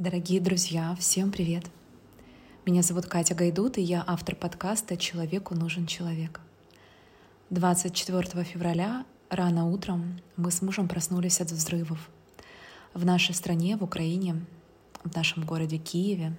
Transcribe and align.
Дорогие 0.00 0.40
друзья, 0.40 0.96
всем 0.98 1.30
привет! 1.30 1.66
Меня 2.64 2.80
зовут 2.80 3.04
Катя 3.04 3.34
Гайдут, 3.34 3.76
и 3.76 3.82
я 3.82 4.02
автор 4.06 4.34
подкаста 4.34 4.96
«Человеку 4.96 5.54
нужен 5.54 5.86
человек». 5.86 6.40
24 7.50 8.44
февраля 8.44 9.04
рано 9.28 9.68
утром 9.68 10.18
мы 10.36 10.52
с 10.52 10.62
мужем 10.62 10.88
проснулись 10.88 11.42
от 11.42 11.50
взрывов. 11.50 12.08
В 12.94 13.04
нашей 13.04 13.34
стране, 13.34 13.76
в 13.76 13.84
Украине, 13.84 14.42
в 15.04 15.14
нашем 15.14 15.44
городе 15.44 15.76
Киеве 15.76 16.34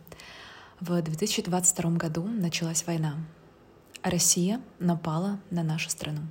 в 0.79 0.99
2022 0.99 1.91
году 1.91 2.23
началась 2.23 2.87
война. 2.87 3.17
Россия 4.01 4.59
напала 4.79 5.39
на 5.51 5.61
нашу 5.61 5.91
страну. 5.91 6.21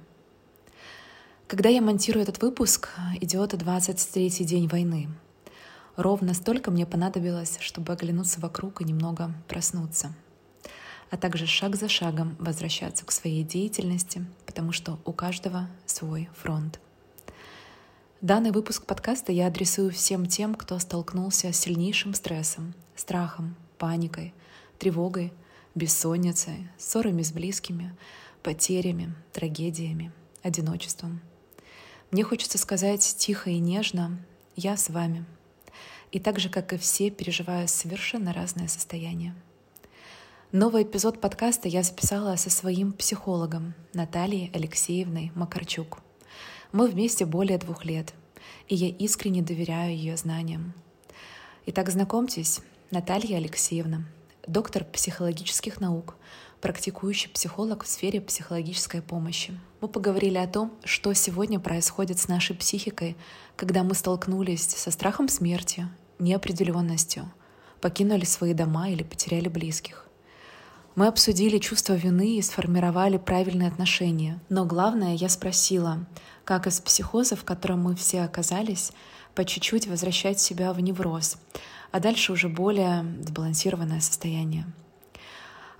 Когда 1.47 1.69
я 1.69 1.81
монтирую 1.81 2.25
этот 2.25 2.43
выпуск, 2.43 2.89
идет 3.21 3.55
23-й 3.55 4.45
день 4.45 4.67
войны— 4.67 5.09
Ровно 6.01 6.33
столько 6.33 6.71
мне 6.71 6.87
понадобилось, 6.87 7.59
чтобы 7.61 7.93
оглянуться 7.93 8.41
вокруг 8.41 8.81
и 8.81 8.85
немного 8.85 9.35
проснуться, 9.49 10.15
а 11.11 11.19
также 11.19 11.47
шаг 11.47 11.77
за 11.77 11.91
шагом 11.91 12.37
возвращаться 12.39 13.05
к 13.05 13.13
своей 13.13 13.45
деятельности, 13.45 14.25
потому 14.47 14.73
что 14.73 14.99
у 15.05 15.13
каждого 15.13 15.69
свой 15.85 16.31
фронт. 16.35 16.81
Данный 18.23 18.51
выпуск 18.51 18.87
подкаста 18.87 19.31
я 19.31 19.49
адресую 19.49 19.91
всем 19.91 20.25
тем, 20.25 20.55
кто 20.55 20.79
столкнулся 20.79 21.53
с 21.53 21.59
сильнейшим 21.59 22.15
стрессом, 22.15 22.73
страхом, 22.97 23.55
паникой, 23.77 24.33
тревогой, 24.79 25.35
бессонницей, 25.75 26.67
ссорами 26.79 27.21
с 27.23 27.31
близкими, 27.31 27.95
потерями, 28.43 29.13
трагедиями, 29.35 30.13
одиночеством. 30.43 31.21
Мне 32.11 32.25
хочется 32.25 32.57
сказать 32.57 33.03
тихо 33.19 33.51
и 33.51 33.59
нежно 33.59 34.19
«Я 34.57 34.79
с 34.79 34.89
вами», 34.89 35.27
и 36.13 36.19
так 36.19 36.39
же, 36.39 36.49
как 36.49 36.73
и 36.73 36.77
все, 36.77 37.11
переживаю 37.11 37.69
совершенно 37.69 38.33
разное 38.33 38.69
состояние. 38.69 39.35
Новый 40.53 40.83
эпизод 40.83 41.21
подкаста 41.21 41.69
я 41.69 41.83
записала 41.83 42.35
со 42.37 42.51
своим 42.51 42.93
психологом 42.93 43.75
Натальей 43.95 44.51
Алексеевной 44.53 45.31
Макарчук. 45.37 46.01
Мы 46.73 46.89
вместе 46.89 47.25
более 47.25 47.59
двух 47.59 47.85
лет, 47.85 48.13
и 48.69 48.75
я 48.75 48.89
искренне 48.89 49.43
доверяю 49.43 49.95
ее 49.95 50.17
знаниям. 50.17 50.75
Итак, 51.67 51.91
знакомьтесь, 51.91 52.61
Наталья 52.91 53.37
Алексеевна, 53.37 54.05
доктор 54.47 54.85
психологических 54.85 55.81
наук, 55.81 56.17
практикующий 56.61 57.31
психолог 57.31 57.85
в 57.85 57.89
сфере 57.89 58.21
психологической 58.21 59.03
помощи. 59.03 59.59
Мы 59.81 59.89
поговорили 59.89 60.39
о 60.39 60.47
том, 60.47 60.73
что 60.85 61.13
сегодня 61.15 61.59
происходит 61.59 62.19
с 62.19 62.29
нашей 62.29 62.55
психикой, 62.55 63.17
когда 63.57 63.83
мы 63.83 63.95
столкнулись 63.95 64.69
со 64.69 64.91
страхом 64.91 65.29
смерти, 65.29 65.89
неопределенностью, 66.19 67.31
покинули 67.81 68.25
свои 68.25 68.55
дома 68.55 68.91
или 68.91 69.03
потеряли 69.03 69.49
близких. 69.49 70.07
Мы 70.97 71.07
обсудили 71.07 71.59
чувство 71.59 71.95
вины 71.95 72.37
и 72.37 72.43
сформировали 72.43 73.17
правильные 73.17 73.69
отношения. 73.69 74.41
Но 74.49 74.67
главное, 74.67 75.15
я 75.15 75.29
спросила, 75.29 76.05
как 76.45 76.67
из 76.67 76.81
психоза, 76.81 77.37
в 77.37 77.45
котором 77.45 77.83
мы 77.83 77.95
все 77.95 78.23
оказались, 78.23 78.93
по 79.35 79.45
чуть-чуть 79.45 79.87
возвращать 79.87 80.41
себя 80.41 80.73
в 80.73 80.81
невроз, 80.81 81.37
а 81.93 82.01
дальше 82.01 82.33
уже 82.33 82.49
более 82.49 83.05
сбалансированное 83.23 84.01
состояние. 84.01 84.67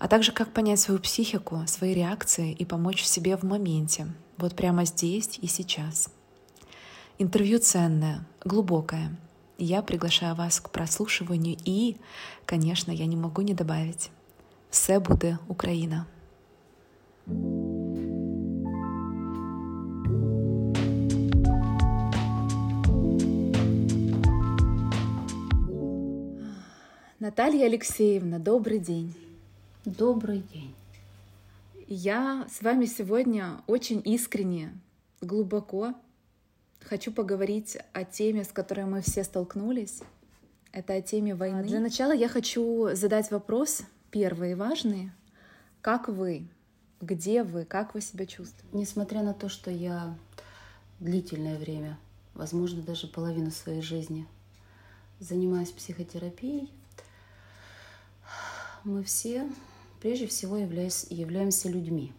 А 0.01 0.09
также 0.09 0.33
как 0.33 0.53
понять 0.53 0.81
свою 0.81 0.99
психику, 0.99 1.63
свои 1.67 1.95
реакции 1.95 2.53
и 2.53 2.65
помочь 2.65 3.05
себе 3.05 3.37
в 3.37 3.45
моменте, 3.45 4.09
вот 4.39 4.57
прямо 4.57 4.85
здесь 4.85 5.39
и 5.41 5.47
сейчас. 5.47 6.09
Интервью 7.19 7.61
ценное, 7.61 8.27
глубокое— 8.45 9.17
я 9.63 9.83
приглашаю 9.83 10.35
вас 10.35 10.59
к 10.59 10.71
прослушиванию 10.71 11.55
и, 11.67 11.99
конечно, 12.47 12.91
я 12.91 13.05
не 13.05 13.17
могу 13.17 13.43
не 13.43 13.53
добавить. 13.53 14.11
Все 14.71 14.99
буде 15.01 15.39
Україна. 15.49 16.07
Наталья 27.19 27.67
Алексеевна, 27.67 28.39
добрый 28.39 28.79
день. 28.79 29.15
Добрый 29.99 30.45
день. 30.55 30.73
Я 31.89 32.47
с 32.49 32.63
вами 32.63 32.85
сегодня 32.87 33.61
очень 33.67 34.01
искренне, 34.05 34.73
глубоко 35.21 35.95
Хочу 36.83 37.11
поговорить 37.11 37.77
о 37.93 38.05
теме, 38.05 38.45
с 38.45 38.53
которой 38.53 38.85
мы 38.87 39.03
все 39.03 39.25
столкнулись. 39.25 40.01
Это 40.71 40.95
о 40.95 41.03
теме 41.03 41.35
войны. 41.35 41.65
Для 41.65 41.81
начала 41.81 42.13
я 42.13 42.29
хочу 42.29 42.95
задать 42.95 43.33
вопрос, 43.33 43.83
первый 44.13 44.53
и 44.53 44.55
важный. 44.55 45.11
Как 45.81 46.09
вы? 46.09 46.47
Где 47.01 47.43
вы? 47.43 47.65
Как 47.65 47.95
вы 47.95 48.01
себя 48.01 48.27
чувствуете? 48.27 48.69
Несмотря 48.73 49.25
на 49.25 49.35
то, 49.35 49.49
что 49.49 49.73
я 49.73 50.17
длительное 51.01 51.59
время, 51.59 51.99
возможно, 52.35 52.81
даже 52.81 53.09
половину 53.09 53.51
своей 53.51 53.83
жизни 53.83 54.27
занимаюсь 55.19 55.73
психотерапией, 55.73 56.71
мы 58.85 59.03
все 59.03 59.47
прежде 60.01 60.27
всего 60.27 60.57
являюсь, 60.57 61.07
являемся 61.11 61.69
людьми. 61.69 62.13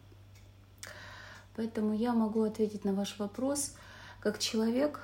Поэтому 1.55 1.93
я 1.93 2.13
могу 2.13 2.43
ответить 2.43 2.85
на 2.85 2.93
ваш 2.93 3.19
вопрос– 3.19 3.73
как 4.21 4.37
человек 4.37 5.01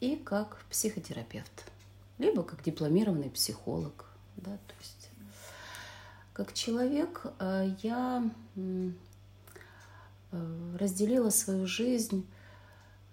и 0.00 0.16
как 0.16 0.64
психотерапевт, 0.68 1.70
либо 2.18 2.42
как 2.42 2.62
дипломированный 2.62 3.30
психолог. 3.30 4.06
Да, 4.36 4.58
то 4.66 4.74
есть 4.80 5.08
как 6.32 6.52
человек 6.52 7.22
э, 7.38 7.70
я 7.82 8.28
э, 8.56 8.90
разделила 10.78 11.30
свою 11.30 11.66
жизнь 11.66 12.26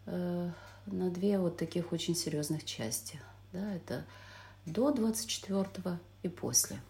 э, 0.07 0.51
на 0.87 1.09
две 1.11 1.39
вот 1.39 1.55
таких 1.55 1.93
очень 1.93 2.15
серьезных 2.15 2.65
части. 2.65 3.21
Да, 3.53 3.73
это 3.75 4.03
до 4.65 4.91
24 4.91 5.99
и 6.23 6.29
после. 6.29 6.81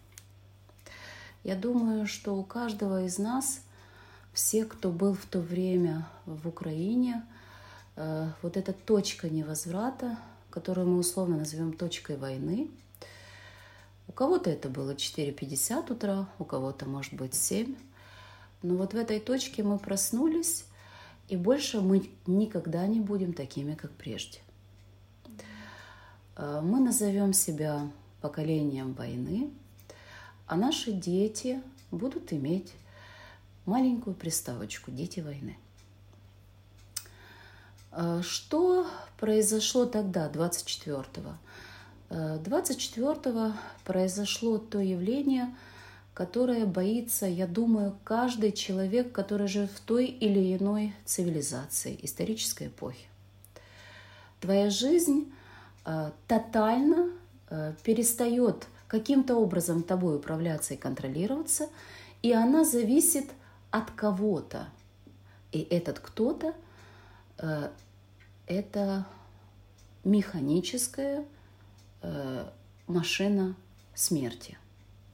Я 1.44 1.54
думаю, 1.54 2.06
что 2.06 2.36
у 2.36 2.42
каждого 2.42 3.04
из 3.04 3.18
нас, 3.18 3.60
все, 4.32 4.64
кто 4.64 4.90
был 4.90 5.14
в 5.14 5.26
то 5.26 5.38
время 5.38 6.08
в 6.26 6.48
Украине, 6.48 7.22
Э, 7.96 8.30
вот 8.42 8.56
эта 8.56 8.72
точка 8.72 9.28
невозврата, 9.28 10.18
которую 10.50 10.88
мы 10.88 10.98
условно 10.98 11.38
назовем 11.38 11.72
точкой 11.72 12.16
войны. 12.16 12.70
У 14.08 14.12
кого-то 14.12 14.50
это 14.50 14.68
было 14.68 14.94
4.50 14.94 15.92
утра, 15.92 16.28
у 16.38 16.44
кого-то, 16.44 16.86
может 16.86 17.14
быть, 17.14 17.34
7. 17.34 17.74
Но 18.62 18.76
вот 18.76 18.94
в 18.94 18.96
этой 18.96 19.20
точке 19.20 19.62
мы 19.62 19.78
проснулись, 19.78 20.66
и 21.28 21.36
больше 21.36 21.80
мы 21.80 22.10
никогда 22.26 22.86
не 22.86 23.00
будем 23.00 23.32
такими, 23.32 23.74
как 23.74 23.92
прежде. 23.92 24.38
Э, 26.36 26.60
мы 26.62 26.80
назовем 26.80 27.32
себя 27.32 27.88
поколением 28.20 28.94
войны, 28.94 29.50
а 30.46 30.56
наши 30.56 30.92
дети 30.92 31.62
будут 31.90 32.32
иметь 32.32 32.72
маленькую 33.66 34.14
приставочку 34.14 34.90
«Дети 34.90 35.20
войны». 35.20 35.56
Э, 37.92 38.20
что 38.22 38.86
произошло 39.18 39.86
тогда, 39.86 40.28
24-го? 40.28 41.34
24-го 42.10 43.54
произошло 43.84 44.58
то 44.58 44.78
явление, 44.78 45.54
которое 46.12 46.64
боится, 46.64 47.26
я 47.26 47.46
думаю, 47.46 47.96
каждый 48.04 48.52
человек, 48.52 49.10
который 49.12 49.48
живет 49.48 49.70
в 49.70 49.80
той 49.80 50.06
или 50.06 50.56
иной 50.56 50.94
цивилизации, 51.04 51.98
исторической 52.02 52.68
эпохи. 52.68 53.06
Твоя 54.40 54.70
жизнь 54.70 55.32
э, 55.84 56.12
тотально 56.28 57.10
э, 57.48 57.74
перестает 57.82 58.68
каким-то 58.94 59.34
образом 59.34 59.82
тобой 59.82 60.18
управляться 60.18 60.74
и 60.74 60.76
контролироваться, 60.76 61.68
и 62.22 62.32
она 62.32 62.62
зависит 62.62 63.28
от 63.72 63.90
кого-то. 63.90 64.68
И 65.50 65.62
этот 65.62 65.98
кто-то 65.98 66.54
это 68.46 69.04
механическая 70.04 71.24
э, 72.02 72.46
машина 72.86 73.56
смерти. 73.96 74.56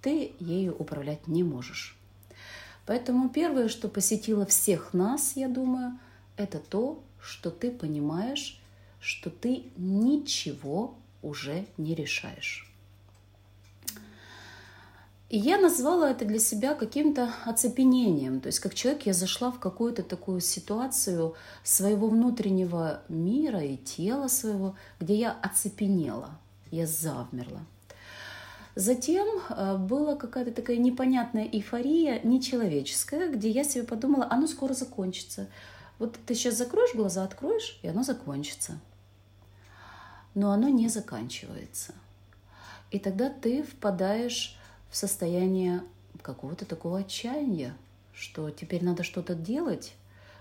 Ты 0.02 0.34
ею 0.40 0.76
управлять 0.76 1.26
не 1.26 1.42
можешь. 1.42 1.96
Поэтому 2.84 3.30
первое, 3.30 3.68
что 3.68 3.88
посетило 3.88 4.44
всех 4.44 4.92
нас, 4.92 5.36
я 5.36 5.48
думаю, 5.48 5.98
это 6.36 6.58
то, 6.58 7.02
что 7.18 7.50
ты 7.50 7.70
понимаешь, 7.70 8.60
что 9.00 9.30
ты 9.30 9.64
ничего 9.78 10.96
уже 11.22 11.64
не 11.78 11.94
решаешь. 11.94 12.69
И 15.30 15.38
я 15.38 15.58
назвала 15.58 16.10
это 16.10 16.24
для 16.24 16.40
себя 16.40 16.74
каким-то 16.74 17.32
оцепенением. 17.44 18.40
То 18.40 18.48
есть 18.48 18.58
как 18.58 18.74
человек 18.74 19.06
я 19.06 19.12
зашла 19.12 19.52
в 19.52 19.60
какую-то 19.60 20.02
такую 20.02 20.40
ситуацию 20.40 21.36
своего 21.62 22.08
внутреннего 22.08 23.02
мира 23.08 23.62
и 23.62 23.76
тела 23.76 24.26
своего, 24.26 24.74
где 24.98 25.14
я 25.14 25.30
оцепенела, 25.40 26.30
я 26.72 26.84
завмерла. 26.84 27.60
Затем 28.74 29.28
э, 29.50 29.76
была 29.76 30.16
какая-то 30.16 30.50
такая 30.50 30.78
непонятная 30.78 31.44
эйфория, 31.44 32.20
нечеловеческая, 32.24 33.30
где 33.30 33.50
я 33.50 33.62
себе 33.62 33.84
подумала, 33.84 34.26
оно 34.30 34.48
скоро 34.48 34.74
закончится. 34.74 35.46
Вот 36.00 36.18
ты 36.26 36.34
сейчас 36.34 36.56
закроешь 36.56 36.94
глаза, 36.96 37.22
откроешь, 37.22 37.78
и 37.82 37.88
оно 37.88 38.02
закончится. 38.02 38.80
Но 40.34 40.50
оно 40.50 40.68
не 40.68 40.88
заканчивается. 40.88 41.94
И 42.90 42.98
тогда 42.98 43.30
ты 43.30 43.62
впадаешь 43.62 44.56
в 44.90 44.96
состояние 44.96 45.82
какого-то 46.22 46.64
такого 46.66 46.98
отчаяния, 46.98 47.76
что 48.12 48.50
теперь 48.50 48.84
надо 48.84 49.02
что-то 49.02 49.34
делать. 49.34 49.92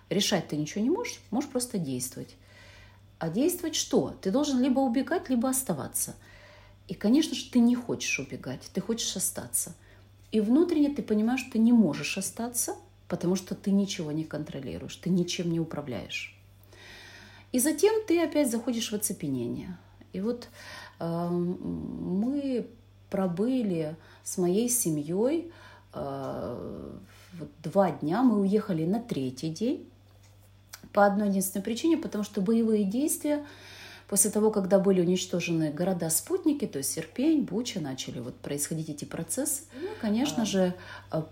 Решать 0.10 0.48
ты 0.48 0.57
ничего 0.57 0.84
не 0.84 0.90
можешь, 0.90 1.19
можешь 1.31 1.50
просто 1.50 1.78
действовать. 1.78 2.36
А 3.19 3.30
действовать 3.30 3.75
что? 3.75 4.16
Ты 4.22 4.31
должен 4.31 4.60
либо 4.62 4.80
убегать, 4.80 5.30
либо 5.30 5.50
оставаться. 5.50 6.16
И, 6.88 6.96
конечно 6.96 7.36
же, 7.36 7.50
ты 7.51 7.60
не 7.60 7.75
хочешь 7.75 8.19
убегать, 8.19 8.69
ты 8.74 8.81
хочешь 8.81 9.16
остаться. 9.16 9.75
И 10.31 10.40
внутренне 10.40 10.90
ты 10.90 11.04
понимаешь, 11.04 11.42
что 11.42 11.52
ты 11.52 11.60
не 11.60 11.74
можешь 11.74 12.18
остаться, 12.18 12.75
потому 13.07 13.36
что 13.36 13.56
ты 13.56 13.72
ничего 13.72 14.12
не 14.12 14.24
контролируешь, 14.24 14.95
ты 14.95 15.10
ничем 15.10 15.52
не 15.52 15.60
управляешь. 15.60 16.36
И 17.52 17.60
затем 17.60 17.94
ты 18.07 18.22
опять 18.24 18.50
заходишь 18.50 18.92
в 18.92 18.95
оцепенение. 18.95 19.78
И 20.13 20.22
вот 20.22 20.48
э, 21.00 21.30
мы 21.30 22.68
пробыли 23.10 23.96
с 24.24 24.38
моей 24.38 24.70
семьей 24.70 25.52
э, 25.94 26.90
два 27.64 27.92
дня, 27.92 28.24
мы 28.24 28.40
уехали 28.40 28.86
на 28.86 29.00
третий 29.00 29.50
день 29.50 29.88
по 30.94 31.06
одной 31.06 31.30
единственной 31.30 31.62
причине, 31.62 31.98
потому 31.98 32.24
что 32.24 32.42
боевые 32.42 32.84
действия 32.84 33.46
после 34.08 34.32
того, 34.32 34.50
когда 34.50 34.80
были 34.80 35.02
уничтожены 35.02 35.72
города-спутники, 35.72 36.66
то 36.66 36.80
есть 36.80 36.92
Серпень, 36.92 37.44
Буча, 37.44 37.80
начали 37.80 38.20
вот 38.20 38.36
происходить 38.36 38.90
эти 38.90 39.06
процессы. 39.06 39.64
Ну, 39.80 39.88
конечно 40.02 40.44
а. 40.44 40.46
же, 40.46 40.74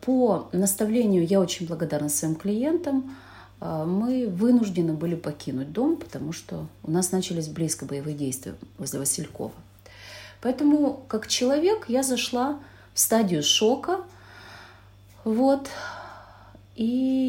по 0.01 0.49
наставлению, 0.51 1.25
я 1.25 1.41
очень 1.41 1.67
благодарна 1.67 2.09
своим 2.09 2.35
клиентам, 2.35 3.15
а, 3.59 3.85
мы 3.85 4.27
вынуждены 4.27 4.93
были 4.93 5.15
покинуть 5.15 5.71
дом, 5.71 5.95
потому 5.95 6.31
что 6.31 6.67
у 6.83 6.91
нас 6.91 7.11
начались 7.11 7.47
близко 7.47 7.85
боевые 7.85 8.15
действия 8.15 8.55
возле 8.77 8.99
Василькова. 8.99 9.51
Поэтому, 10.47 11.03
как 11.09 11.27
человек, 11.27 11.89
я 11.89 12.03
зашла 12.03 12.61
в 12.93 12.99
стадию 13.01 13.43
шока. 13.43 14.05
Вот. 15.25 15.67
И 16.73 16.85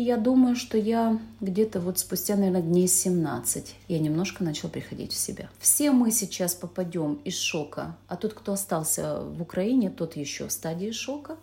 я 0.07 0.17
думаю, 0.17 0.55
что 0.55 0.79
я 0.79 1.19
где-то 1.41 1.81
вот 1.81 1.99
спустя, 1.99 2.37
наверное, 2.37 2.63
дней 2.63 2.87
17 2.87 3.75
я 3.89 3.99
немножко 3.99 4.45
начала 4.45 4.71
приходить 4.71 5.13
в 5.13 5.17
себя. 5.17 5.49
Все 5.59 5.91
мы 5.91 6.13
сейчас 6.13 6.55
попадем 6.55 7.15
из 7.25 7.37
шока, 7.37 7.97
а 8.07 8.15
тот, 8.15 8.35
кто 8.35 8.53
остался 8.53 9.21
в 9.21 9.43
Украине, 9.43 9.91
тот 9.91 10.15
еще 10.15 10.47
в 10.47 10.53
стадии 10.53 10.93
шока. 10.93 11.39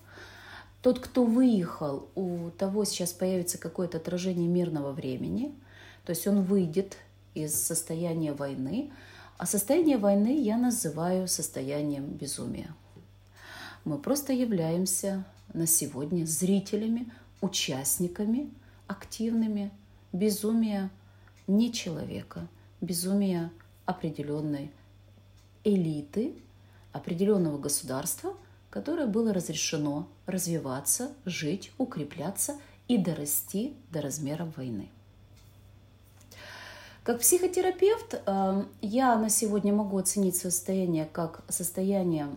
Тот, 0.81 0.99
кто 0.99 1.25
выехал, 1.25 2.07
у 2.15 2.51
того 2.51 2.85
сейчас 2.85 3.11
появится 3.11 3.57
какое-то 3.57 3.97
отражение 3.97 4.47
мирного 4.47 4.93
времени, 4.93 5.53
то 6.05 6.11
есть 6.11 6.25
он 6.25 6.41
выйдет 6.41 6.95
из 7.33 7.53
состояния 7.53 8.31
войны, 8.31 8.93
а 9.37 9.45
состояние 9.45 9.97
войны 9.97 10.39
я 10.41 10.57
называю 10.57 11.27
состоянием 11.27 12.05
безумия. 12.05 12.73
Мы 13.83 13.97
просто 13.97 14.33
являемся 14.33 15.25
на 15.53 15.67
сегодня 15.67 16.25
зрителями, 16.25 17.11
участниками 17.41 18.49
активными 18.87 19.71
безумия 20.13 20.89
не 21.47 21.71
человека, 21.71 22.47
безумия 22.81 23.51
определенной 23.85 24.71
элиты, 25.63 26.35
определенного 26.91 27.57
государства, 27.57 28.35
которое 28.69 29.07
было 29.07 29.33
разрешено 29.33 30.07
развиваться, 30.25 31.11
жить, 31.25 31.71
укрепляться 31.77 32.57
и 32.87 32.97
дорасти 32.97 33.73
до 33.91 34.01
размеров 34.01 34.55
войны. 34.57 34.89
Как 37.05 37.19
психотерапевт 37.19 38.19
э, 38.25 38.63
я 38.81 39.15
на 39.15 39.29
сегодня 39.29 39.71
могу 39.71 39.95
оценить 39.99 40.37
свое 40.37 40.51
состояние 40.51 41.05
как 41.05 41.43
состояние 41.49 42.27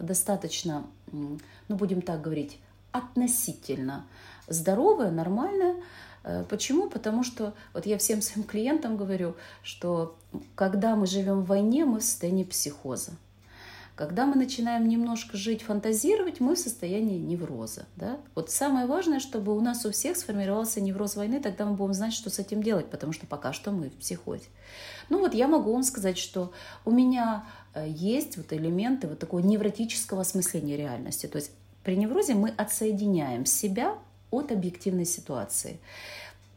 достаточно, 0.00 0.84
ну 1.12 1.38
будем 1.68 2.02
так 2.02 2.20
говорить, 2.20 2.58
относительно 2.90 4.04
здоровое, 4.48 5.12
нормальное. 5.12 5.76
Э, 6.24 6.44
почему? 6.48 6.90
Потому 6.90 7.22
что 7.22 7.54
вот 7.72 7.86
я 7.86 7.98
всем 7.98 8.20
своим 8.20 8.44
клиентам 8.44 8.96
говорю, 8.96 9.36
что 9.62 10.18
когда 10.56 10.96
мы 10.96 11.06
живем 11.06 11.42
в 11.42 11.46
войне, 11.46 11.84
мы 11.84 12.00
в 12.00 12.04
состоянии 12.04 12.42
психоза. 12.42 13.12
Когда 14.00 14.24
мы 14.24 14.34
начинаем 14.34 14.88
немножко 14.88 15.36
жить, 15.36 15.60
фантазировать, 15.60 16.40
мы 16.40 16.54
в 16.54 16.58
состоянии 16.58 17.18
невроза. 17.18 17.84
Да? 17.96 18.16
Вот 18.34 18.48
самое 18.50 18.86
важное, 18.86 19.20
чтобы 19.20 19.54
у 19.54 19.60
нас 19.60 19.84
у 19.84 19.90
всех 19.90 20.16
сформировался 20.16 20.80
невроз 20.80 21.16
войны, 21.16 21.38
тогда 21.38 21.66
мы 21.66 21.74
будем 21.74 21.92
знать, 21.92 22.14
что 22.14 22.30
с 22.30 22.38
этим 22.38 22.62
делать, 22.62 22.86
потому 22.86 23.12
что 23.12 23.26
пока 23.26 23.52
что 23.52 23.72
мы 23.72 23.90
в 23.90 23.96
психозе. 23.96 24.46
Ну 25.10 25.18
вот 25.18 25.34
я 25.34 25.46
могу 25.48 25.74
вам 25.74 25.82
сказать, 25.82 26.16
что 26.16 26.50
у 26.86 26.90
меня 26.90 27.44
э, 27.74 27.86
есть 27.90 28.38
вот 28.38 28.54
элементы 28.54 29.06
вот 29.06 29.18
такого 29.18 29.40
невротического 29.40 30.22
осмысления 30.22 30.78
реальности. 30.78 31.26
То 31.26 31.36
есть 31.36 31.50
при 31.84 31.94
неврозе 31.98 32.32
мы 32.32 32.54
отсоединяем 32.56 33.44
себя 33.44 33.98
от 34.30 34.50
объективной 34.50 35.04
ситуации. 35.04 35.78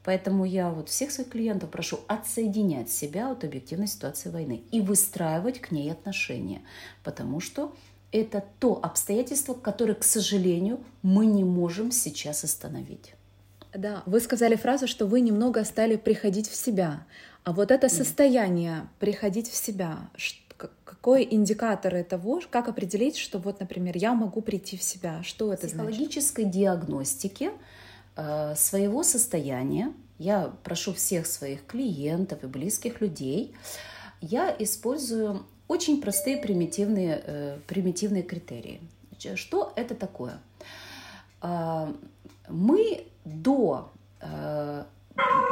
Поэтому 0.04 0.44
я 0.44 0.70
вот 0.70 0.90
всех 0.90 1.12
своих 1.12 1.30
клиентов 1.30 1.70
прошу 1.70 2.00
отсоединять 2.08 2.90
себя 2.90 3.32
от 3.32 3.44
объективной 3.44 3.88
ситуации 3.88 4.30
войны 4.30 4.64
и 4.72 4.82
выстраивать 4.82 5.62
к 5.62 5.72
ней 5.72 5.92
отношения, 5.92 6.62
потому 7.04 7.40
что 7.40 7.74
это 8.12 8.44
то 8.60 8.80
обстоятельство, 8.84 9.54
которое, 9.54 9.96
к 9.96 10.04
сожалению, 10.04 10.80
мы 11.02 11.26
не 11.26 11.44
можем 11.44 11.92
сейчас 11.92 12.44
остановить. 12.44 13.16
Да, 13.74 14.04
вы 14.06 14.20
сказали 14.20 14.56
фразу, 14.56 14.88
что 14.88 15.08
вы 15.08 15.22
немного 15.22 15.64
стали 15.64 15.96
приходить 15.96 16.48
в 16.48 16.56
себя. 16.56 17.06
А 17.44 17.54
вот 17.54 17.72
это 17.72 17.90
состояние 17.90 18.88
приходить 19.00 19.50
в 19.50 19.56
себя, 19.56 19.98
какой 20.86 21.28
индикатор 21.30 22.04
того, 22.04 22.42
как 22.50 22.70
определить, 22.70 23.18
что 23.18 23.40
вот, 23.40 23.60
например, 23.60 23.98
я 23.98 24.14
могу 24.14 24.42
прийти 24.42 24.78
в 24.78 24.84
себя? 24.84 25.24
Что 25.24 25.52
это 25.52 25.68
значит? 25.68 25.90
Психологической 25.90 26.46
диагностики 26.46 27.46
э, 27.46 27.52
своего 28.15 29.04
состояния 29.04 29.94
я 30.19 30.54
прошу 30.63 30.94
всех 30.94 31.25
своих 31.27 31.65
клиентов 31.65 32.44
и 32.44 32.48
близких 32.48 33.01
людей, 33.01 33.54
я 34.21 34.56
использую 34.57 35.45
очень 35.68 36.01
простые 36.01 36.38
примитивные, 36.38 37.21
э, 37.25 37.57
примитивные 37.68 38.24
критерии. 38.24 38.81
Что 39.36 39.74
это 39.75 39.95
такое? 39.95 40.39
Э, 41.41 41.93
мы 42.48 43.08
до 43.25 43.91
э, 44.22 44.84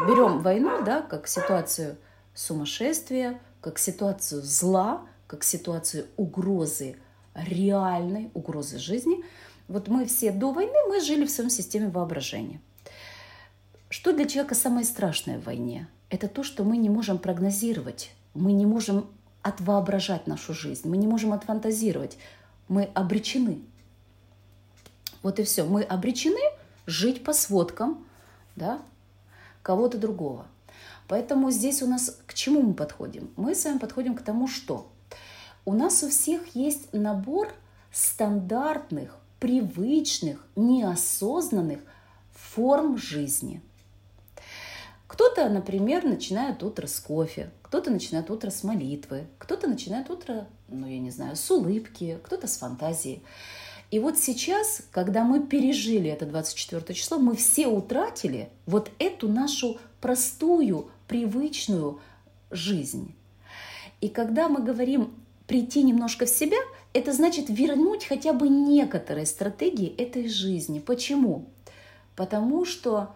берем 0.07 0.39
войну, 0.39 0.83
да, 0.83 1.01
как 1.01 1.27
ситуацию 1.27 1.97
сумасшествия, 2.33 3.41
как 3.61 3.77
ситуацию 3.77 4.41
зла, 4.41 5.01
как 5.27 5.43
ситуацию 5.43 6.05
угрозы, 6.17 6.97
реальной 7.33 8.29
угрозы 8.33 8.77
жизни. 8.77 9.23
Вот 9.71 9.87
мы 9.87 10.05
все 10.05 10.33
до 10.33 10.51
войны, 10.51 10.75
мы 10.89 10.99
жили 10.99 11.25
в 11.25 11.31
своем 11.31 11.49
системе 11.49 11.87
воображения. 11.87 12.59
Что 13.87 14.11
для 14.11 14.25
человека 14.25 14.53
самое 14.53 14.85
страшное 14.85 15.39
в 15.39 15.45
войне? 15.45 15.87
Это 16.09 16.27
то, 16.27 16.43
что 16.43 16.65
мы 16.65 16.75
не 16.75 16.89
можем 16.89 17.17
прогнозировать, 17.17 18.11
мы 18.33 18.51
не 18.51 18.65
можем 18.65 19.07
отвоображать 19.41 20.27
нашу 20.27 20.53
жизнь, 20.53 20.89
мы 20.89 20.97
не 20.97 21.07
можем 21.07 21.31
отфантазировать, 21.31 22.17
мы 22.67 22.83
обречены. 22.93 23.61
Вот 25.23 25.39
и 25.39 25.43
все. 25.43 25.63
Мы 25.63 25.83
обречены 25.83 26.41
жить 26.85 27.23
по 27.23 27.31
сводкам 27.31 28.05
да, 28.57 28.81
кого-то 29.63 29.97
другого. 29.97 30.47
Поэтому 31.07 31.49
здесь 31.49 31.81
у 31.81 31.87
нас 31.87 32.19
к 32.25 32.33
чему 32.33 32.61
мы 32.61 32.73
подходим? 32.73 33.31
Мы 33.37 33.55
с 33.55 33.63
вами 33.63 33.77
подходим 33.77 34.15
к 34.15 34.21
тому, 34.21 34.49
что 34.49 34.91
у 35.63 35.73
нас 35.73 36.03
у 36.03 36.09
всех 36.09 36.55
есть 36.55 36.91
набор 36.91 37.53
стандартных, 37.93 39.20
привычных, 39.41 40.37
неосознанных 40.55 41.79
форм 42.31 42.97
жизни. 42.97 43.61
Кто-то, 45.07 45.49
например, 45.49 46.05
начинает 46.05 46.63
утро 46.63 46.87
с 46.87 46.99
кофе, 46.99 47.49
кто-то 47.63 47.89
начинает 47.89 48.29
утро 48.29 48.51
с 48.51 48.63
молитвы, 48.63 49.25
кто-то 49.39 49.67
начинает 49.67 50.09
утро, 50.09 50.47
ну, 50.69 50.87
я 50.87 50.99
не 50.99 51.09
знаю, 51.09 51.35
с 51.35 51.51
улыбки, 51.51 52.19
кто-то 52.23 52.47
с 52.47 52.57
фантазии. 52.57 53.23
И 53.89 53.99
вот 53.99 54.17
сейчас, 54.19 54.83
когда 54.91 55.23
мы 55.23 55.45
пережили 55.45 56.09
это 56.09 56.25
24 56.27 56.93
число, 56.93 57.17
мы 57.17 57.35
все 57.35 57.67
утратили 57.67 58.49
вот 58.67 58.91
эту 58.99 59.27
нашу 59.27 59.79
простую, 59.99 60.91
привычную 61.07 61.99
жизнь. 62.51 63.15
И 64.01 64.07
когда 64.07 64.49
мы 64.49 64.61
говорим 64.61 65.15
прийти 65.47 65.83
немножко 65.83 66.25
в 66.25 66.29
себя, 66.29 66.57
это 66.93 67.13
значит 67.13 67.49
вернуть 67.49 68.05
хотя 68.05 68.33
бы 68.33 68.49
некоторые 68.49 69.25
стратегии 69.25 69.95
этой 69.95 70.27
жизни. 70.27 70.79
Почему? 70.79 71.45
Потому 72.15 72.65
что 72.65 73.13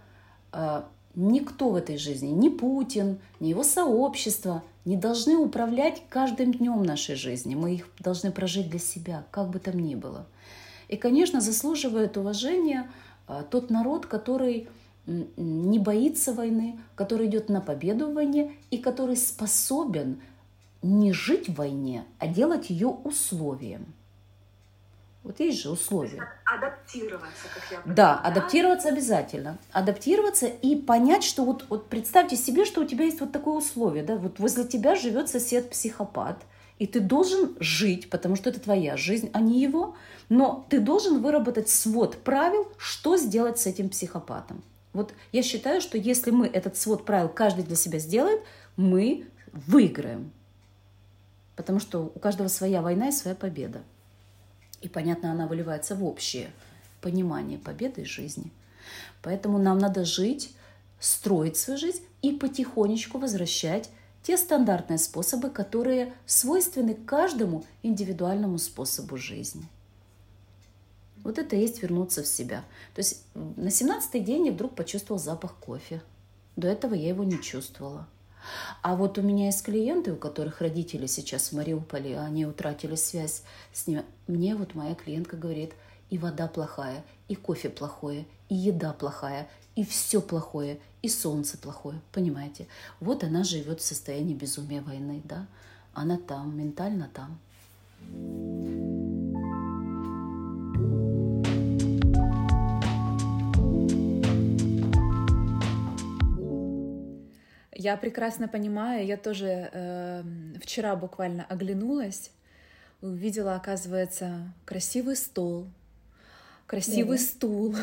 э, 0.53 0.83
никто 1.15 1.69
в 1.69 1.75
этой 1.75 1.97
жизни, 1.97 2.27
ни 2.27 2.49
Путин, 2.49 3.19
ни 3.39 3.49
его 3.49 3.63
сообщество 3.63 4.63
не 4.85 4.95
должны 4.95 5.35
управлять 5.35 6.03
каждым 6.09 6.53
днем 6.53 6.83
нашей 6.83 7.15
жизни. 7.15 7.55
Мы 7.55 7.75
их 7.75 7.89
должны 7.99 8.31
прожить 8.31 8.69
для 8.69 8.79
себя, 8.79 9.25
как 9.31 9.49
бы 9.49 9.59
там 9.59 9.79
ни 9.79 9.95
было. 9.95 10.27
И, 10.87 10.95
конечно, 10.95 11.41
заслуживает 11.41 12.15
уважения 12.17 12.89
а, 13.27 13.43
тот 13.43 13.71
народ, 13.71 14.05
который 14.05 14.69
не 15.07 15.79
боится 15.79 16.33
войны, 16.33 16.79
который 16.95 17.27
идет 17.27 17.49
на 17.49 17.61
победу 17.61 18.07
в 18.07 18.13
войне 18.13 18.53
и 18.71 18.77
который 18.77 19.17
способен 19.17 20.19
не 20.85 21.13
жить 21.13 21.49
в 21.49 21.55
войне, 21.55 22.05
а 22.19 22.27
делать 22.27 22.69
ее 22.69 22.87
условием. 22.87 23.93
Вот 25.23 25.39
есть 25.39 25.59
же 25.59 25.71
условия. 25.71 26.29
Адаптироваться, 26.45 27.47
как 27.51 27.63
я 27.71 27.79
понимаю. 27.79 27.95
Да, 27.95 28.19
адаптироваться 28.19 28.89
обязательно. 28.89 29.57
Адаптироваться 29.71 30.45
и 30.45 30.75
понять, 30.75 31.23
что 31.23 31.43
вот, 31.43 31.65
вот 31.69 31.87
представьте 31.89 32.35
себе, 32.35 32.63
что 32.63 32.81
у 32.81 32.85
тебя 32.85 33.05
есть 33.05 33.19
вот 33.19 33.31
такое 33.31 33.55
условие, 33.55 34.03
да, 34.03 34.17
вот 34.17 34.37
возле 34.37 34.65
тебя 34.65 34.95
живет 34.95 35.27
сосед-психопат, 35.27 36.43
и 36.77 36.85
ты 36.85 36.99
должен 36.99 37.55
жить, 37.59 38.11
потому 38.11 38.35
что 38.35 38.51
это 38.51 38.59
твоя 38.59 38.97
жизнь, 38.97 39.31
а 39.33 39.39
не 39.39 39.59
его, 39.59 39.95
но 40.29 40.67
ты 40.69 40.79
должен 40.79 41.23
выработать 41.23 41.69
свод 41.69 42.17
правил, 42.17 42.67
что 42.77 43.17
сделать 43.17 43.57
с 43.57 43.65
этим 43.65 43.89
психопатом. 43.89 44.61
Вот 44.93 45.13
я 45.31 45.41
считаю, 45.41 45.81
что 45.81 45.97
если 45.97 46.29
мы 46.29 46.45
этот 46.45 46.77
свод 46.77 47.03
правил 47.03 47.29
каждый 47.29 47.63
для 47.63 47.75
себя 47.75 47.97
сделает, 47.97 48.41
мы 48.77 49.25
выиграем. 49.51 50.31
Потому 51.55 51.79
что 51.79 52.11
у 52.13 52.19
каждого 52.19 52.47
своя 52.47 52.81
война 52.81 53.09
и 53.09 53.11
своя 53.11 53.35
победа. 53.35 53.81
И, 54.81 54.89
понятно, 54.89 55.31
она 55.31 55.47
выливается 55.47 55.95
в 55.95 56.03
общее 56.03 56.51
понимание 57.01 57.57
победы 57.57 58.01
и 58.01 58.05
жизни. 58.05 58.51
Поэтому 59.21 59.57
нам 59.57 59.77
надо 59.77 60.05
жить, 60.05 60.53
строить 60.99 61.57
свою 61.57 61.79
жизнь 61.79 62.03
и 62.21 62.31
потихонечку 62.31 63.17
возвращать 63.17 63.89
те 64.23 64.37
стандартные 64.37 64.97
способы, 64.97 65.49
которые 65.49 66.13
свойственны 66.25 66.95
каждому 66.95 67.63
индивидуальному 67.83 68.57
способу 68.57 69.17
жизни. 69.17 69.67
Вот 71.23 71.37
это 71.37 71.55
и 71.55 71.61
есть 71.61 71.81
вернуться 71.81 72.23
в 72.23 72.27
себя. 72.27 72.63
То 72.93 72.99
есть 72.99 73.23
на 73.33 73.69
17-й 73.69 74.19
день 74.19 74.47
я 74.47 74.51
вдруг 74.51 74.75
почувствовал 74.75 75.19
запах 75.19 75.55
кофе. 75.55 76.01
До 76.55 76.67
этого 76.67 76.93
я 76.93 77.09
его 77.09 77.23
не 77.23 77.41
чувствовала. 77.41 78.07
А 78.81 78.95
вот 78.95 79.17
у 79.17 79.21
меня 79.21 79.47
есть 79.47 79.63
клиенты, 79.63 80.13
у 80.13 80.17
которых 80.17 80.61
родители 80.61 81.07
сейчас 81.07 81.49
в 81.49 81.53
Мариуполе, 81.53 82.19
они 82.19 82.45
утратили 82.45 82.95
связь 82.95 83.43
с 83.73 83.87
ними. 83.87 84.03
Мне 84.27 84.55
вот 84.55 84.75
моя 84.75 84.95
клиентка 84.95 85.37
говорит, 85.37 85.73
и 86.09 86.17
вода 86.17 86.47
плохая, 86.47 87.03
и 87.27 87.35
кофе 87.35 87.69
плохое, 87.69 88.25
и 88.49 88.55
еда 88.55 88.93
плохая, 88.93 89.47
и 89.75 89.83
все 89.83 90.21
плохое, 90.21 90.79
и 91.01 91.09
солнце 91.09 91.57
плохое, 91.57 91.99
понимаете? 92.11 92.67
Вот 92.99 93.23
она 93.23 93.43
живет 93.43 93.81
в 93.81 93.85
состоянии 93.85 94.33
безумия 94.33 94.81
войны, 94.81 95.21
да? 95.23 95.47
Она 95.93 96.17
там, 96.17 96.57
ментально 96.57 97.09
там. 97.13 99.04
Я 107.85 107.97
прекрасно 107.97 108.47
понимаю, 108.47 109.05
я 109.05 109.15
тоже 109.15 109.69
э, 109.71 110.23
вчера 110.59 110.95
буквально 110.95 111.45
оглянулась, 111.47 112.31
увидела, 112.99 113.53
оказывается, 113.55 114.51
красивый 114.65 115.15
стол, 115.15 115.67
красивый 116.65 117.19
mm-hmm. 117.19 117.35
стул, 117.35 117.75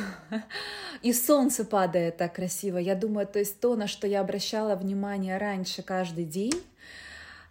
и 1.02 1.12
солнце 1.12 1.64
падает 1.64 2.16
так 2.16 2.34
красиво. 2.34 2.78
Я 2.78 2.96
думаю, 2.96 3.28
то 3.28 3.38
есть 3.38 3.60
то, 3.60 3.76
на 3.76 3.86
что 3.86 4.08
я 4.08 4.20
обращала 4.22 4.74
внимание 4.74 5.38
раньше 5.38 5.82
каждый 5.84 6.24
день, 6.24 6.60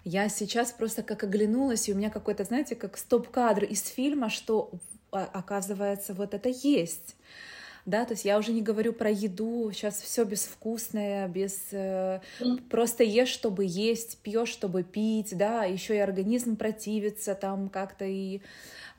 я 0.04 0.28
сейчас 0.28 0.74
просто 0.74 1.04
как 1.04 1.24
оглянулась, 1.24 1.88
и 1.88 1.94
у 1.94 1.96
меня 1.96 2.10
какой-то, 2.10 2.44
знаете, 2.44 2.76
как 2.76 2.98
стоп-кадр 2.98 3.64
из 3.64 3.88
фильма, 3.88 4.30
что 4.30 4.72
оказывается 5.10 6.14
вот 6.14 6.34
это 6.34 6.50
есть 6.50 7.16
да, 7.86 8.06
то 8.06 8.14
есть 8.14 8.26
я 8.26 8.38
уже 8.38 8.52
не 8.52 8.62
говорю 8.62 8.94
про 8.94 9.10
еду, 9.10 9.72
сейчас 9.74 10.02
все 10.02 10.24
безвкусное, 10.24 11.28
без 11.28 11.58
э, 11.72 12.20
просто 12.70 13.04
ешь, 13.04 13.30
чтобы 13.30 13.66
есть, 13.66 14.20
пьешь, 14.20 14.50
чтобы 14.50 14.84
пить, 14.84 15.38
да, 15.38 15.64
еще 15.66 15.96
и 15.96 16.00
организм 16.00 16.56
противится 16.56 17.36
там 17.36 17.70
как-то 17.70 18.06
и 18.06 18.42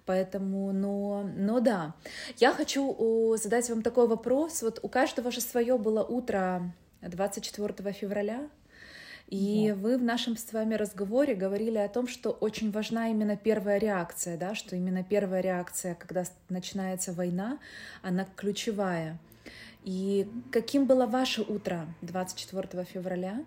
Поэтому, 0.05 0.73
но, 0.73 1.31
но 1.37 1.61
да. 1.61 1.95
Я 2.39 2.53
хочу 2.53 3.37
задать 3.37 3.69
вам 3.71 3.83
такой 3.83 4.09
вопрос. 4.09 4.63
Вот 4.63 4.81
у 4.83 4.89
каждого 4.89 5.31
же 5.31 5.41
свое 5.41 5.79
было 5.79 6.03
утро 6.03 6.73
24 7.03 7.93
февраля, 7.93 8.49
и 9.33 9.73
вы 9.73 9.97
в 9.97 10.03
нашем 10.03 10.37
с 10.37 10.53
вами 10.53 10.75
разговоре 10.75 11.35
говорили 11.35 11.79
о 11.79 11.89
том, 11.89 12.07
что 12.07 12.33
очень 12.33 12.71
важна 12.71 13.09
именно 13.09 13.35
первая 13.35 13.79
реакция, 13.79 14.37
да, 14.37 14.55
что 14.55 14.77
именно 14.77 15.03
первая 15.03 15.41
реакция, 15.41 15.95
когда 15.95 16.25
начинается 16.51 17.15
война, 17.15 17.59
она 18.03 18.27
ключевая. 18.37 19.19
И 19.85 20.31
каким 20.51 20.85
было 20.85 21.07
ваше 21.07 21.41
утро 21.41 21.87
24 22.03 22.85
февраля? 22.85 23.43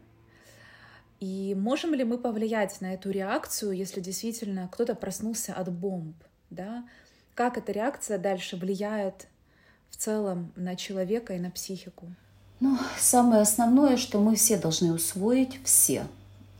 И 1.19 1.53
можем 1.55 1.93
ли 1.93 2.03
мы 2.03 2.17
повлиять 2.17 2.81
на 2.81 2.95
эту 2.95 3.11
реакцию, 3.11 3.73
если 3.73 4.01
действительно 4.01 4.67
кто-то 4.71 4.95
проснулся 4.95 5.53
от 5.53 5.71
бомб? 5.71 6.15
Да? 6.49 6.89
Как 7.35 7.59
эта 7.59 7.71
реакция 7.71 8.17
дальше 8.17 8.57
влияет 8.57 9.27
в 9.91 9.97
целом 9.97 10.51
на 10.55 10.75
человека 10.75 11.35
и 11.35 11.39
на 11.39 11.51
психику? 11.51 12.07
Ну, 12.65 12.79
самое 12.97 13.43
основное, 13.43 13.95
что 13.95 14.19
мы 14.19 14.35
все 14.35 14.57
должны 14.57 14.91
усвоить, 14.91 15.59
все, 15.63 16.07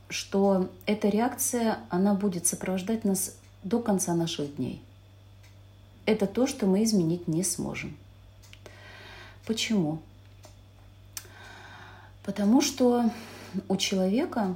что 0.08 0.70
эта 0.86 1.08
реакция, 1.08 1.80
она 1.88 2.14
будет 2.14 2.46
сопровождать 2.46 3.04
нас 3.04 3.34
до 3.64 3.80
конца 3.80 4.14
наших 4.14 4.54
дней. 4.54 4.80
Это 6.04 6.28
то, 6.28 6.46
что 6.46 6.66
мы 6.66 6.84
изменить 6.84 7.26
не 7.26 7.42
сможем. 7.42 7.96
Почему? 9.46 9.98
Потому 12.22 12.60
что 12.60 13.10
у 13.66 13.76
человека 13.76 14.54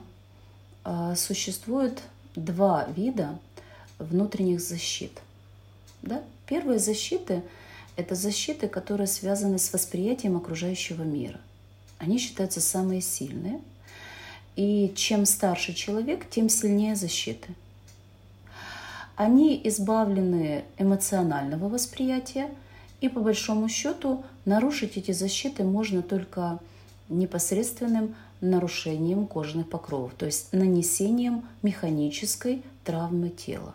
э, 0.85 1.15
существует 1.17 2.01
два 2.37 2.87
вида 2.97 3.37
внутренних 3.99 4.61
защит. 4.61 5.19
Да? 6.03 6.23
Первые 6.47 6.79
защиты 6.79 7.43
это 7.97 8.15
защиты, 8.15 8.69
которые 8.69 9.07
связаны 9.07 9.59
с 9.59 9.73
восприятием 9.73 10.37
окружающего 10.37 11.03
мира. 11.03 11.41
Они 11.99 12.19
считаются 12.19 12.61
самые 12.61 13.01
сильные. 13.01 13.61
И 14.57 14.93
чем 14.97 15.27
старше 15.27 15.75
человек, 15.75 16.29
тем 16.29 16.49
сильнее 16.49 16.97
защиты. 16.97 17.49
Они 19.17 19.61
избавлены 19.65 20.65
эмоционального 20.79 21.69
восприятия, 21.69 22.49
и 23.01 23.09
по 23.09 23.21
большому 23.21 23.69
счету 23.69 24.25
нарушить 24.45 24.97
эти 24.97 25.13
защиты 25.13 25.63
можно 25.63 26.03
только 26.03 26.59
непосредственным 27.09 28.15
нарушением 28.41 29.27
кожных 29.27 29.69
покровов, 29.69 30.13
то 30.17 30.27
есть 30.27 30.53
нанесением 30.53 31.45
механической 31.63 32.63
травмы 32.85 33.29
тела. 33.29 33.75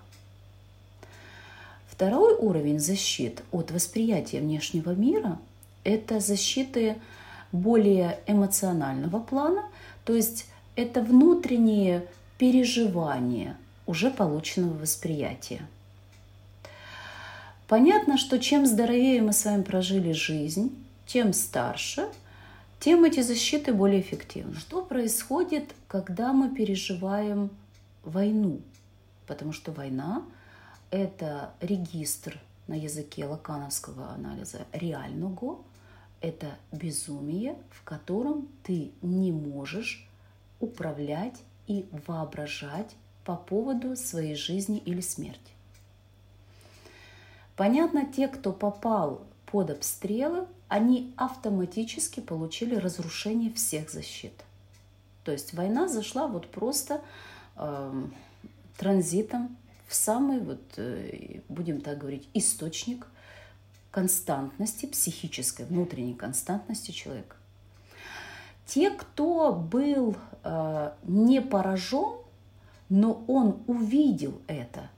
Второй 1.96 2.36
уровень 2.36 2.80
защит 2.80 3.42
от 3.54 3.72
восприятия 3.72 4.42
внешнего 4.42 4.92
мира– 4.92 5.40
это 5.86 6.20
защиты 6.20 6.98
более 7.54 8.20
эмоционального 8.28 9.22
плана, 9.22 9.64
то 10.04 10.14
есть 10.14 10.48
это 10.76 11.02
внутренние 11.02 12.06
переживания 12.38 13.56
уже 13.86 14.12
полученного 14.12 14.78
восприятия. 14.80 15.62
Понятно, 17.70 18.18
что 18.18 18.40
чем 18.40 18.66
здоровее 18.66 19.22
мы 19.22 19.32
с 19.32 19.46
вами 19.46 19.64
прожили 19.64 20.12
жизнь, 20.12 20.76
тем 21.08 21.32
старше, 21.32 22.10
тем 22.82 23.06
эти 23.06 23.22
защиты 23.22 23.72
более 23.72 24.02
эффективны. 24.02 24.56
Что 24.56 24.82
происходит, 24.82 25.74
когда 25.88 26.34
мы 26.34 26.54
переживаем 26.54 27.52
войну? 28.04 28.60
Потому 29.28 29.54
что 29.54 29.72
война 29.72 30.24
это 30.92 31.54
регистр 31.60 32.40
на 32.68 32.74
языке 32.74 33.26
лакановского 33.26 34.10
анализа 34.10 34.66
реального, 34.72 35.60
это 36.22 36.58
безумие, 36.72 37.58
в 37.72 37.84
котором 37.84 38.48
ты 38.64 38.92
не 39.02 39.32
можешь 39.32 40.08
управлять 40.60 41.42
и 41.68 41.88
воображать 42.08 42.96
по 43.24 43.36
поводу 43.36 43.96
своей 43.96 44.36
жизни 44.36 44.78
или 44.78 45.02
смерти. 45.02 45.40
Понятно, 47.56 48.06
те, 48.06 48.28
кто 48.28 48.52
попал 48.52 49.22
под 49.46 49.70
обстрелы, 49.70 50.48
они 50.68 51.14
автоматически 51.16 52.20
получили 52.20 52.76
разрушение 52.76 53.54
всех 53.54 53.90
защит. 53.90 54.34
То 55.24 55.32
есть 55.32 55.54
война 55.54 55.88
зашла 55.88 56.28
вот 56.28 56.50
просто 56.52 57.02
э, 57.56 58.04
транзитом 58.78 59.56
в 59.88 59.96
самый, 59.96 60.40
вот, 60.40 60.62
э, 60.78 61.42
будем 61.50 61.82
так 61.82 61.98
говорить, 61.98 62.28
источник 62.34 63.08
константности, 63.92 64.86
психической, 64.88 65.66
внутренней 65.66 66.16
константности 66.16 66.92
человека. 66.92 67.36
те, 68.66 68.90
кто 68.90 69.54
был 69.54 70.16
э, 70.44 70.92
не 71.04 71.40
поражен, 71.42 72.18
но 72.90 73.24
он 73.28 73.60
увидел 73.68 74.42
это, 74.48 74.90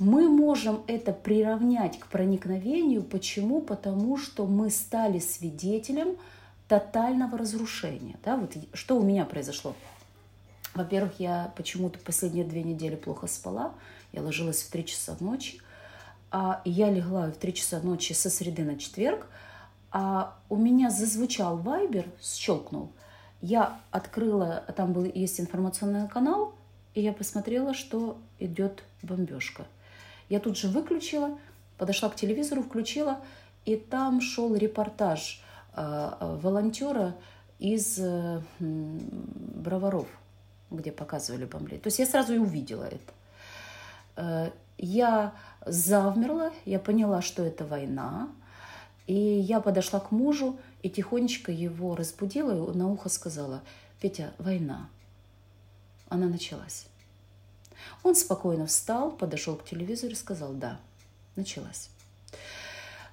мы 0.00 0.30
можем 0.30 0.82
это 0.86 1.12
приравнять 1.12 1.98
к 1.98 2.06
проникновению. 2.06 3.02
Почему? 3.02 3.60
Потому 3.60 4.16
что 4.16 4.46
мы 4.46 4.70
стали 4.70 5.18
свидетелем 5.18 6.16
тотального 6.68 7.36
разрушения. 7.36 8.16
Да, 8.24 8.36
вот 8.36 8.56
что 8.72 8.96
у 8.96 9.02
меня 9.02 9.26
произошло? 9.26 9.74
Во-первых, 10.74 11.18
я 11.18 11.52
почему-то 11.56 11.98
последние 11.98 12.44
две 12.44 12.62
недели 12.62 12.94
плохо 12.94 13.26
спала. 13.26 13.74
Я 14.12 14.22
ложилась 14.22 14.62
в 14.62 14.70
3 14.70 14.86
часа 14.86 15.16
ночи. 15.20 15.60
А 16.30 16.62
я 16.64 16.90
легла 16.90 17.26
в 17.30 17.36
3 17.36 17.54
часа 17.54 17.80
ночи 17.80 18.12
со 18.12 18.30
среды 18.30 18.62
на 18.62 18.78
четверг. 18.78 19.26
А 19.90 20.38
у 20.48 20.56
меня 20.56 20.90
зазвучал 20.90 21.56
вайбер, 21.56 22.06
щелкнул. 22.22 22.92
Я 23.40 23.80
открыла, 23.90 24.64
там 24.76 24.92
был, 24.92 25.04
есть 25.04 25.40
информационный 25.40 26.06
канал, 26.06 26.54
и 26.94 27.00
я 27.00 27.12
посмотрела, 27.12 27.74
что 27.74 28.18
идет 28.38 28.84
бомбежка. 29.02 29.66
Я 30.28 30.38
тут 30.38 30.56
же 30.56 30.68
выключила, 30.68 31.38
подошла 31.78 32.10
к 32.10 32.16
телевизору, 32.16 32.62
включила, 32.62 33.18
и 33.64 33.76
там 33.76 34.20
шел 34.20 34.54
репортаж 34.54 35.42
э, 35.74 36.38
волонтера 36.42 37.16
из 37.58 37.98
э, 37.98 38.42
Броваров 38.60 40.06
где 40.70 40.92
показывали 40.92 41.44
бомблей. 41.44 41.78
То 41.78 41.88
есть 41.88 41.98
я 41.98 42.06
сразу 42.06 42.34
и 42.34 42.38
увидела 42.38 42.84
это. 42.84 43.12
Э, 44.16 44.50
я 44.78 45.34
завмерла, 45.66 46.52
я 46.64 46.78
поняла, 46.78 47.22
что 47.22 47.44
это 47.44 47.64
война, 47.64 48.28
и 49.06 49.14
я 49.14 49.60
подошла 49.60 50.00
к 50.00 50.10
мужу 50.10 50.58
и 50.82 50.88
тихонечко 50.88 51.52
его 51.52 51.96
разбудила 51.96 52.72
и 52.72 52.76
на 52.76 52.88
ухо 52.90 53.08
сказала, 53.08 53.62
Петя, 54.00 54.32
война. 54.38 54.88
Она 56.08 56.26
началась. 56.26 56.86
Он 58.02 58.14
спокойно 58.14 58.66
встал, 58.66 59.10
подошел 59.10 59.56
к 59.56 59.64
телевизору 59.64 60.12
и 60.12 60.16
сказал, 60.16 60.52
да, 60.52 60.80
началась. 61.36 61.90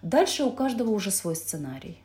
Дальше 0.01 0.43
у 0.43 0.51
каждого 0.51 0.91
уже 0.91 1.11
свой 1.11 1.35
сценарий. 1.35 2.01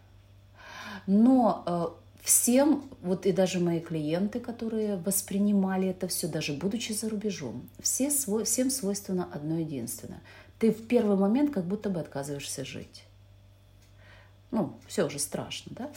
Но 1.07 1.63
э, 1.67 2.02
всем, 2.23 2.89
вот 3.03 3.27
и 3.27 3.33
даже 3.33 3.59
мои 3.61 3.81
клиенты, 3.81 4.41
которые 4.41 4.97
воспринимали 4.97 5.89
это 5.89 6.09
все, 6.09 6.29
даже 6.29 6.53
будучи 6.53 6.93
за 6.93 7.11
рубежом, 7.11 7.69
все 7.81 8.11
свой, 8.11 8.45
всем 8.45 8.71
свойственно 8.71 9.29
одно 9.33 9.59
единственное. 9.59 10.23
Ты 10.59 10.71
в 10.73 10.87
первый 10.87 11.17
момент 11.17 11.53
как 11.53 11.65
будто 11.65 11.91
бы 11.91 12.01
отказываешься 12.01 12.65
жить. 12.65 13.05
Ну, 14.53 14.75
все 14.87 15.05
уже 15.05 15.19
страшно, 15.19 15.73
да? 15.75 15.91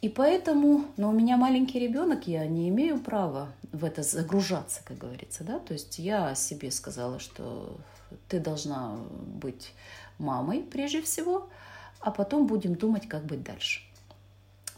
И 0.00 0.08
поэтому, 0.08 0.86
но 0.96 1.10
у 1.10 1.12
меня 1.12 1.36
маленький 1.36 1.80
ребенок, 1.80 2.26
я 2.26 2.46
не 2.46 2.68
имею 2.68 2.98
права 2.98 3.48
в 3.72 3.84
это 3.84 4.02
загружаться, 4.02 4.80
как 4.84 4.98
говорится, 4.98 5.44
да? 5.44 5.58
То 5.58 5.72
есть 5.74 5.98
я 5.98 6.34
себе 6.34 6.70
сказала, 6.70 7.18
что 7.18 7.76
ты 8.28 8.40
должна 8.40 8.96
быть 9.40 9.72
мамой 10.18 10.62
прежде 10.62 11.02
всего, 11.02 11.48
а 12.00 12.10
потом 12.10 12.46
будем 12.46 12.74
думать, 12.74 13.08
как 13.08 13.24
быть 13.24 13.42
дальше. 13.42 13.85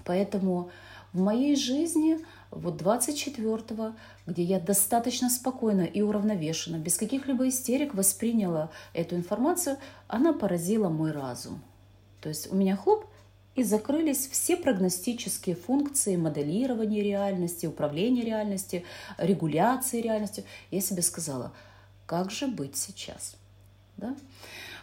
Поэтому 0.09 0.71
в 1.13 1.21
моей 1.21 1.55
жизни 1.55 2.19
вот 2.51 2.81
24-го, 2.81 3.93
где 4.27 4.43
я 4.43 4.59
достаточно 4.59 5.29
спокойно 5.29 5.83
и 5.83 6.01
уравновешенно, 6.01 6.77
без 6.77 6.97
каких-либо 6.97 7.47
истерик 7.47 7.93
восприняла 7.95 8.71
эту 8.95 9.17
информацию, 9.17 9.77
она 10.07 10.33
поразила 10.33 10.89
мой 10.89 11.13
разум. 11.13 11.63
То 12.23 12.31
есть 12.31 12.51
у 12.51 12.57
меня 12.57 12.75
хлоп, 12.75 13.05
и 13.55 13.63
закрылись 13.63 14.29
все 14.29 14.57
прогностические 14.57 15.57
функции 15.57 16.17
моделирования 16.17 17.03
реальности, 17.03 17.67
управления 17.67 18.23
реальностью, 18.23 18.85
регуляции 19.19 20.01
реальности. 20.01 20.45
Я 20.71 20.81
себе 20.81 21.03
сказала, 21.03 21.53
как 22.07 22.31
же 22.31 22.47
быть 22.47 22.79
сейчас? 22.79 23.37
Да? 23.99 24.17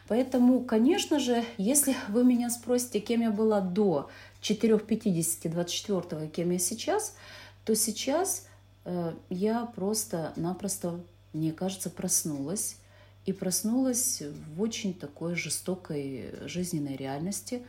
Поэтому, 0.07 0.61
конечно 0.61 1.19
же, 1.19 1.43
если 1.57 1.95
вы 2.09 2.23
меня 2.23 2.51
спросите, 2.51 2.99
кем 2.99 3.21
я 3.21 3.31
была 3.31 3.59
до 3.59 4.09
4.50, 4.45 5.49
24 5.49 6.27
кем 6.27 6.51
я 6.51 6.59
сейчас, 6.59 7.15
то 7.63 7.75
сейчас 7.75 8.47
э, 8.85 9.13
я 9.29 9.65
просто-напросто, 9.65 10.99
мне 11.33 11.51
кажется, 11.51 11.89
проснулась. 11.89 12.77
И 13.25 13.33
проснулась 13.33 14.21
в 14.21 14.61
очень 14.61 14.93
такой 14.93 15.33
жестокой 15.33 16.31
жизненной 16.47 16.95
реальности. 16.95 17.63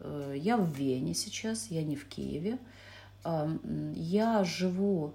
Э, 0.00 0.34
я 0.34 0.56
в 0.56 0.72
Вене 0.72 1.12
сейчас, 1.12 1.66
я 1.70 1.82
не 1.82 1.96
в 1.96 2.08
Киеве. 2.08 2.58
Э, 3.24 3.54
я 3.94 4.42
живу 4.44 5.12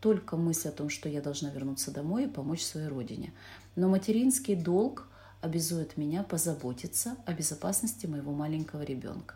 только 0.00 0.36
мысль 0.36 0.68
о 0.68 0.72
том, 0.72 0.88
что 0.88 1.08
я 1.08 1.20
должна 1.20 1.50
вернуться 1.50 1.90
домой 1.90 2.24
и 2.24 2.28
помочь 2.28 2.62
своей 2.62 2.86
родине. 2.86 3.32
Но 3.74 3.88
материнский 3.88 4.54
долг 4.54 5.08
обязует 5.40 5.96
меня 5.96 6.22
позаботиться 6.22 7.16
о 7.26 7.32
безопасности 7.32 8.06
моего 8.06 8.30
маленького 8.30 8.82
ребенка. 8.82 9.34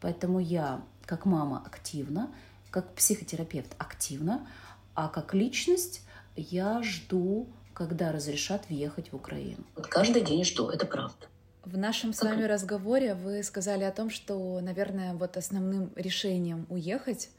Поэтому 0.00 0.38
я 0.38 0.82
как 1.04 1.24
мама 1.24 1.62
активна, 1.64 2.30
как 2.70 2.94
психотерапевт 2.94 3.74
активна, 3.78 4.46
а 4.94 5.08
как 5.08 5.34
личность 5.34 6.02
я 6.36 6.82
жду, 6.82 7.48
когда 7.74 8.12
разрешат 8.12 8.68
въехать 8.68 9.12
в 9.12 9.16
Украину. 9.16 9.64
Вот 9.74 9.86
каждый 9.86 10.22
день 10.22 10.44
жду, 10.44 10.68
это 10.68 10.86
правда. 10.86 11.26
В 11.64 11.76
нашем 11.76 12.12
с 12.12 12.22
вами 12.22 12.44
разговоре 12.44 13.14
вы 13.14 13.42
сказали 13.42 13.84
о 13.84 13.90
том, 13.90 14.08
что, 14.08 14.60
наверное, 14.60 15.14
вот 15.14 15.36
основным 15.36 15.90
решением 15.96 16.64
уехать 16.68 17.30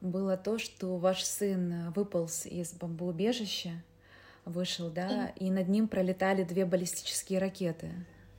было 0.00 0.36
то, 0.36 0.58
что 0.58 0.98
ваш 0.98 1.24
сын 1.24 1.90
выполз 1.92 2.44
из 2.44 2.74
бомбоубежища, 2.74 3.82
вышел, 4.44 4.90
да, 4.90 5.32
и 5.36 5.50
над 5.50 5.68
ним 5.68 5.88
пролетали 5.88 6.44
две 6.44 6.66
баллистические 6.66 7.38
ракеты. 7.38 7.90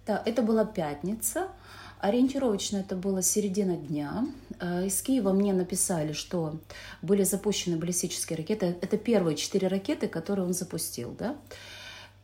Да, 0.05 0.21
это 0.25 0.43
была 0.43 0.63
пятница. 0.63 1.47
Ориентировочно 2.05 2.77
это 2.77 2.95
было 2.95 3.23
середина 3.23 3.75
дня. 3.75 4.27
Э, 4.59 4.85
из 4.85 5.01
Киева 5.01 5.33
мне 5.33 5.53
написали, 5.53 6.13
что 6.13 6.59
были 7.01 7.23
запущены 7.23 7.77
баллистические 7.77 8.37
ракеты. 8.37 8.77
Это 8.79 8.95
первые 8.99 9.35
четыре 9.35 9.69
ракеты, 9.69 10.07
которые 10.07 10.45
он 10.45 10.53
запустил. 10.53 11.15
Да? 11.17 11.35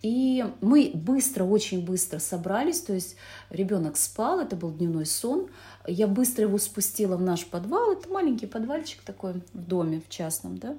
И 0.03 0.45
мы 0.61 0.91
быстро, 0.93 1.45
очень 1.45 1.83
быстро 1.83 2.19
собрались, 2.19 2.81
то 2.81 2.93
есть 2.93 3.15
ребенок 3.49 3.97
спал, 3.97 4.39
это 4.39 4.55
был 4.55 4.69
дневной 4.69 5.07
сон. 5.07 5.47
Я 5.87 6.05
быстро 6.05 6.43
его 6.43 6.59
спустила 6.59 7.17
в 7.17 7.23
наш 7.23 7.47
подвал, 7.47 7.93
это 7.93 8.07
маленький 8.07 8.45
подвальчик 8.45 9.01
такой 9.01 9.33
в 9.33 9.41
доме, 9.53 9.99
в 10.07 10.09
частном, 10.09 10.59
да. 10.59 10.75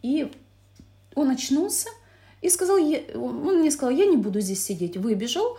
И 0.00 0.32
он 1.14 1.28
очнулся 1.28 1.90
и 2.40 2.48
сказал, 2.48 2.76
он 2.76 3.58
мне 3.58 3.70
сказал, 3.70 3.90
я 3.90 4.06
не 4.06 4.16
буду 4.16 4.40
здесь 4.40 4.64
сидеть, 4.64 4.96
выбежал, 4.96 5.58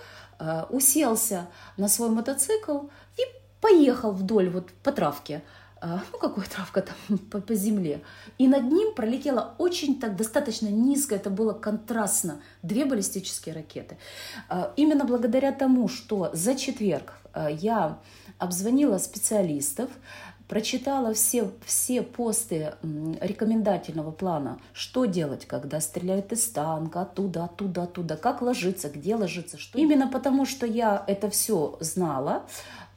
уселся 0.70 1.48
на 1.78 1.88
свой 1.88 2.10
мотоцикл 2.10 2.88
и 3.18 3.22
поехал 3.62 4.12
вдоль 4.12 4.50
вот 4.50 4.72
по 4.84 4.92
травке. 4.92 5.44
Э, 5.82 6.00
ну, 6.12 6.20
какая 6.20 6.46
травка 6.46 6.82
там 6.82 7.18
по, 7.32 7.40
по 7.40 7.56
земле. 7.56 8.02
И 8.38 8.48
над 8.48 8.64
ним 8.64 8.94
пролетела 8.94 9.56
очень 9.58 10.00
так 10.00 10.16
достаточно 10.16 10.68
низко, 10.68 11.16
это 11.16 11.30
было 11.30 11.54
контрастно, 11.54 12.42
две 12.64 12.86
баллистические 12.86 13.56
ракеты. 13.56 13.98
Э, 14.50 14.72
именно 14.76 15.06
благодаря 15.06 15.52
тому, 15.52 15.88
что 15.88 16.30
за 16.34 16.56
четверг 16.56 17.14
я 17.52 18.00
обзвонила 18.40 18.98
специалистов, 18.98 19.92
прочитала 20.48 21.14
все, 21.14 21.52
все 21.66 22.02
посты 22.02 22.74
рекомендательного 23.22 24.12
плана, 24.12 24.60
что 24.74 25.06
делать, 25.06 25.46
когда 25.46 25.82
стреляют 25.82 26.32
из 26.32 26.48
танка, 26.48 27.02
оттуда, 27.02 27.46
оттуда, 27.46 27.84
оттуда, 27.84 28.16
как 28.16 28.42
ложиться, 28.42 28.90
где 28.90 29.16
ложиться. 29.16 29.58
Что... 29.58 29.78
Именно 29.78 30.08
потому, 30.08 30.46
что 30.46 30.66
я 30.66 31.04
это 31.08 31.30
все 31.30 31.78
знала, 31.82 32.46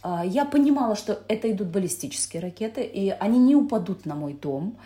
а, 0.02 0.24
я 0.24 0.44
понимала, 0.44 0.94
что 0.94 1.22
это 1.28 1.50
идут 1.50 1.68
баллистические 1.68 2.40
ракеты, 2.40 2.82
и 2.82 3.10
они 3.10 3.38
не 3.38 3.56
упадут 3.56 4.06
на 4.06 4.14
мой 4.14 4.34
дом. 4.34 4.78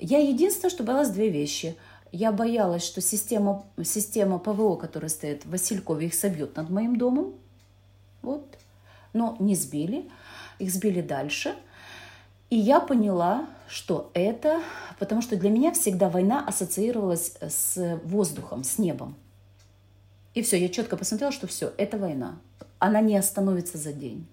Я 0.00 0.18
единственное, 0.18 0.70
что 0.70 0.82
боялась 0.82 1.10
две 1.10 1.28
вещи. 1.28 1.76
Я 2.12 2.32
боялась, 2.32 2.84
что 2.84 3.00
система, 3.00 3.64
система 3.84 4.40
ПВО, 4.40 4.74
которая 4.74 5.10
стоит 5.10 5.44
в 5.44 5.50
Василькове, 5.50 6.08
их 6.08 6.14
собьет 6.14 6.56
над 6.56 6.68
моим 6.68 6.96
домом. 6.96 7.34
Вот. 8.22 8.44
Но 9.12 9.36
не 9.38 9.54
сбили. 9.54 10.10
Их 10.58 10.72
сбили 10.72 11.02
дальше– 11.02 11.54
и 12.50 12.56
я 12.56 12.80
поняла, 12.80 13.46
что 13.68 14.10
это, 14.12 14.60
потому 14.98 15.22
что 15.22 15.36
для 15.36 15.50
меня 15.50 15.72
всегда 15.72 16.10
война 16.10 16.44
ассоциировалась 16.44 17.36
с 17.40 18.00
воздухом, 18.04 18.64
с 18.64 18.78
небом. 18.78 19.14
И 20.34 20.42
все, 20.42 20.58
я 20.58 20.68
четко 20.68 20.96
посмотрела, 20.96 21.32
что 21.32 21.46
все, 21.46 21.72
это 21.78 21.96
война. 21.96 22.38
Она 22.78 23.00
не 23.00 23.16
остановится 23.16 23.78
за 23.78 23.92
день. 23.92 24.26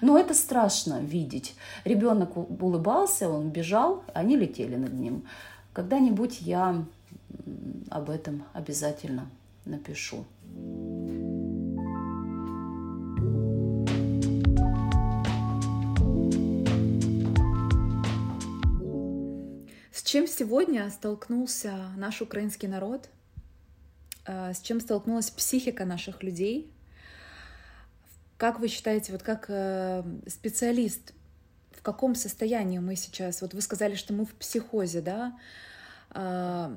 Но 0.00 0.18
это 0.18 0.34
страшно 0.34 1.00
видеть. 1.00 1.54
Ребенок 1.84 2.36
улыбался, 2.36 3.28
он 3.28 3.50
бежал, 3.50 4.04
они 4.14 4.36
летели 4.36 4.76
над 4.76 4.92
ним. 4.92 5.24
Когда-нибудь 5.72 6.40
я 6.40 6.84
об 7.90 8.10
этом 8.10 8.44
обязательно 8.52 9.28
напишу. 9.64 10.24
Чем 20.08 20.26
сегодня 20.26 20.88
столкнулся 20.88 21.90
наш 21.98 22.22
украинский 22.22 22.66
народ? 22.66 23.10
Э, 24.24 24.54
с 24.54 24.60
чем 24.62 24.80
столкнулась 24.80 25.28
психика 25.28 25.84
наших 25.84 26.22
людей? 26.22 26.72
Как 28.38 28.58
вы 28.58 28.68
считаете, 28.68 29.12
вот 29.12 29.22
как 29.22 29.46
э, 29.50 30.02
специалист, 30.26 31.12
в 31.72 31.82
каком 31.82 32.14
состоянии 32.14 32.78
мы 32.78 32.96
сейчас? 32.96 33.42
Вот 33.42 33.52
вы 33.52 33.60
сказали, 33.60 33.96
что 33.96 34.14
мы 34.14 34.24
в 34.24 34.32
психозе, 34.32 35.02
да? 35.02 35.38
А, 36.10 36.74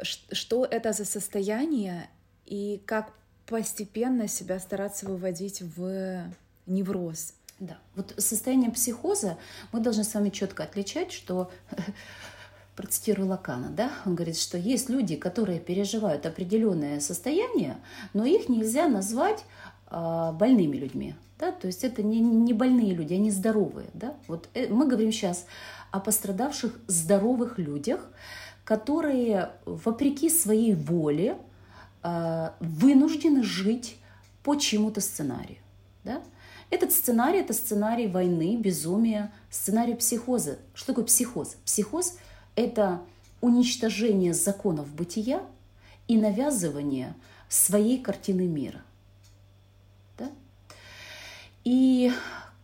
что 0.00 0.64
это 0.64 0.94
за 0.94 1.04
состояние 1.04 2.08
и 2.46 2.82
как 2.86 3.12
постепенно 3.44 4.28
себя 4.28 4.60
стараться 4.60 5.06
выводить 5.06 5.60
в 5.60 6.24
невроз? 6.64 7.34
Да, 7.64 7.78
вот 7.96 8.14
состояние 8.18 8.70
психоза 8.70 9.38
мы 9.72 9.80
должны 9.80 10.04
с 10.04 10.12
вами 10.12 10.28
четко 10.28 10.64
отличать, 10.64 11.12
что 11.12 11.50
процитирую 12.76 13.28
Лакана, 13.28 13.70
да, 13.70 13.90
он 14.04 14.14
говорит, 14.14 14.36
что 14.36 14.58
есть 14.58 14.90
люди, 14.90 15.16
которые 15.16 15.60
переживают 15.60 16.26
определенное 16.26 17.00
состояние, 17.00 17.78
но 18.12 18.26
их 18.26 18.50
нельзя 18.50 18.86
назвать 18.88 19.44
а, 19.86 20.32
больными 20.32 20.76
людьми. 20.76 21.14
Да? 21.38 21.52
То 21.52 21.68
есть 21.68 21.84
это 21.84 22.02
не, 22.02 22.20
не 22.20 22.52
больные 22.52 22.92
люди, 22.94 23.14
они 23.14 23.30
здоровые. 23.30 23.88
Да? 23.94 24.14
Вот 24.26 24.48
э, 24.52 24.68
мы 24.68 24.86
говорим 24.86 25.10
сейчас 25.10 25.46
о 25.90 26.00
пострадавших 26.00 26.78
здоровых 26.86 27.58
людях, 27.58 28.06
которые 28.64 29.52
вопреки 29.64 30.28
своей 30.28 30.74
воле 30.74 31.38
а, 32.02 32.54
вынуждены 32.60 33.42
жить 33.42 33.96
по 34.42 34.56
чему-то 34.56 35.00
сценарию. 35.00 35.58
Да? 36.04 36.22
Этот 36.70 36.92
сценарий– 36.92 37.38
это 37.40 37.52
сценарий 37.52 38.06
войны, 38.06 38.56
безумия, 38.56 39.32
сценарий 39.50 39.94
психоза. 39.94 40.58
Что 40.74 40.88
такое 40.88 41.04
психоз? 41.04 41.56
Психоз– 41.64 42.18
это 42.56 43.00
уничтожение 43.40 44.34
законов 44.34 44.92
бытия 44.94 45.42
и 46.08 46.16
навязывание 46.16 47.14
своей 47.48 47.98
картины 47.98 48.46
мира– 48.46 48.82
и, 51.64 52.12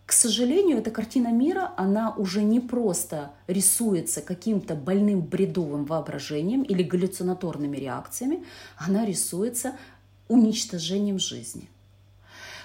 к 0.07 0.13
сожалению, 0.13 0.79
эта 0.79 0.91
картина 0.91 1.33
мира, 1.33 1.73
она 1.77 2.15
уже 2.15 2.43
не 2.43 2.61
просто 2.61 3.33
рисуется 3.47 4.21
каким-то 4.21 4.75
больным 4.75 5.23
бредовым 5.23 5.87
воображением 5.87 6.63
или 6.63 6.83
галлюцинаторными 6.83 7.79
реакциями, 7.79 8.45
она 8.77 9.05
рисуется 9.07 9.73
уничтожением 10.29 11.19
жизни. 11.19 11.69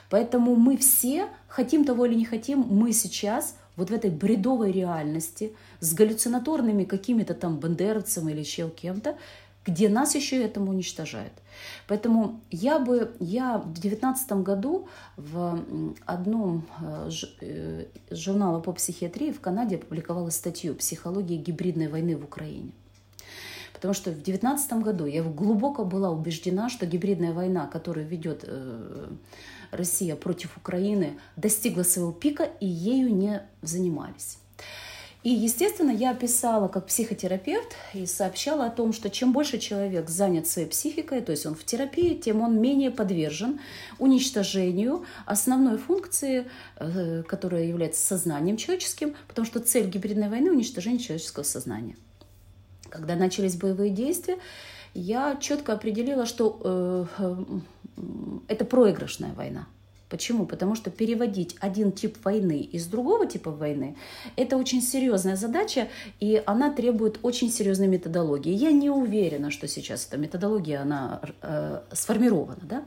Поэтому 0.09 0.55
мы 0.55 0.77
все, 0.77 1.27
хотим 1.47 1.85
того 1.85 2.05
или 2.05 2.15
не 2.15 2.25
хотим, 2.25 2.59
мы 2.61 2.93
сейчас 2.93 3.55
вот 3.75 3.89
в 3.89 3.93
этой 3.93 4.09
бредовой 4.09 4.71
реальности 4.71 5.53
с 5.79 5.93
галлюцинаторными 5.93 6.85
какими-то 6.85 7.33
там 7.33 7.57
бандеровцами 7.57 8.31
или 8.31 8.39
еще 8.39 8.69
кем-то, 8.69 9.17
где 9.65 9.89
нас 9.89 10.13
еще 10.15 10.41
этому 10.43 10.71
уничтожают. 10.71 11.33
Поэтому 11.87 12.39
я 12.51 12.77
бы, 12.79 13.15
я 13.19 13.57
в 13.57 13.79
девятнадцатом 13.79 14.43
году 14.43 14.87
в 15.17 15.59
одном 16.05 16.65
э, 16.79 17.09
э, 17.41 17.85
журнале 18.11 18.61
по 18.61 18.73
психиатрии 18.73 19.31
в 19.31 19.41
Канаде 19.41 19.77
опубликовала 19.77 20.29
статью 20.29 20.75
«Психология 20.75 21.37
гибридной 21.37 21.87
войны 21.87 22.15
в 22.15 22.23
Украине». 22.23 22.71
Потому 23.73 23.93
что 23.93 24.11
в 24.11 24.21
девятнадцатом 24.21 24.81
году 24.81 25.05
я 25.05 25.23
глубоко 25.23 25.83
была 25.83 26.11
убеждена, 26.11 26.69
что 26.69 26.85
гибридная 26.85 27.33
война, 27.33 27.65
которую 27.65 28.07
ведет 28.07 28.43
э, 28.43 29.07
Россия 29.75 30.15
против 30.15 30.57
Украины, 30.57 31.19
достигла 31.35 31.83
своего 31.83 32.11
пика 32.11 32.49
и 32.59 32.65
ею 32.65 33.13
не 33.13 33.43
занимались. 33.61 34.38
И, 35.25 35.29
естественно, 35.31 35.89
я 35.89 36.13
писала 36.13 36.67
как 36.67 36.85
психотерапевт 36.85 37.75
и 37.95 38.05
сообщала 38.05 38.67
о 38.67 38.69
том, 38.69 38.93
что 38.93 39.09
чем 39.09 39.33
больше 39.33 39.57
человек 39.57 40.07
занят 40.07 40.47
своей 40.47 40.67
психикой, 40.67 41.21
то 41.21 41.31
есть 41.31 41.47
он 41.47 41.55
в 41.55 41.63
терапии, 41.63 42.13
тем 42.13 42.41
он 42.41 42.61
менее 42.61 42.91
подвержен 42.91 43.59
уничтожению 43.97 45.03
основной 45.25 45.79
функции, 45.79 46.45
э, 46.77 47.23
которая 47.23 47.63
является 47.63 48.05
сознанием 48.05 48.55
человеческим, 48.55 49.15
потому 49.27 49.47
что 49.47 49.59
цель 49.61 49.88
гибридной 49.88 50.29
войны– 50.29 50.51
уничтожение 50.51 50.99
человеческого 50.99 51.43
сознания. 51.43 51.97
Когда 52.89 53.15
начались 53.15 53.55
боевые 53.55 53.89
действия, 53.89 54.38
я 54.93 55.38
четко 55.41 55.73
определила, 55.73 56.27
что 56.27 56.61
э, 56.63 57.05
э, 57.17 57.35
это 58.47 58.65
проигрышная 58.65 59.34
война. 59.34 59.67
Почему? 60.10 60.45
Потому 60.45 60.75
что 60.75 60.91
переводить 60.91 61.55
один 61.60 61.91
тип 61.91 62.23
войны 62.23 62.60
из 62.60 62.86
другого 62.86 63.25
типа 63.25 63.51
войны– 63.51 63.97
это 64.36 64.55
очень 64.55 64.81
серьезная 64.81 65.36
задача, 65.36 65.88
и 66.19 66.41
она 66.45 66.71
требует 66.71 67.19
очень 67.23 67.51
серьезной 67.51 67.88
методологии. 67.88 68.53
Я 68.53 68.71
не 68.71 68.89
уверена, 68.89 69.49
что 69.49 69.67
сейчас 69.67 70.08
эта 70.08 70.17
методология, 70.17 70.81
она 70.81 71.21
э, 71.41 71.81
сформирована. 71.91 72.62
Да? 72.62 72.84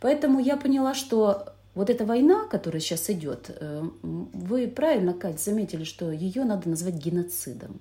Поэтому 0.00 0.40
я 0.40 0.56
поняла, 0.56 0.94
что 0.94 1.54
вот 1.74 1.90
эта 1.90 2.04
война, 2.04 2.46
которая 2.48 2.80
сейчас 2.80 3.08
идет, 3.08 3.46
э, 3.48 3.82
вы 4.02 4.66
правильно, 4.66 5.14
Кать, 5.14 5.40
заметили, 5.40 5.84
что 5.84 6.10
ее 6.10 6.44
надо 6.44 6.68
назвать 6.68 6.94
геноцидом. 6.94 7.80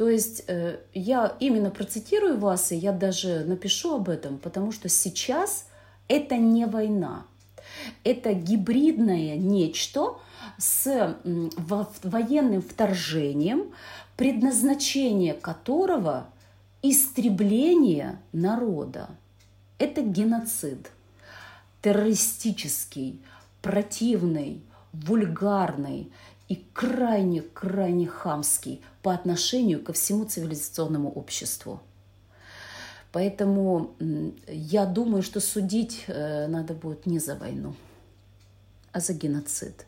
То 0.00 0.08
есть 0.08 0.44
э, 0.46 0.78
я 0.94 1.36
именно 1.40 1.70
процитирую 1.70 2.38
вас, 2.38 2.72
и 2.72 2.76
я 2.76 2.90
даже 2.90 3.44
напишу 3.44 3.96
об 3.96 4.08
этом, 4.08 4.38
потому 4.38 4.72
что 4.72 4.88
сейчас– 4.88 5.66
это 6.08 6.38
не 6.38 6.64
война. 6.64 7.26
Это 8.02 8.32
гибридное 8.32 9.36
нечто 9.36 10.16
с 10.56 11.18
военным 12.02 12.62
вторжением, 12.62 13.74
предназначение 14.16 15.34
которого 15.34 16.28
истребление 16.80 18.18
народа. 18.32 19.10
Это 19.76 20.00
геноцид. 20.00 20.92
Террористический, 21.82 23.20
противный, 23.60 24.62
вульгарный 24.94 26.10
и 26.48 26.64
крайне-крайне 26.72 28.06
хамский 28.06 28.80
по 29.02 29.14
отношению 29.14 29.82
ко 29.82 29.92
всему 29.92 30.24
цивилизационному 30.24 31.10
обществу. 31.10 31.80
Поэтому 33.12 33.94
я 34.46 34.86
думаю, 34.86 35.22
что 35.22 35.40
судить 35.40 36.04
э, 36.06 36.46
надо 36.46 36.74
будет 36.74 37.06
не 37.06 37.18
за 37.18 37.34
войну, 37.34 37.74
а 38.92 39.00
за 39.00 39.14
геноцид. 39.14 39.86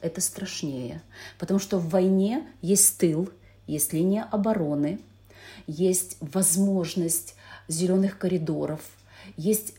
Это 0.00 0.20
страшнее, 0.20 1.02
потому 1.38 1.58
что 1.58 1.78
в 1.78 1.88
войне 1.88 2.46
есть 2.60 2.98
тыл, 2.98 3.30
есть 3.66 3.92
линия 3.92 4.24
обороны, 4.24 5.00
есть 5.66 6.18
возможность 6.20 7.34
зеленых 7.68 8.18
коридоров, 8.18 8.80
есть 9.36 9.74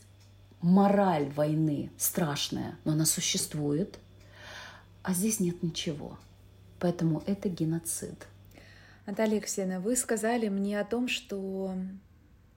мораль 0.60 1.30
войны 1.30 1.90
страшная, 1.96 2.76
но 2.84 2.92
она 2.92 3.06
существует, 3.06 3.98
а 5.02 5.14
здесь 5.14 5.40
нет 5.40 5.62
ничего. 5.62 6.18
Поэтому 6.78 7.22
это 7.26 7.48
геноцид. 7.48 8.26
Наталья 9.10 9.38
Алексеевна, 9.38 9.80
вы 9.80 9.96
сказали 9.96 10.46
мне 10.46 10.78
о 10.78 10.84
том, 10.84 11.08
что 11.08 11.74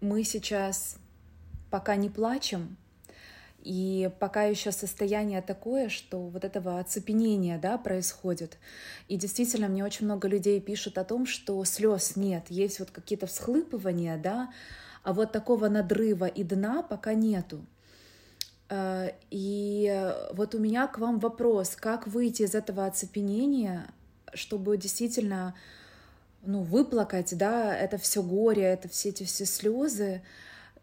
мы 0.01 0.23
сейчас 0.23 0.97
пока 1.71 1.95
не 1.95 2.11
плачем, 2.11 2.77
и 3.63 4.11
пока 4.19 4.43
еще 4.43 4.71
состояние 4.71 5.41
такое, 5.41 5.89
что 5.89 6.19
вот 6.19 6.45
этого 6.45 6.79
оцепенения 6.79 7.57
да, 7.57 7.79
происходит. 7.79 8.59
И 9.07 9.17
действительно, 9.17 9.67
мне 9.67 9.83
очень 9.83 10.05
много 10.05 10.27
людей 10.27 10.61
пишут 10.61 10.99
о 10.99 11.03
том, 11.03 11.25
что 11.25 11.63
слез 11.65 12.15
нет, 12.17 12.45
есть 12.49 12.77
вот 12.77 12.91
какие-то 12.91 13.25
всхлыпывания, 13.25 14.15
да, 14.19 14.53
а 15.01 15.13
вот 15.13 15.31
такого 15.31 15.69
надрыва 15.69 16.25
и 16.25 16.43
дна 16.43 16.83
пока 16.83 17.15
нету. 17.15 17.65
Э, 18.69 19.09
и 19.31 20.13
вот 20.33 20.53
у 20.53 20.59
меня 20.59 20.85
к 20.85 20.99
вам 20.99 21.17
вопрос, 21.17 21.75
как 21.75 22.05
выйти 22.05 22.43
из 22.43 22.53
этого 22.53 22.85
оцепенения, 22.85 23.91
чтобы 24.35 24.77
действительно 24.77 25.55
ну, 26.45 26.61
выплакать, 26.61 27.37
да, 27.37 27.75
это 27.75 27.97
все 27.97 28.21
горе, 28.21 28.63
это 28.63 28.89
все 28.89 29.09
эти 29.09 29.23
все 29.23 29.45
слезы, 29.45 30.21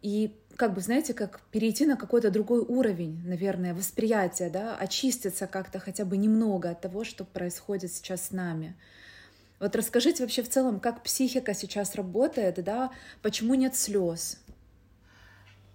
и 0.03 0.35
как 0.57 0.75
бы, 0.75 0.81
знаете, 0.81 1.15
как 1.15 1.41
перейти 1.51 1.87
на 1.87 1.97
какой-то 1.97 2.31
другой 2.31 2.61
уровень, 2.61 3.23
наверное, 3.25 3.75
восприятия, 3.75 4.51
да, 4.51 4.77
очиститься 4.77 5.47
как-то 5.47 5.79
хотя 5.79 6.05
бы 6.05 6.17
немного 6.17 6.71
от 6.71 6.81
того, 6.81 7.05
что 7.05 7.25
происходит 7.25 7.93
сейчас 7.93 8.27
с 8.27 8.31
нами. 8.31 8.75
Вот 9.59 9.77
расскажите 9.77 10.23
вообще 10.23 10.43
в 10.43 10.49
целом, 10.49 10.81
как 10.81 11.03
психика 11.03 11.55
сейчас 11.55 11.95
работает, 11.95 12.63
да, 12.65 12.91
почему 13.23 13.55
нет 13.55 13.77
слез? 13.77 14.39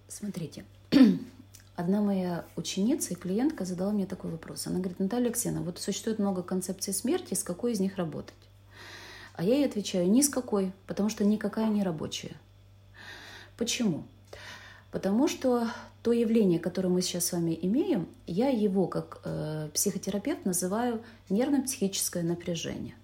Смотрите, 0.08 0.64
одна 1.76 2.00
моя 2.00 2.44
ученица 2.56 3.14
и 3.14 3.16
клиентка 3.16 3.64
задала 3.64 3.92
мне 3.92 4.06
такой 4.06 4.30
вопрос. 4.30 4.66
Она 4.66 4.78
говорит, 4.78 4.98
Наталья 4.98 5.26
Алексеевна, 5.26 5.62
вот 5.62 5.78
существует 5.78 6.18
много 6.18 6.42
концепций 6.42 6.92
смерти, 6.92 7.34
с 7.34 7.44
какой 7.44 7.72
из 7.72 7.80
них 7.80 7.96
работать? 7.96 8.34
А 9.36 9.44
я 9.44 9.56
ей 9.56 9.66
отвечаю, 9.66 10.10
ни 10.10 10.22
с 10.22 10.28
какой, 10.28 10.72
потому 10.86 11.08
что 11.10 11.24
никакая 11.24 11.68
не 11.68 11.82
рабочая. 11.82 12.36
Почему? 13.56 14.04
Потому 14.90 15.28
что 15.28 15.68
то 16.02 16.12
явление, 16.12 16.58
которое 16.58 16.88
мы 16.88 17.02
сейчас 17.02 17.26
с 17.26 17.32
вами 17.32 17.58
имеем, 17.60 18.08
я 18.26 18.48
его 18.48 18.86
как 18.86 19.20
э, 19.24 19.68
психотерапевт 19.74 20.44
называю 20.44 21.02
нервно-психическое 21.28 22.22
напряжение. 22.22 22.94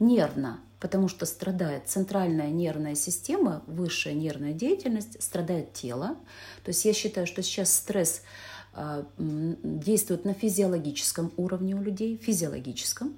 нервно, 0.00 0.60
потому 0.80 1.08
что 1.08 1.26
страдает 1.26 1.88
центральная 1.88 2.50
нервная 2.50 2.94
система, 2.94 3.62
высшая 3.66 4.14
нервная 4.14 4.52
деятельность, 4.52 5.22
страдает 5.22 5.72
тело. 5.72 6.16
То 6.64 6.70
есть 6.70 6.84
я 6.84 6.92
считаю, 6.92 7.26
что 7.26 7.42
сейчас 7.42 7.72
стресс 7.72 8.22
а, 8.74 9.04
действует 9.16 10.24
на 10.24 10.34
физиологическом 10.34 11.32
уровне 11.36 11.74
у 11.74 11.82
людей, 11.82 12.16
физиологическом. 12.16 13.14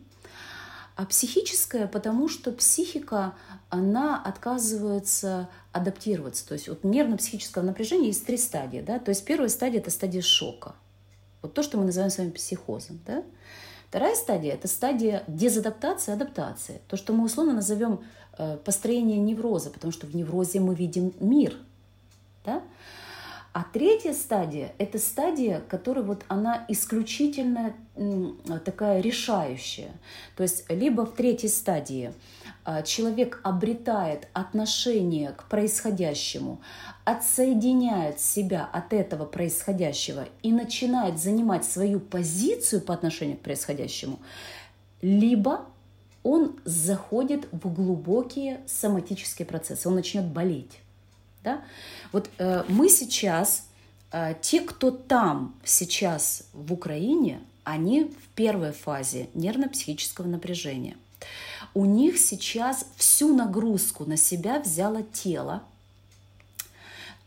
А 1.00 1.06
психическое, 1.06 1.86
потому 1.86 2.28
что 2.28 2.52
психика, 2.52 3.32
она 3.70 4.22
отказывается 4.22 5.48
адаптироваться. 5.72 6.46
То 6.46 6.52
есть 6.52 6.68
вот 6.68 6.84
нервно-психического 6.84 7.62
напряжения 7.62 8.08
есть 8.08 8.26
три 8.26 8.36
стадии. 8.36 8.84
Да? 8.86 8.98
То 8.98 9.08
есть 9.08 9.24
первая 9.24 9.48
стадия– 9.48 9.80
это 9.80 9.90
стадия 9.90 10.20
шока. 10.20 10.74
Вот 11.40 11.54
то, 11.54 11.62
что 11.62 11.78
мы 11.78 11.86
называем 11.86 12.10
с 12.10 12.18
вами 12.18 12.28
психозом. 12.32 13.00
Да? 13.06 13.22
Вторая 13.88 14.14
стадия– 14.14 14.52
это 14.54 14.68
стадия 14.68 15.24
дезадаптации, 15.26 16.12
адаптации. 16.12 16.82
То, 16.86 16.98
что 16.98 17.14
мы 17.14 17.24
условно 17.24 17.54
назовем 17.54 18.04
э, 18.36 18.58
построение 18.58 19.16
невроза, 19.16 19.70
потому 19.70 19.94
что 19.94 20.06
в 20.06 20.14
неврозе 20.14 20.60
мы 20.60 20.74
видим 20.74 21.14
мир. 21.18 21.56
Да? 22.44 22.62
А 23.52 23.64
третья 23.64 24.12
стадия– 24.12 24.72
это 24.78 24.98
стадия, 24.98 25.60
которая 25.68 26.04
вот 26.04 26.24
она 26.28 26.64
исключительно 26.68 27.74
такая 28.64 29.00
решающая. 29.00 29.90
То 30.36 30.44
есть 30.44 30.70
либо 30.70 31.04
в 31.04 31.14
третьей 31.14 31.48
стадии 31.48 32.14
а, 32.64 32.82
человек 32.82 33.40
обретает 33.42 34.28
отношение 34.34 35.32
к 35.32 35.48
происходящему, 35.48 36.60
отсоединяет 37.04 38.20
себя 38.20 38.68
от 38.72 38.92
этого 38.92 39.24
происходящего 39.24 40.28
и 40.44 40.52
начинает 40.52 41.18
занимать 41.18 41.64
свою 41.64 41.98
позицию 41.98 42.82
по 42.82 42.94
отношению 42.94 43.36
к 43.36 43.40
происходящему, 43.40 44.20
либо 45.02 45.66
он 46.22 46.60
заходит 46.64 47.48
в 47.50 47.72
глубокие 47.72 48.60
соматические 48.66 49.46
процессы, 49.46 49.88
он 49.88 49.96
начнет 49.96 50.26
болеть. 50.26 50.78
Да? 51.42 51.62
Вот 52.12 52.31
э, 52.38 52.64
мы 52.68 52.88
сейчас, 52.88 53.66
э, 54.12 54.35
те, 54.40 54.61
кто 54.61 54.90
там 54.90 55.55
сейчас 55.64 56.44
в 56.53 56.72
Украине, 56.72 57.40
они 57.64 58.05
в 58.05 58.29
первой 58.35 58.72
фазе 58.72 59.29
нервно-психического 59.35 60.26
напряжения. 60.26 60.96
У 61.74 61.85
них 61.85 62.18
сейчас 62.18 62.87
всю 62.96 63.35
нагрузку 63.35 64.05
на 64.05 64.16
себя 64.16 64.61
взяло 64.61 65.03
тело. 65.03 65.62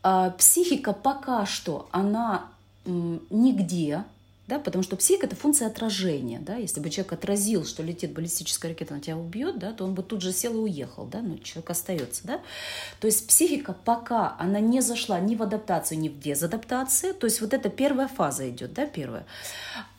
Э, 0.02 0.32
психика 0.36 0.92
пока 0.92 1.46
что, 1.46 1.88
она 1.92 2.48
э, 2.84 3.18
нигде, 3.30 4.04
да, 4.46 4.58
потому 4.58 4.82
что 4.82 4.96
псих– 4.96 5.20
это 5.24 5.34
функция 5.34 5.68
отражения. 5.68 6.38
Да? 6.38 6.56
Если 6.56 6.80
бы 6.80 6.90
человек 6.90 7.14
отразил, 7.14 7.64
что 7.64 7.82
летит 7.82 8.12
баллистическая 8.12 8.72
ракета, 8.72 8.94
она 8.94 9.00
тебя 9.00 9.16
убьет, 9.16 9.58
да, 9.58 9.72
то 9.72 9.84
он 9.84 9.94
бы 9.94 10.02
тут 10.02 10.20
же 10.20 10.32
сел 10.32 10.52
и 10.54 10.58
уехал, 10.58 11.06
да, 11.06 11.22
но 11.22 11.38
человек 11.38 11.70
остается. 11.70 12.26
Да? 12.26 12.40
То 13.00 13.06
есть 13.06 13.26
психика 13.26 13.72
пока 13.72 14.36
она 14.38 14.60
не 14.60 14.82
зашла 14.82 15.18
ни 15.18 15.34
в 15.34 15.42
адаптацию, 15.42 15.98
ни 15.98 16.08
в 16.10 16.18
дезадаптацию, 16.18 17.14
то 17.14 17.26
есть 17.26 17.40
вот 17.40 17.54
эта 17.54 17.70
первая 17.70 18.08
фаза 18.08 18.48
идет, 18.50 18.74
да, 18.74 18.86
первая. 18.86 19.24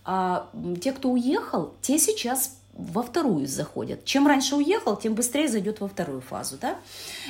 А 0.03 0.51
те, 0.79 0.91
кто 0.91 1.09
уехал, 1.09 1.73
те 1.81 1.97
сейчас 1.97 2.59
во 2.75 3.01
вторую 3.03 3.47
заходят. 3.47 4.03
Чем 4.03 4.27
раньше 4.27 4.55
уехал, 4.55 4.97
тем 4.97 5.15
быстрее 5.15 5.47
зайдет 5.47 5.79
во 5.79 5.87
вторую 5.87 6.21
фазу. 6.21 6.57
Да? 6.59 6.75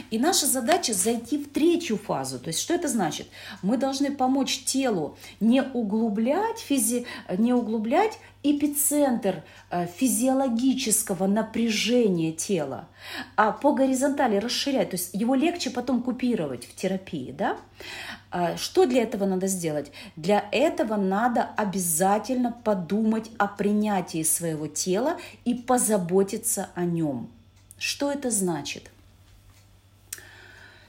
И 0.10 0.17
наша 0.17 0.47
задача 0.47 0.93
зайти 0.93 1.38
в 1.38 1.49
третью 1.49 1.97
фазу. 1.97 2.39
То 2.39 2.47
есть 2.47 2.60
что 2.60 2.73
это 2.73 2.88
значит? 2.88 3.27
Мы 3.62 3.77
должны 3.77 4.12
помочь 4.12 4.63
телу 4.63 5.17
не 5.39 5.62
углублять, 5.62 6.60
физи... 6.60 7.05
не 7.38 7.53
углублять 7.53 8.17
эпицентр 8.41 9.43
э, 9.69 9.88
физиологического 9.97 11.27
напряжения 11.27 12.31
тела, 12.31 12.88
а 13.36 13.51
по 13.51 13.71
горизонтали 13.73 14.38
расширять. 14.38 14.91
То 14.91 14.95
есть 14.95 15.13
его 15.13 15.36
легче 15.36 15.69
потом 15.69 16.01
купировать 16.01 16.65
в 16.65 16.75
терапии. 16.75 17.31
Да? 17.31 17.58
А, 18.38 18.58
что 18.58 18.86
для 18.86 19.04
этого 19.04 19.26
надо 19.26 19.48
сделать? 19.48 19.93
Для 20.17 20.50
этого 20.52 20.98
надо 20.98 21.52
обязательно 21.56 22.52
подумать 22.52 23.32
о 23.38 23.48
принятии 23.48 24.24
своего 24.24 24.67
тела 24.67 25.17
и 25.45 25.54
позаботиться 25.54 26.69
о 26.76 26.84
нем. 26.84 27.30
Что 27.78 28.12
это 28.12 28.32
значит? 28.32 28.91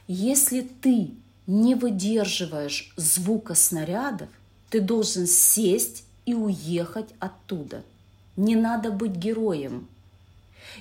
Если 0.08 0.62
ты 0.62 1.12
не 1.46 1.76
выдерживаешь 1.76 2.92
звука 2.96 3.54
снарядов, 3.54 4.28
ты 4.68 4.80
должен 4.80 5.28
сесть 5.28 6.02
и 6.24 6.34
уехать 6.34 7.10
оттуда. 7.20 7.84
Не 8.36 8.56
надо 8.56 8.90
быть 8.90 9.12
героем. 9.12 9.86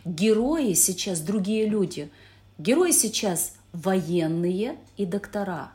Герои 0.03 0.73
сейчас 0.73 1.19
другие 1.19 1.69
люди. 1.69 2.09
Герои 2.57 2.89
сейчас 2.89 3.53
военные 3.71 4.77
и 4.97 5.05
доктора 5.05 5.69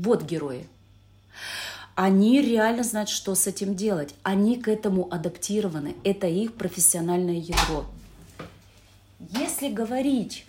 вот 0.00 0.22
герои. 0.22 0.66
Они 1.94 2.40
реально 2.40 2.82
знают, 2.82 3.10
что 3.10 3.34
с 3.34 3.46
этим 3.46 3.74
делать. 3.74 4.14
Они 4.22 4.56
к 4.56 4.68
этому 4.68 5.12
адаптированы. 5.12 5.96
Это 6.04 6.26
их 6.26 6.54
профессиональное 6.54 7.34
ядро. 7.34 7.84
Если 9.18 9.68
говорить 9.68 10.46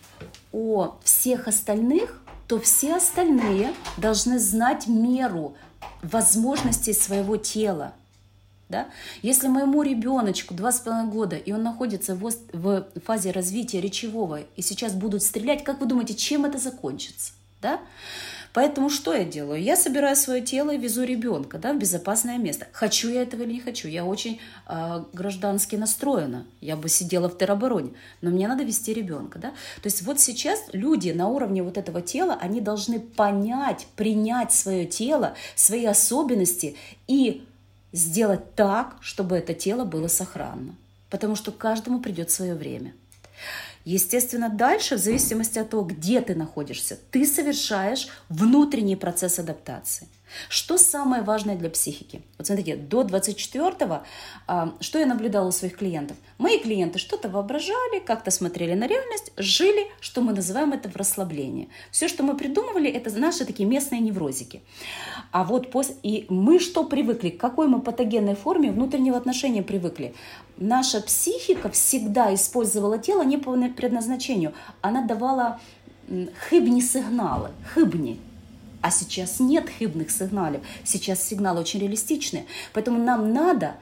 о 0.54 0.96
всех 1.04 1.48
остальных, 1.48 2.22
то 2.48 2.60
все 2.60 2.96
остальные 2.96 3.74
должны 3.98 4.40
знать 4.40 4.88
меру 4.88 5.56
возможностей 6.02 6.94
своего 6.94 7.38
тела. 7.38 7.94
Да? 8.70 8.88
Если 9.22 9.50
моему 9.50 9.84
ребеночку 9.84 10.54
два 10.54 10.72
с 10.72 10.80
половиной 10.80 11.12
года, 11.12 11.36
и 11.36 11.52
он 11.52 11.64
находится 11.64 12.16
в 12.16 12.88
фазе 13.06 13.32
развития 13.32 13.82
речевого, 13.82 14.40
и 14.56 14.62
сейчас 14.62 14.94
будут 14.94 15.24
стрелять, 15.24 15.66
как 15.66 15.82
вы 15.82 15.88
думаете, 15.88 16.14
чем 16.16 16.46
это 16.46 16.58
закончится? 16.58 17.34
Да? 17.62 17.80
Поэтому 18.54 18.90
что 18.90 19.14
я 19.14 19.24
делаю? 19.24 19.62
Я 19.62 19.78
собираю 19.78 20.16
свое 20.16 20.42
тело 20.42 20.72
и 20.72 20.78
везу 20.78 21.04
ребенка 21.04 21.58
да, 21.58 21.72
в 21.74 21.78
безопасное 21.78 22.38
место. 22.38 22.68
Хочу 22.74 23.10
я 23.10 23.22
этого 23.22 23.44
или 23.44 23.54
не 23.54 23.60
хочу. 23.62 23.88
Я 23.88 24.04
очень 24.04 24.42
э, 24.68 25.04
граждански 25.14 25.78
настроена. 25.78 26.46
Я 26.60 26.76
бы 26.76 26.90
сидела 26.90 27.30
в 27.30 27.38
теробороне. 27.38 27.92
Но 28.22 28.30
мне 28.30 28.48
надо 28.50 28.64
вести 28.64 28.94
ребенка. 28.94 29.40
Да? 29.40 29.50
То 29.82 29.86
есть 29.86 30.02
вот 30.02 30.20
сейчас 30.20 30.64
люди 30.74 31.12
на 31.12 31.30
уровне 31.30 31.64
вот 31.64 31.78
этого 31.78 32.02
тела, 32.02 32.38
они 32.42 32.60
должны 32.60 33.00
понять, 33.00 33.88
принять 33.96 34.52
свое 34.52 34.86
тело, 34.86 35.34
свои 35.56 35.86
особенности 35.86 36.76
и 37.08 37.46
сделать 37.94 38.56
так, 38.56 38.98
чтобы 39.00 39.38
это 39.38 39.54
тело 39.54 39.86
было 39.86 40.10
сохранно. 40.10 40.76
Потому 41.10 41.36
что 41.36 41.52
каждому 41.52 42.02
придет 42.02 42.32
свое 42.32 42.56
время. 42.56 42.94
Естественно, 43.86 44.50
дальше, 44.50 44.96
в 44.96 45.00
зависимости 45.00 45.58
от 45.60 45.70
того, 45.70 45.84
где 45.84 46.22
ты 46.22 46.36
находишься, 46.36 46.98
ты 47.10 47.26
совершаешь 47.26 48.08
внутренний 48.30 48.96
процесс 48.96 49.40
адаптации. 49.40 50.08
Что 50.50 50.78
самое 50.78 51.24
важное 51.24 51.56
для 51.56 51.70
психики? 51.70 52.22
Вот 52.38 52.48
смотрите, 52.48 52.76
до 52.76 53.02
24-го, 53.02 54.04
а, 54.48 54.74
что 54.80 55.00
я 55.00 55.06
наблюдала 55.06 55.48
у 55.48 55.52
своих 55.52 55.78
клиентов? 55.78 56.18
Мои 56.38 56.60
клиенты 56.60 57.00
что-то 57.00 57.30
воображали, 57.30 58.00
как-то 58.00 58.32
смотрели 58.32 58.74
на 58.74 58.88
реальность, 58.88 59.32
жили, 59.38 59.88
что 60.00 60.22
мы 60.22 60.34
называем 60.34 60.74
это 60.74 60.90
в 60.90 60.96
расслаблении. 60.96 61.70
Все, 61.92 62.08
что 62.08 62.24
мы 62.24 62.36
придумывали, 62.36 62.90
это 62.90 63.12
наши 63.20 63.46
такие 63.46 63.68
местные 63.68 64.02
неврозики. 64.02 64.62
А 65.32 65.44
вот 65.44 65.72
после... 65.72 65.96
И 66.04 66.26
мы 66.30 66.60
что 66.60 66.84
привыкли? 66.84 67.30
К 67.30 67.40
какой 67.40 67.68
мы 67.68 67.82
патогенной 67.82 68.36
форме 68.36 68.72
внутреннего 68.72 69.18
отношения 69.18 69.64
привыкли? 69.64 70.14
Наша 70.58 71.02
психика 71.02 71.70
всегда 71.70 72.34
использовала 72.34 72.98
тело 72.98 73.24
не 73.24 73.38
по 73.38 73.52
предназначению. 73.70 74.54
Она 74.82 75.06
давала 75.06 75.60
хыбни 76.50 76.82
сигналы, 76.82 77.52
хыбни, 77.74 78.20
а 78.82 78.90
сейчас 78.92 79.40
нет 79.40 79.70
хибных 79.70 80.12
сигналов. 80.12 80.62
Сейчас 80.84 81.24
сигналы 81.24 81.62
очень 81.62 81.80
реалистичные. 81.80 82.46
Поэтому 82.74 83.02
нам 83.04 83.34
надо 83.34 83.76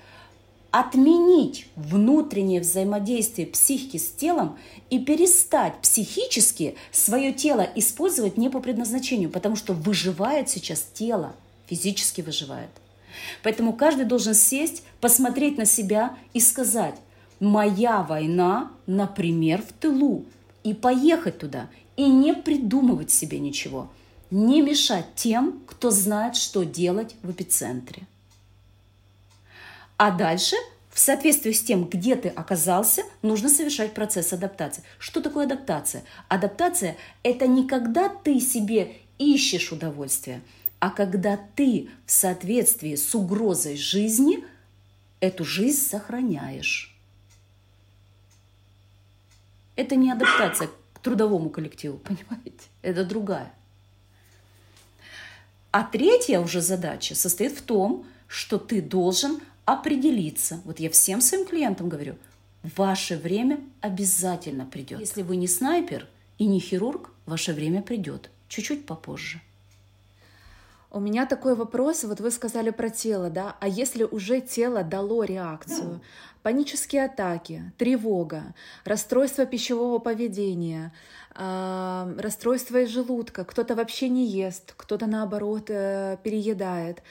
отменить 0.71 1.67
внутреннее 1.75 2.61
взаимодействие 2.61 3.47
психики 3.47 3.97
с 3.97 4.11
телом 4.11 4.57
и 4.89 4.99
перестать 4.99 5.79
психически 5.81 6.75
свое 6.91 7.33
тело 7.33 7.67
использовать 7.75 8.37
не 8.37 8.49
по 8.49 8.59
предназначению, 8.59 9.31
потому 9.31 9.55
что 9.55 9.73
выживает 9.73 10.49
сейчас 10.49 10.85
тело, 10.93 11.33
физически 11.67 12.21
выживает. 12.21 12.69
Поэтому 13.41 13.73
каждый 13.73 14.05
должен 14.05 14.35
сесть, 14.35 14.83
посмотреть 15.01 15.57
на 15.57 15.65
себя 15.65 16.15
и 16.33 16.39
сказать, 16.39 16.95
моя 17.39 18.03
война, 18.03 18.71
например, 18.85 19.63
в 19.63 19.73
тылу, 19.73 20.25
и 20.63 20.73
поехать 20.73 21.39
туда, 21.39 21.69
и 21.95 22.05
не 22.05 22.33
придумывать 22.33 23.11
себе 23.11 23.39
ничего– 23.39 23.89
не 24.31 24.61
мешать 24.61 25.07
тем, 25.15 25.61
кто 25.65 25.91
знает, 25.91 26.35
что 26.35 26.63
делать 26.63 27.15
в 27.23 27.31
эпицентре. 27.31 28.07
А 29.97 30.11
дальше, 30.11 30.55
в 30.91 30.99
соответствии 30.99 31.51
с 31.51 31.63
тем, 31.63 31.85
где 31.85 32.15
ты 32.15 32.29
оказался, 32.29 33.03
нужно 33.21 33.49
совершать 33.49 33.93
процесс 33.93 34.31
адаптации. 34.33 34.83
Что 34.97 35.21
такое 35.21 35.45
адаптация? 35.45 36.03
Адаптация– 36.27 36.95
это 37.23 37.47
не 37.47 37.67
когда 37.67 38.09
ты 38.09 38.39
себе 38.39 38.95
ищешь 39.17 39.71
удовольствие, 39.71 40.41
а 40.79 40.89
когда 40.89 41.37
ты 41.55 41.89
в 42.05 42.11
соответствии 42.11 42.95
с 42.95 43.13
угрозой 43.13 43.77
жизни 43.77 44.43
эту 45.19 45.43
жизнь 45.43 45.81
сохраняешь. 45.81 46.95
Это 49.75 49.95
не 49.95 50.11
адаптация 50.11 50.69
к 50.93 50.99
трудовому 50.99 51.49
коллективу, 51.49 51.97
понимаете? 52.03 52.67
Это 52.81 53.03
другая. 53.03 53.53
А 55.71 55.83
третья 55.83 56.39
уже 56.39 56.61
задача 56.61 57.15
состоит 57.15 57.51
в 57.51 57.61
том, 57.61 58.05
что 58.27 58.57
ты 58.57 58.81
должен 58.81 59.39
определиться. 59.65 60.61
Вот 60.65 60.79
я 60.79 60.89
всем 60.89 61.21
своим 61.21 61.45
клиентам 61.45 61.89
говорю, 61.89 62.15
ваше 62.75 63.17
время 63.17 63.59
обязательно 63.81 64.65
придет. 64.65 64.99
Если 64.99 65.21
вы 65.21 65.35
не 65.35 65.47
снайпер 65.47 66.07
и 66.37 66.45
не 66.45 66.59
хирург, 66.59 67.11
ваше 67.25 67.53
время 67.53 67.81
придет 67.81 68.31
чуть-чуть 68.47 68.85
попозже. 68.85 69.41
У 70.91 70.99
меня 70.99 71.27
такой 71.27 71.53
вопрос, 71.53 72.03
вот 72.03 72.19
вы 72.19 72.31
сказали 72.31 72.71
про 72.71 72.89
тело, 72.89 73.29
да, 73.29 73.55
а 73.59 73.67
если 73.67 74.03
уже 74.03 74.41
тело 74.41 74.83
дало 74.83 75.23
реакцию, 75.23 76.01
панические 76.41 77.05
атаки, 77.05 77.71
тревога, 77.77 78.55
расстройство 78.85 79.45
пищевого 79.45 79.99
поведения, 79.99 80.91
э, 81.35 82.15
расстройство 82.17 82.77
из 82.81 82.89
желудка, 82.89 83.45
кто-то 83.45 83.75
вообще 83.75 84.09
не 84.09 84.25
ест, 84.25 84.73
кто-то 84.75 85.05
наоборот 85.05 85.69
э, 85.69 86.17
переедает, 86.23 87.03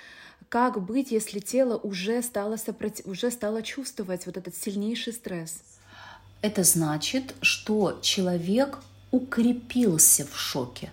как 0.48 0.82
быть, 0.82 1.12
если 1.12 1.38
тело 1.38 1.76
уже 1.76 2.20
стало, 2.22 2.56
сопротив... 2.56 3.06
уже 3.06 3.30
стало 3.30 3.62
чувствовать 3.62 4.26
вот 4.26 4.36
этот 4.36 4.56
сильнейший 4.56 5.12
стресс? 5.12 5.62
Это 6.40 6.64
значит, 6.64 7.34
что 7.42 7.98
человек 8.02 8.78
укрепился 9.12 10.26
в 10.26 10.36
шоке. 10.36 10.90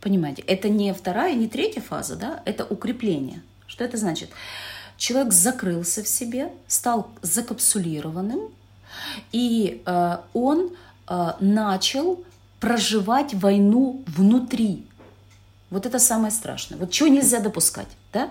Понимаете, 0.00 0.42
это 0.42 0.68
не 0.68 0.92
вторая, 0.94 1.34
не 1.34 1.48
третья 1.48 1.80
фаза, 1.80 2.16
да, 2.16 2.42
это 2.44 2.64
укрепление. 2.64 3.42
Что 3.66 3.84
это 3.84 3.96
значит? 3.96 4.30
Человек 4.96 5.32
закрылся 5.32 6.02
в 6.02 6.08
себе, 6.08 6.52
стал 6.66 7.08
закапсулированным, 7.22 8.40
и 9.32 9.82
э, 9.84 10.16
он 10.32 10.70
э, 11.08 11.32
начал 11.40 12.24
проживать 12.60 13.34
войну 13.34 14.02
внутри. 14.06 14.84
Вот 15.70 15.86
это 15.86 15.98
самое 15.98 16.32
страшное. 16.32 16.78
Вот 16.78 16.90
чего 16.90 17.08
нельзя 17.08 17.40
допускать, 17.40 17.88
да? 18.12 18.30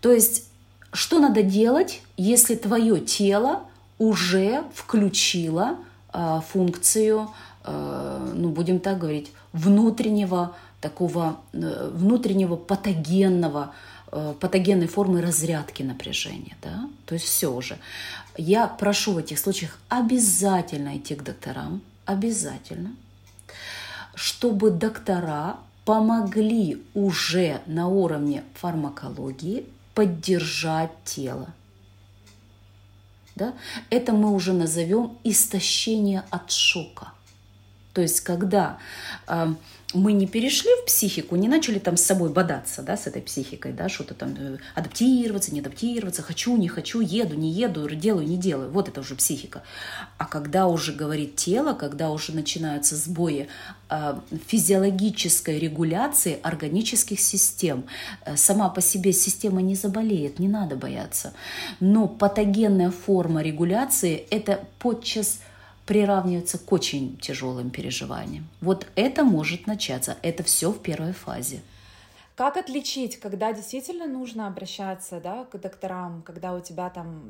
То 0.00 0.12
есть, 0.12 0.44
что 0.92 1.18
надо 1.18 1.42
делать, 1.42 2.02
если 2.16 2.54
твое 2.54 3.00
тело 3.00 3.64
уже 3.98 4.64
включило 4.74 5.76
э, 6.12 6.40
функцию, 6.48 7.30
э, 7.64 8.32
ну, 8.34 8.50
будем 8.50 8.80
так 8.80 8.98
говорить, 8.98 9.32
внутреннего 9.52 10.54
такого 10.84 11.38
э, 11.54 11.90
внутреннего 11.94 12.56
патогенного, 12.56 13.72
э, 14.12 14.34
патогенной 14.38 14.86
формы 14.86 15.22
разрядки 15.22 15.82
напряжения. 15.82 16.56
Да? 16.60 16.90
То 17.06 17.14
есть 17.14 17.24
все 17.24 17.50
уже. 17.50 17.78
Я 18.36 18.66
прошу 18.66 19.14
в 19.14 19.18
этих 19.18 19.38
случаях 19.38 19.78
обязательно 19.88 20.98
идти 20.98 21.14
к 21.14 21.22
докторам, 21.22 21.80
обязательно, 22.04 22.90
чтобы 24.14 24.70
доктора 24.70 25.56
помогли 25.86 26.82
уже 26.92 27.62
на 27.66 27.88
уровне 27.88 28.44
фармакологии 28.60 29.64
поддержать 29.94 30.92
тело. 31.04 31.48
Да? 33.36 33.54
Это 33.88 34.12
мы 34.12 34.34
уже 34.34 34.52
назовем 34.52 35.16
истощение 35.24 36.24
от 36.30 36.50
шока. 36.50 37.14
То 37.94 38.02
есть, 38.02 38.20
когда 38.20 38.78
э, 39.28 39.54
мы 39.94 40.12
не 40.12 40.26
перешли 40.26 40.70
в 40.82 40.86
психику, 40.86 41.36
не 41.36 41.48
начали 41.48 41.78
там 41.78 41.96
с 41.96 42.02
собой 42.02 42.30
бодаться, 42.30 42.82
да, 42.82 42.96
с 42.96 43.06
этой 43.06 43.22
психикой, 43.22 43.72
да, 43.72 43.88
что-то 43.88 44.14
там 44.14 44.34
э, 44.36 44.58
адаптироваться, 44.74 45.54
не 45.54 45.60
адаптироваться, 45.60 46.22
хочу, 46.22 46.56
не 46.56 46.68
хочу, 46.68 47.00
еду, 47.00 47.36
не 47.36 47.50
еду, 47.50 47.88
делаю, 47.88 48.26
не 48.26 48.36
делаю. 48.36 48.70
Вот 48.70 48.88
это 48.88 49.00
уже 49.00 49.14
психика. 49.14 49.62
А 50.18 50.24
когда 50.24 50.66
уже 50.66 50.92
говорит 50.92 51.36
тело, 51.36 51.74
когда 51.74 52.10
уже 52.10 52.34
начинаются 52.34 52.96
сбои 52.96 53.46
э, 53.88 54.14
физиологической 54.48 55.60
регуляции 55.60 56.38
органических 56.42 57.20
систем, 57.20 57.84
э, 58.24 58.36
сама 58.36 58.70
по 58.70 58.80
себе 58.80 59.12
система 59.12 59.62
не 59.62 59.76
заболеет, 59.76 60.40
не 60.40 60.48
надо 60.48 60.74
бояться. 60.74 61.32
Но 61.78 62.08
патогенная 62.08 62.90
форма 62.90 63.42
регуляции– 63.42 64.26
это 64.30 64.64
подчас– 64.80 65.38
приравнивается 65.86 66.58
к 66.58 66.72
очень 66.72 67.16
тяжелым 67.18 67.70
переживаниям. 67.70 68.48
Вот 68.60 68.86
это 68.94 69.24
может 69.24 69.66
начаться. 69.66 70.16
Это 70.22 70.42
все 70.42 70.70
в 70.70 70.80
первой 70.80 71.12
фазе. 71.12 71.60
Как 72.36 72.56
отличить, 72.56 73.20
когда 73.20 73.52
действительно 73.52 74.06
нужно 74.06 74.48
обращаться 74.48 75.20
да, 75.20 75.44
к 75.44 75.60
докторам, 75.60 76.22
когда 76.22 76.54
у 76.54 76.60
тебя 76.60 76.90
там, 76.90 77.22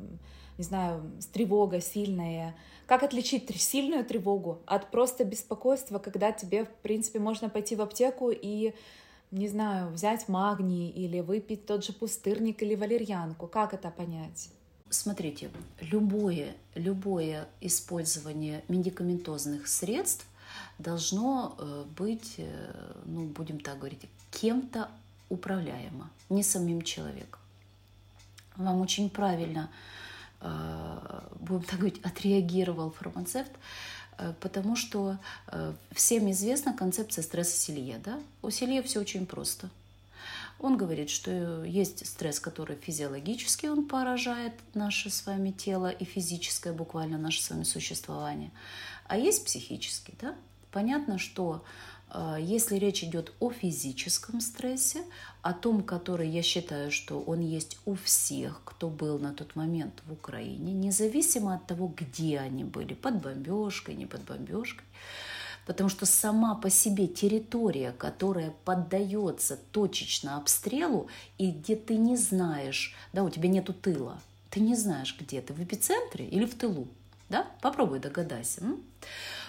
не 0.57 0.63
знаю, 0.63 1.03
тревога 1.31 1.79
сильная? 1.79 2.55
Как 2.87 3.03
отличить 3.03 3.49
сильную 3.61 4.03
тревогу 4.03 4.61
от 4.65 4.89
просто 4.89 5.23
беспокойства, 5.23 5.99
когда 5.99 6.31
тебе, 6.31 6.65
в 6.65 6.69
принципе, 6.81 7.19
можно 7.19 7.49
пойти 7.49 7.75
в 7.75 7.81
аптеку 7.81 8.31
и, 8.31 8.73
не 9.31 9.47
знаю, 9.47 9.91
взять 9.91 10.27
магний 10.27 10.89
или 10.89 11.19
выпить 11.19 11.67
тот 11.67 11.85
же 11.85 11.93
пустырник 11.93 12.63
или 12.63 12.73
валерьянку? 12.73 13.47
Как 13.47 13.75
это 13.75 13.91
понять? 13.91 14.49
Смотрите, 14.95 15.51
любое, 15.81 16.55
любое 16.73 17.49
использование 17.59 18.63
медикаментозных 18.69 19.67
средств 19.67 20.25
должно 20.79 21.55
э, 21.57 21.83
быть, 21.97 22.35
э, 22.37 22.93
ну, 23.05 23.25
будем 23.25 23.59
так 23.59 23.77
говорить, 23.77 24.07
кем-то 24.31 24.89
управляемо, 25.27 26.09
не 26.29 26.43
самим 26.43 26.81
человеком. 26.81 27.41
Вам 28.55 28.79
очень 28.79 29.09
правильно, 29.09 29.69
э, 30.39 31.21
будем 31.41 31.63
так 31.63 31.79
говорить, 31.79 32.01
отреагировал 32.01 32.91
фармацевт, 32.91 33.51
потому 34.39 34.77
что 34.77 35.17
всем 35.91 36.31
известна 36.31 36.71
концепция 36.71 37.21
стресса 37.21 37.57
Селье. 37.57 37.99
Да? 38.01 38.17
У 38.41 38.49
Селье 38.49 38.81
все 38.81 39.01
очень 39.01 39.25
просто– 39.25 39.69
он 40.59 40.77
говорит, 40.77 41.09
что 41.09 41.63
есть 41.63 42.05
стресс, 42.05 42.39
который 42.39 42.75
физиологически 42.77 43.67
он 43.67 43.85
поражает 43.85 44.53
наше 44.73 45.09
с 45.09 45.25
вами 45.25 45.51
тело 45.51 45.89
и 45.89 46.05
физическое 46.05 46.73
буквально 46.73 47.17
наше 47.17 47.41
с 47.41 47.49
вами 47.49 47.63
существование, 47.63 48.51
а 49.07 49.17
есть 49.17 49.45
психический. 49.45 50.15
Да? 50.21 50.35
Понятно, 50.71 51.17
что 51.17 51.63
э, 52.09 52.37
если 52.39 52.75
речь 52.77 53.03
идет 53.03 53.33
о 53.39 53.51
физическом 53.51 54.41
стрессе, 54.41 55.03
о 55.41 55.53
том, 55.53 55.83
который 55.83 56.29
я 56.29 56.41
считаю, 56.41 56.91
что 56.91 57.19
он 57.19 57.41
есть 57.41 57.77
у 57.85 57.95
всех, 57.95 58.61
кто 58.63 58.89
был 58.89 59.19
на 59.19 59.33
тот 59.33 59.55
момент 59.55 60.01
в 60.05 60.13
Украине, 60.13 60.73
независимо 60.73 61.55
от 61.55 61.67
того, 61.67 61.93
где 61.95 62.39
они 62.39 62.63
были, 62.63 62.93
под 62.93 63.21
бомбежкой, 63.21 63.95
не 63.95 64.05
под 64.05 64.23
бомбежкой, 64.23 64.85
Потому 65.65 65.89
что 65.89 66.05
сама 66.05 66.55
по 66.55 66.69
себе 66.69 67.07
территория, 67.07 67.91
которая 67.91 68.53
поддается 68.65 69.57
точечно 69.71 70.37
обстрелу, 70.37 71.07
и 71.37 71.51
где 71.51 71.75
ты 71.75 71.97
не 71.97 72.15
знаешь, 72.17 72.93
да, 73.13 73.23
у 73.23 73.29
тебя 73.29 73.49
нету 73.49 73.73
тыла, 73.73 74.19
ты 74.51 74.59
не 74.59 74.75
знаешь, 74.75 75.15
где 75.19 75.41
ты, 75.41 75.53
в 75.53 75.63
эпицентре 75.63 76.25
или 76.25 76.45
в 76.45 76.55
тылу, 76.55 76.87
да? 77.29 77.47
Попробуй 77.61 77.99
догадайся. 77.99 78.61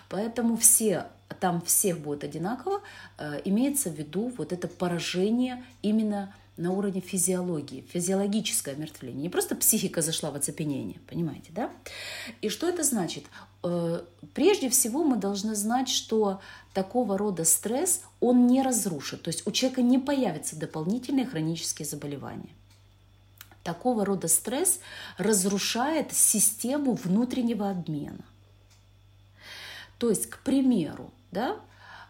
Поэтому 0.09 0.57
все, 0.57 1.07
там 1.40 1.61
всех 1.61 1.98
будет 1.98 2.24
одинаково, 2.24 2.81
э, 3.18 3.40
имеется 3.44 3.90
в 3.90 3.94
виду 3.94 4.33
вот 4.37 4.52
это 4.52 4.68
поражение 4.68 5.64
именно 5.83 6.35
на 6.57 6.72
уровне 6.72 7.00
физиологии, 7.00 7.85
физиологическое 7.92 8.74
омертвление. 8.74 9.22
Не 9.22 9.29
просто 9.29 9.55
психика 9.57 10.00
зашла 10.00 10.31
в 10.31 10.37
оцепенение, 10.37 11.00
понимаете, 11.07 11.50
да? 11.50 11.70
И 12.40 12.48
что 12.48 12.68
это 12.68 12.83
значит? 12.83 13.24
Э, 13.68 14.02
прежде 14.33 14.68
всего 14.68 15.02
мы 15.02 15.16
должны 15.16 15.57
знать, 15.57 15.88
что 15.88 16.40
такого 16.72 17.18
рода 17.18 17.44
стресс, 17.44 18.02
он 18.20 18.46
не 18.46 18.62
разрушит, 18.62 19.22
то 19.22 19.29
есть 19.29 19.44
у 19.44 19.50
человека 19.50 19.83
не 19.83 19.98
появятся 19.98 20.57
дополнительные 20.57 21.26
хронические 21.26 21.85
заболевания. 21.85 22.55
Такого 23.64 24.05
рода 24.05 24.29
стресс 24.29 24.79
разрушает 25.18 26.12
систему 26.12 26.94
внутреннего 26.94 27.68
обмена. 27.68 28.24
То 29.99 30.11
есть, 30.11 30.30
к 30.30 30.38
примеру, 30.45 31.11
да, 31.32 31.57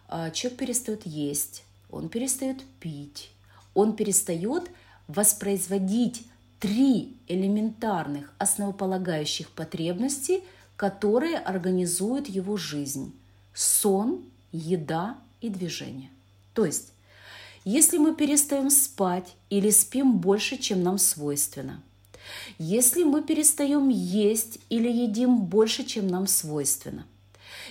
а, 0.09 0.31
человек 0.31 0.59
перестает 0.59 1.07
есть, 1.07 1.65
он 1.91 2.11
перестает 2.11 2.63
пить, 2.81 3.31
он 3.73 3.97
перестает 3.97 4.71
воспроизводить 5.09 6.27
три 6.61 7.17
элементарных 7.29 8.31
основополагающих 8.37 9.49
потребности, 9.49 10.43
которые 10.77 11.39
организуют 11.39 12.29
его 12.29 12.57
жизнь. 12.57 13.15
Сон, 13.55 14.23
еда 14.53 15.19
и 15.41 15.49
движение. 15.49 16.11
То 16.53 16.65
есть, 16.65 16.93
если 17.65 17.99
мы 17.99 18.15
перестаем 18.15 18.71
спать 18.71 19.35
или 19.51 19.71
спим 19.71 20.19
больше, 20.19 20.57
чем 20.57 20.83
нам 20.83 20.99
свойственно, 20.99 21.83
если 22.59 23.05
мы 23.05 23.23
перестаем 23.23 23.89
есть 23.89 24.59
или 24.69 24.89
едим 24.89 25.39
больше, 25.39 25.85
чем 25.85 26.09
нам 26.09 26.27
свойственно, 26.27 27.07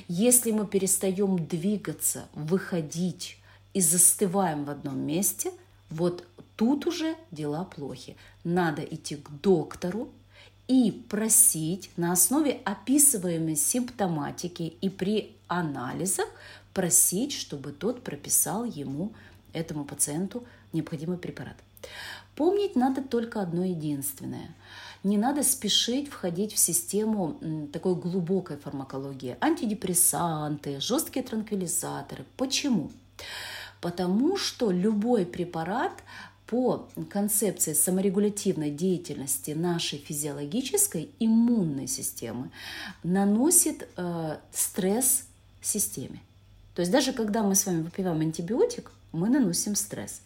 если 0.07 0.51
мы 0.51 0.65
перестаем 0.65 1.45
двигаться, 1.47 2.27
выходить 2.33 3.37
и 3.73 3.81
застываем 3.81 4.65
в 4.65 4.69
одном 4.69 4.99
месте– 4.99 5.51
вот 5.89 6.25
тут 6.55 6.87
уже 6.87 7.15
дела 7.31 7.63
плохи. 7.63 8.15
Надо 8.43 8.81
идти 8.83 9.15
к 9.15 9.29
доктору 9.41 10.09
и 10.67 10.91
просить 11.09 11.89
на 11.97 12.11
основе 12.11 12.61
описываемой 12.65 13.55
симптоматики 13.55 14.73
и 14.81 14.89
при 14.89 15.35
анализах 15.47 16.27
просить, 16.73 17.33
чтобы 17.33 17.71
тот 17.71 18.03
прописал 18.03 18.65
ему, 18.65 19.13
этому 19.53 19.85
пациенту, 19.85 20.43
необходимый 20.73 21.17
препарат. 21.17 21.55
Помнить 22.35 22.75
надо 22.75 23.01
только 23.01 23.41
одно 23.41 23.63
единственное. 23.63 24.53
Не 25.03 25.17
надо 25.17 25.43
спешить 25.43 26.09
входить 26.09 26.53
в 26.53 26.57
систему 26.57 27.39
такой 27.71 27.95
глубокой 27.95 28.57
фармакологии. 28.57 29.37
Антидепрессанты, 29.39 30.81
жесткие 30.81 31.23
транквилизаторы. 31.23 32.25
Почему? 32.35 32.91
Потому 33.81 34.35
что 34.35 34.71
любой 34.71 35.25
препарат 35.25 35.93
по 36.47 36.87
концепции 37.09 37.73
саморегулятивной 37.73 38.69
деятельности 38.69 39.51
нашей 39.51 39.99
физиологической 39.99 41.09
иммунной 41.19 41.87
системы 41.87 42.51
наносит 43.03 43.87
э, 43.97 44.37
стресс 44.51 45.25
системе. 45.61 46.21
То 46.75 46.81
есть 46.81 46.91
даже 46.91 47.13
когда 47.13 47.41
мы 47.41 47.55
с 47.55 47.65
вами 47.65 47.81
выпиваем 47.81 48.21
антибиотик, 48.21 48.91
мы 49.11 49.29
наносим 49.29 49.75
стресс. 49.75 50.21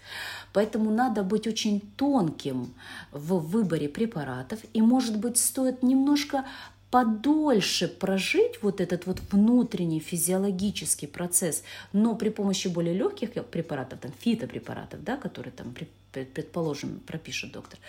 Поэтому 0.52 0.90
надо 0.90 1.24
быть 1.24 1.48
очень 1.48 1.82
тонким 1.96 2.74
в 3.12 3.38
выборе 3.38 3.88
препаратов. 3.88 4.60
И, 4.74 4.82
может 4.82 5.18
быть, 5.20 5.38
стоит 5.38 5.84
немножко 5.84 6.46
подольше 6.90 7.88
прожить 7.88 8.64
вот 8.64 8.82
этот 8.82 9.06
вот 9.06 9.20
внутренний 9.32 10.00
физиологический 10.00 11.08
процесс, 11.08 11.64
но 11.94 12.16
при 12.16 12.30
помощи 12.30 12.68
более 12.68 12.96
легких 12.96 13.32
препаратов, 13.46 14.00
там, 14.00 14.12
фитопрепаратов, 14.20 15.04
да, 15.04 15.16
которые 15.16 15.54
там, 15.54 15.76
предположим, 16.12 17.00
пропишет 17.00 17.52
доктор, 17.52 17.80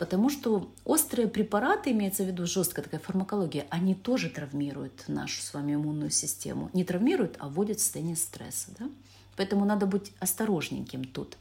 Потому 0.00 0.30
что 0.30 0.72
острые 0.86 1.28
препараты, 1.28 1.90
имеется 1.90 2.24
в 2.24 2.26
виду 2.26 2.46
жесткая 2.46 2.82
такая 2.82 3.00
фармакология, 3.00 3.66
они 3.68 3.94
тоже 3.94 4.30
травмируют 4.30 5.04
нашу 5.08 5.42
с 5.42 5.52
вами 5.52 5.74
иммунную 5.74 6.10
систему. 6.10 6.70
Не 6.72 6.84
травмируют, 6.84 7.36
а 7.38 7.50
вводят 7.50 7.80
в 7.80 7.82
состояние 7.82 8.16
стресса. 8.16 8.70
Да? 8.78 8.88
Поэтому 9.36 9.66
надо 9.66 9.84
быть 9.84 10.12
осторожненьким 10.18 11.04
тут. 11.04 11.36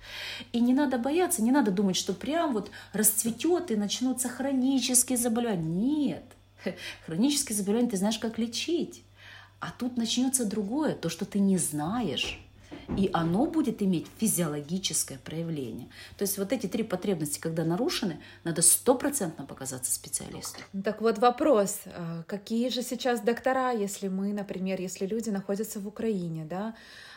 И 0.52 0.60
не 0.60 0.74
надо 0.74 0.98
бояться, 0.98 1.42
не 1.42 1.52
надо 1.52 1.72
думать, 1.72 1.96
что 1.96 2.14
прям 2.14 2.52
вот 2.52 2.70
расцветет 2.92 3.72
и 3.72 3.78
начнутся 3.78 4.28
хронические 4.28 5.18
заболевания. 5.18 5.64
Нет, 5.64 6.26
хронические 7.06 7.56
заболевания 7.56 7.92
ты 7.92 7.96
знаешь, 7.96 8.20
как 8.20 8.38
лечить. 8.38 9.04
А 9.62 9.72
тут 9.72 9.96
начнется 9.96 10.44
другое, 10.44 10.96
то, 10.96 11.08
что 11.08 11.24
ты 11.24 11.40
не 11.40 11.58
знаешь 11.58 12.42
и 12.98 13.10
оно 13.14 13.46
будет 13.46 13.82
иметь 13.82 14.08
физиологическое 14.18 15.20
проявление. 15.20 15.90
То 16.18 16.24
есть 16.24 16.38
вот 16.38 16.52
эти 16.52 16.68
три 16.68 16.84
потребности, 16.84 17.40
когда 17.40 17.64
нарушены, 17.64 18.20
надо 18.44 18.62
стопроцентно 18.62 19.46
показаться 19.46 19.92
специалисту. 19.92 20.60
Так 20.84 21.02
вот 21.02 21.20
вопрос, 21.20 21.82
а, 21.86 22.24
какие 22.28 22.70
же 22.70 22.82
сейчас 22.82 23.22
доктора, 23.22 23.72
если 23.72 24.08
мы, 24.08 24.34
например, 24.34 24.82
если 24.82 25.06
люди 25.06 25.30
находятся 25.30 25.80
в 25.80 25.88
Украине, 25.88 26.46
да, 26.46 26.76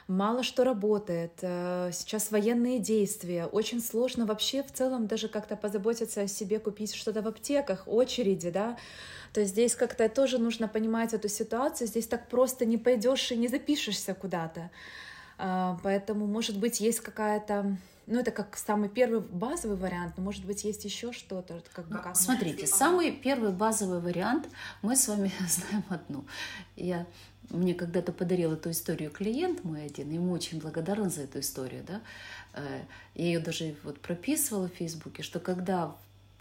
мало 0.08 0.42
что 0.42 0.64
работает, 0.64 1.32
а, 1.42 1.90
сейчас 1.92 2.30
военные 2.30 2.78
действия, 2.78 3.46
очень 3.46 3.80
сложно 3.80 4.26
вообще 4.26 4.62
в 4.62 4.72
целом 4.72 5.06
даже 5.06 5.28
как-то 5.28 5.56
позаботиться 5.56 6.22
о 6.22 6.28
себе, 6.28 6.58
купить 6.58 6.94
что-то 6.94 7.22
в 7.22 7.28
аптеках, 7.28 7.84
очереди, 7.86 8.50
да, 8.50 8.76
то 9.32 9.40
есть 9.40 9.52
здесь 9.52 9.74
как-то 9.74 10.08
тоже 10.08 10.38
нужно 10.38 10.68
понимать 10.68 11.14
эту 11.14 11.28
ситуацию, 11.28 11.88
здесь 11.88 12.06
так 12.06 12.28
просто 12.28 12.66
не 12.66 12.76
пойдешь 12.76 13.32
и 13.32 13.36
не 13.36 13.48
запишешься 13.48 14.14
куда-то. 14.14 14.70
А, 15.44 15.76
поэтому, 15.82 16.26
может 16.26 16.56
быть, 16.56 16.80
есть 16.80 17.00
какая-то 17.00 17.76
ну, 18.06 18.18
это 18.18 18.30
как 18.30 18.56
самый 18.56 18.88
первый 18.88 19.20
базовый 19.20 19.76
вариант, 19.76 20.14
но, 20.16 20.22
может 20.22 20.44
быть, 20.44 20.64
есть 20.64 20.84
еще 20.84 21.12
что-то. 21.12 21.62
Как 21.72 21.88
бы, 21.88 21.98
как 21.98 22.16
Смотрите, 22.16 22.66
самый 22.66 23.10
первый 23.10 23.52
базовый 23.52 24.00
вариант, 24.00 24.48
мы 24.82 24.94
с 24.96 25.08
вами 25.08 25.32
знаем 25.48 25.84
одну. 25.88 26.24
Я, 26.76 27.06
мне 27.50 27.74
когда-то 27.74 28.12
подарил 28.12 28.52
эту 28.52 28.70
историю 28.70 29.10
клиент 29.10 29.64
мой 29.64 29.86
один, 29.86 30.10
ему 30.10 30.32
очень 30.32 30.60
благодарна 30.60 31.10
за 31.10 31.22
эту 31.22 31.40
историю, 31.40 31.84
да. 31.86 32.00
Э, 32.54 32.82
я 33.14 33.24
ее 33.24 33.40
даже 33.40 33.74
вот 33.82 34.00
прописывала 34.00 34.68
в 34.68 34.74
Фейсбуке, 34.74 35.22
что 35.22 35.40
когда 35.40 35.96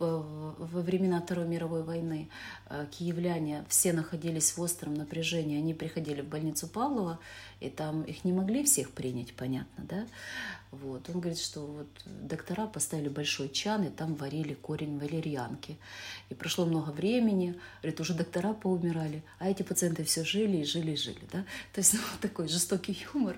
во 0.05 0.81
времена 0.81 1.21
Второй 1.21 1.47
мировой 1.47 1.83
войны 1.83 2.29
э, 2.69 2.85
киевляне 2.91 3.65
все 3.69 3.93
находились 3.93 4.57
в 4.57 4.61
остром 4.61 4.93
напряжении, 4.93 5.57
они 5.57 5.73
приходили 5.73 6.21
в 6.21 6.27
больницу 6.27 6.67
Павлова, 6.67 7.19
и 7.59 7.69
там 7.69 8.03
их 8.03 8.25
не 8.25 8.33
могли 8.33 8.63
всех 8.63 8.91
принять, 8.91 9.33
понятно, 9.33 9.83
да? 9.83 10.05
Вот. 10.71 11.09
Он 11.09 11.19
говорит, 11.19 11.39
что 11.39 11.65
вот 11.65 11.87
доктора 12.05 12.65
поставили 12.65 13.09
большой 13.09 13.49
чан, 13.49 13.83
и 13.83 13.89
там 13.89 14.15
варили 14.15 14.53
корень 14.53 14.97
валерьянки. 14.97 15.77
И 16.29 16.33
прошло 16.33 16.65
много 16.65 16.91
времени, 16.91 17.59
говорит, 17.81 17.99
уже 17.99 18.13
доктора 18.13 18.53
поумирали, 18.53 19.23
а 19.37 19.49
эти 19.49 19.63
пациенты 19.63 20.05
все 20.05 20.23
жили 20.23 20.57
и 20.57 20.63
жили 20.63 20.91
и 20.91 20.95
жили, 20.95 21.21
да? 21.31 21.39
То 21.73 21.79
есть 21.79 21.93
ну, 21.93 21.99
такой 22.21 22.47
жестокий 22.47 22.97
юмор. 23.13 23.37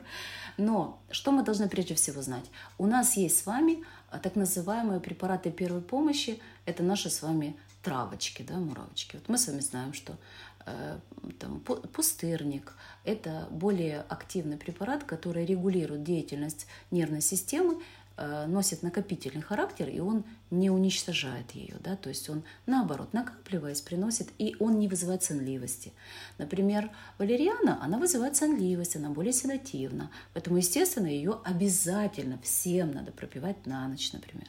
Но 0.57 1.01
что 1.09 1.31
мы 1.31 1.43
должны 1.43 1.67
прежде 1.67 1.95
всего 1.95 2.21
знать? 2.21 2.45
У 2.77 2.85
нас 2.85 3.17
есть 3.17 3.39
с 3.39 3.45
вами 3.47 3.83
так 4.19 4.35
называемые 4.35 4.99
препараты 4.99 5.51
первой 5.51 5.81
помощи. 5.81 6.39
Это 6.65 6.83
наши 6.83 7.09
с 7.09 7.21
вами 7.21 7.55
травочки, 7.81 8.43
да, 8.43 8.55
муравочки. 8.55 9.17
Вот 9.17 9.29
мы 9.29 9.37
с 9.37 9.47
вами 9.47 9.59
знаем, 9.59 9.93
что 9.93 10.17
э, 10.65 10.97
там, 11.39 11.59
пустырник– 11.59 12.75
это 13.03 13.47
более 13.51 14.01
активный 14.01 14.57
препарат, 14.57 15.03
который 15.03 15.45
регулирует 15.45 16.03
деятельность 16.03 16.67
нервной 16.91 17.21
системы 17.21 17.81
носит 18.17 18.83
накопительный 18.83 19.41
характер, 19.41 19.89
и 19.89 19.99
он 19.99 20.23
не 20.51 20.69
уничтожает 20.69 21.51
ее, 21.51 21.75
да, 21.79 21.95
то 21.95 22.09
есть 22.09 22.29
он 22.29 22.43
наоборот, 22.67 23.11
накапливаясь, 23.13 23.81
приносит, 23.81 24.29
и 24.37 24.55
он 24.59 24.77
не 24.77 24.87
вызывает 24.87 25.23
сонливости. 25.23 25.93
Например, 26.37 26.91
валериана, 27.17 27.83
она 27.83 27.97
вызывает 27.97 28.35
сонливость, 28.35 28.95
она 28.95 29.09
более 29.09 29.33
седативна, 29.33 30.11
поэтому, 30.33 30.57
естественно, 30.57 31.07
ее 31.07 31.39
обязательно 31.43 32.37
всем 32.43 32.91
надо 32.91 33.11
пропивать 33.11 33.65
на 33.65 33.87
ночь, 33.87 34.13
например. 34.13 34.47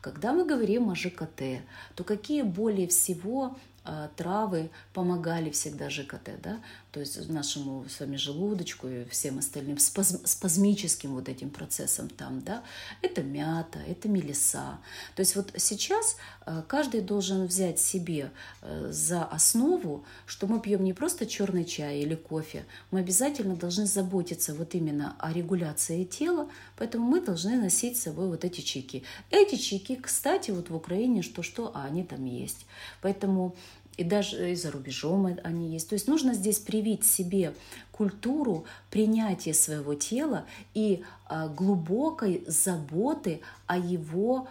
Когда 0.00 0.32
мы 0.32 0.44
говорим 0.44 0.90
о 0.90 0.94
ЖКТ, 0.94 1.62
то 1.94 2.04
какие 2.04 2.42
более 2.42 2.86
всего 2.86 3.56
а, 3.84 4.10
травы 4.16 4.70
помогали 4.92 5.50
всегда 5.50 5.88
ЖКТ, 5.88 6.40
да, 6.42 6.60
то 6.92 7.00
есть 7.00 7.28
нашему 7.28 7.84
с 7.88 8.00
вами 8.00 8.16
желудочку 8.16 8.88
и 8.88 9.04
всем 9.04 9.38
остальным 9.38 9.78
спазм, 9.78 10.24
спазмическим 10.24 11.14
вот 11.14 11.28
этим 11.28 11.50
процессом 11.50 12.08
там, 12.08 12.40
да, 12.40 12.62
это 13.02 13.22
мята, 13.22 13.78
это 13.86 14.08
мелиса. 14.08 14.78
То 15.14 15.20
есть 15.20 15.36
вот 15.36 15.52
сейчас 15.56 16.16
а, 16.46 16.62
каждый 16.62 17.02
должен 17.02 17.46
взять 17.46 17.78
себе 17.78 18.30
э, 18.62 18.88
за 18.90 19.24
основу, 19.24 20.04
что 20.24 20.46
мы 20.46 20.60
пьем 20.60 20.82
не 20.82 20.94
просто 20.94 21.26
черный 21.26 21.64
чай 21.64 22.00
или 22.00 22.14
кофе, 22.14 22.64
мы 22.90 23.00
обязательно 23.00 23.54
должны 23.54 23.86
заботиться 23.86 24.54
вот 24.54 24.74
именно 24.74 25.14
о 25.18 25.32
регуляции 25.32 26.04
тела, 26.04 26.48
поэтому 26.76 27.06
мы 27.06 27.20
должны 27.20 27.60
носить 27.60 27.98
с 27.98 28.02
собой 28.04 28.28
вот 28.28 28.44
эти 28.44 28.62
чайки. 28.62 29.02
Эти 29.30 29.56
чайки, 29.56 29.96
кстати, 29.96 30.50
вот 30.50 30.70
в 30.70 30.74
Украине 30.74 31.22
что-что, 31.22 31.70
а 31.74 31.84
они 31.84 32.02
там 32.02 32.24
есть. 32.24 32.66
Поэтому 33.02 33.54
и 33.98 34.04
даже 34.04 34.52
и 34.52 34.54
за 34.54 34.70
рубежом 34.70 35.26
они 35.42 35.72
есть. 35.72 35.88
То 35.90 35.94
есть 35.94 36.08
нужно 36.08 36.32
здесь 36.32 36.58
привить 36.58 37.04
себе 37.04 37.52
культуру 37.92 38.64
принятия 38.90 39.52
своего 39.52 39.94
тела 39.94 40.46
и 40.72 41.02
а, 41.26 41.48
глубокой 41.48 42.44
заботы 42.46 43.40
о 43.66 43.76
его 43.76 44.48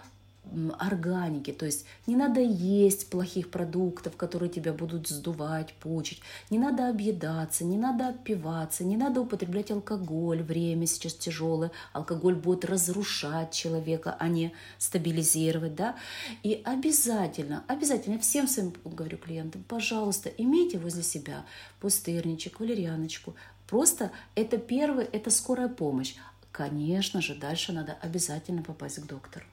органики. 0.79 1.51
То 1.51 1.65
есть 1.65 1.85
не 2.05 2.15
надо 2.15 2.39
есть 2.39 3.09
плохих 3.09 3.49
продуктов, 3.49 4.15
которые 4.15 4.49
тебя 4.49 4.73
будут 4.73 5.07
сдувать, 5.07 5.73
пучить. 5.75 6.21
Не 6.49 6.59
надо 6.59 6.89
объедаться, 6.89 7.65
не 7.65 7.77
надо 7.77 8.09
опиваться, 8.09 8.83
не 8.83 8.97
надо 8.97 9.21
употреблять 9.21 9.71
алкоголь. 9.71 10.43
Время 10.43 10.85
сейчас 10.87 11.13
тяжелое. 11.13 11.71
Алкоголь 11.93 12.35
будет 12.35 12.65
разрушать 12.65 13.51
человека, 13.51 14.15
а 14.19 14.27
не 14.27 14.53
стабилизировать. 14.77 15.75
Да? 15.75 15.95
И 16.43 16.61
обязательно, 16.65 17.63
обязательно 17.67 18.19
всем 18.19 18.47
своим 18.47 18.73
говорю 18.85 19.17
клиентам, 19.17 19.63
пожалуйста, 19.67 20.29
имейте 20.29 20.77
возле 20.77 21.03
себя 21.03 21.45
пустырничек, 21.79 22.59
валерьяночку. 22.59 23.35
Просто 23.67 24.11
это 24.35 24.57
первый, 24.57 25.05
это 25.05 25.29
скорая 25.29 25.67
помощь. 25.67 26.15
Конечно 26.51 27.21
же, 27.21 27.35
дальше 27.35 27.73
надо 27.73 27.97
обязательно 28.01 28.63
попасть 28.63 28.99
к 28.99 29.05
доктору. 29.05 29.45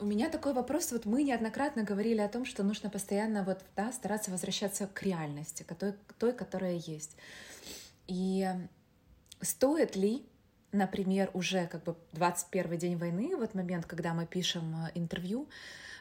У 0.00 0.06
меня 0.06 0.30
такой 0.30 0.54
вопрос. 0.54 0.92
Вот 0.92 1.04
мы 1.04 1.22
неоднократно 1.22 1.82
говорили 1.82 2.20
о 2.20 2.28
том, 2.28 2.46
что 2.46 2.62
нужно 2.62 2.88
постоянно 2.88 3.44
вот, 3.44 3.60
да, 3.76 3.92
стараться 3.92 4.30
возвращаться 4.30 4.86
к 4.86 5.02
реальности, 5.02 5.62
к 5.62 5.74
той, 5.74 5.92
к 6.06 6.14
той, 6.14 6.32
которая 6.32 6.76
есть. 6.76 7.16
И 8.06 8.48
стоит 9.42 9.96
ли, 9.96 10.24
например, 10.72 11.30
уже 11.34 11.66
как 11.66 11.84
бы 11.84 11.96
21 12.12 12.78
день 12.78 12.96
войны, 12.96 13.36
вот 13.36 13.54
момент, 13.54 13.84
когда 13.84 14.14
мы 14.14 14.24
пишем 14.24 14.74
э, 14.86 14.90
интервью, 14.94 15.46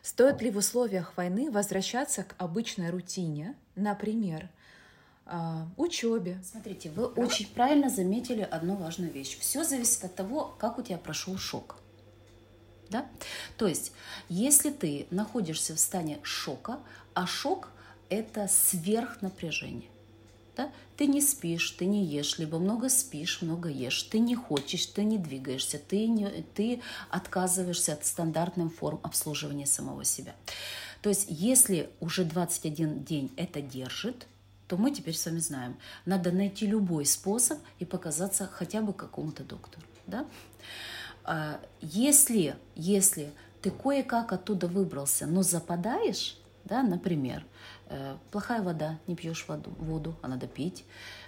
стоит 0.02 0.42
ли 0.42 0.50
в 0.50 0.56
условиях 0.56 1.18
войны 1.18 1.52
возвращаться 1.52 2.24
к 2.24 2.36
обычной 2.38 2.92
рутине, 2.92 3.54
например, 3.76 4.48
э, 5.26 5.66
учебе. 5.76 6.42
Смотрите, 6.42 6.90
вы 6.90 7.06
очень 7.06 7.48
правильно 7.54 7.90
заметили 7.90 8.48
одну 8.50 8.76
важную 8.76 9.12
вещь. 9.12 9.38
Все 9.40 9.66
зависит 9.66 10.06
от 10.06 10.16
того, 10.16 10.56
как 10.58 10.78
у 10.78 10.82
тебя 10.84 10.98
прошел 10.98 11.38
шок. 11.38 11.76
Да? 12.90 13.06
То 13.58 13.68
есть, 13.68 13.92
если 14.30 14.72
ты 14.72 15.08
находишься 15.12 15.76
в 15.76 15.80
состоянии 15.80 16.20
шока, 16.24 16.80
а 17.14 17.28
шок– 17.28 17.70
это 18.10 18.48
сверхнапряжение, 18.48 19.90
да? 20.58 20.72
Ты 20.98 21.08
не 21.08 21.22
спишь, 21.22 21.72
ты 21.72 21.86
не 21.86 22.04
ешь, 22.04 22.40
либо 22.40 22.60
много 22.60 22.90
спишь, 22.90 23.42
много 23.42 23.70
ешь, 23.70 24.04
ты 24.04 24.20
не 24.20 24.36
хочешь, 24.36 24.86
ты 24.88 25.04
не 25.04 25.18
двигаешься, 25.18 25.80
ты, 25.80 26.08
не, 26.08 26.28
ты 26.54 26.82
отказываешься 27.10 27.94
от 27.94 28.06
стандартных 28.06 28.74
форм 28.74 29.00
обслуживания 29.04 29.66
самого 29.66 30.04
себя. 30.04 30.36
То 31.02 31.10
есть 31.10 31.28
если 31.30 31.90
уже 32.02 32.26
21 32.26 33.06
день 33.06 33.32
это 33.38 33.62
держит, 33.62 34.28
то 34.68 34.78
мы 34.78 34.92
теперь 34.92 35.16
с 35.16 35.26
вами 35.26 35.40
знаем, 35.40 35.78
надо 36.06 36.32
найти 36.32 36.68
любой 36.68 37.06
способ 37.06 37.60
и 37.80 37.86
показаться 37.86 38.46
хотя 38.46 38.82
бы 38.82 38.94
какому-то 38.94 39.44
доктору. 39.44 39.86
Да? 40.06 40.26
А, 41.24 41.60
если, 41.82 42.56
если 42.76 43.32
ты 43.62 43.72
кое-как 43.72 44.32
оттуда 44.34 44.68
выбрался, 44.68 45.28
но 45.28 45.44
западаешь, 45.44 46.38
да, 46.66 46.84
например, 46.84 47.46
э, 47.88 48.16
плохая 48.32 48.62
вода, 48.62 49.00
не 49.08 49.16
пьешь 49.16 49.46
воду, 49.48 49.72
воду, 49.80 50.16
а 50.22 50.28
надо 50.28 50.48
пить, 50.48 50.86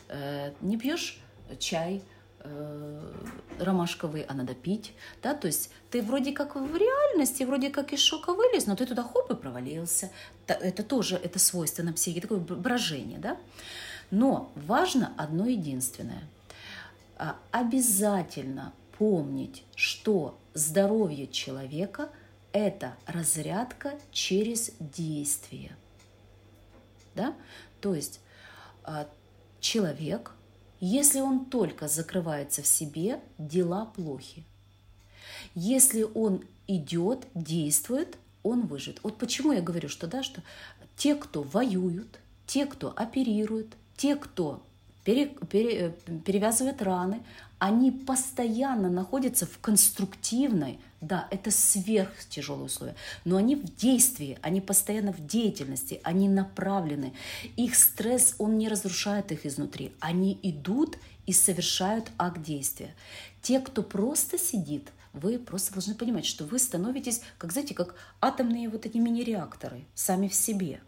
э, 0.07 0.53
не 0.61 0.77
пьешь 0.77 1.19
чай, 1.59 2.01
э, 2.39 3.13
ромашковый, 3.59 4.23
а 4.23 4.33
надо 4.33 4.53
пить, 4.53 4.93
да, 5.21 5.33
то 5.33 5.47
есть 5.47 5.71
ты 5.89 6.01
вроде 6.01 6.31
как 6.31 6.55
в 6.55 6.75
реальности, 6.75 7.43
вроде 7.43 7.69
как 7.69 7.93
из 7.93 7.99
шока 7.99 8.33
вылез, 8.33 8.65
но 8.67 8.75
ты 8.75 8.85
туда 8.85 9.03
хоп 9.03 9.31
и 9.31 9.35
провалился. 9.35 10.11
Это 10.47 10.83
тоже, 10.83 11.15
это 11.15 11.39
свойственно 11.39 11.93
психике, 11.93 12.21
такое 12.21 12.39
брожение, 12.39 13.19
да. 13.19 13.37
Но 14.09 14.51
важно 14.55 15.13
одно 15.17 15.45
единственное. 15.47 16.23
А, 17.17 17.35
обязательно 17.51 18.73
помнить, 19.01 19.63
что 19.75 20.37
здоровье 20.53 21.25
человека– 21.25 22.09
это 22.51 22.95
разрядка 23.07 23.99
через 24.11 24.73
действие. 24.79 25.75
Да? 27.15 27.33
То 27.79 27.95
есть 27.95 28.19
а, 28.83 29.07
человек, 29.59 30.33
если 30.79 31.19
он 31.19 31.45
только 31.45 31.87
закрывается 31.87 32.61
в 32.61 32.67
себе, 32.67 33.19
дела 33.39 33.85
плохи. 33.87 34.43
Если 35.55 36.03
он 36.03 36.43
идет, 36.67 37.25
действует, 37.33 38.19
он 38.43 38.67
выживет. 38.67 38.99
Вот 39.01 39.17
почему 39.17 39.51
я 39.51 39.63
говорю, 39.63 39.89
что, 39.89 40.05
да, 40.05 40.21
что 40.21 40.43
те, 40.95 41.15
кто 41.15 41.41
воюют, 41.41 42.19
те, 42.45 42.67
кто 42.67 42.93
оперируют, 42.95 43.75
те, 43.97 44.15
кто 44.15 44.61
пере, 45.03 45.27
пере, 45.49 45.95
перевязывает 46.25 46.81
раны, 46.81 47.21
они 47.59 47.91
постоянно 47.91 48.89
находятся 48.89 49.45
в 49.45 49.59
конструктивной, 49.59 50.79
да, 50.99 51.27
это 51.29 51.51
сверхтяжелые 51.51 52.65
условия, 52.65 52.95
но 53.23 53.37
они 53.37 53.55
в 53.55 53.75
действии, 53.75 54.39
они 54.41 54.61
постоянно 54.61 55.13
в 55.13 55.25
деятельности, 55.25 56.01
они 56.03 56.27
направлены. 56.27 57.13
Их 57.57 57.75
стресс, 57.75 58.35
он 58.39 58.57
не 58.57 58.67
разрушает 58.67 59.31
их 59.31 59.45
изнутри. 59.45 59.93
Они 59.99 60.39
идут 60.41 60.97
и 61.27 61.33
совершают 61.33 62.11
акт 62.17 62.41
действия. 62.41 62.95
Те, 63.41 63.59
кто 63.59 63.83
просто 63.83 64.39
сидит, 64.39 64.91
вы 65.13 65.37
просто 65.37 65.73
должны 65.73 65.93
понимать, 65.93 66.25
что 66.25 66.45
вы 66.45 66.57
становитесь, 66.57 67.21
как, 67.37 67.51
знаете, 67.51 67.73
как 67.73 67.95
атомные 68.21 68.69
вот 68.69 68.85
эти 68.85 68.97
мини-реакторы 68.97 69.83
сами 69.93 70.27
в 70.27 70.33
себе. 70.33 70.81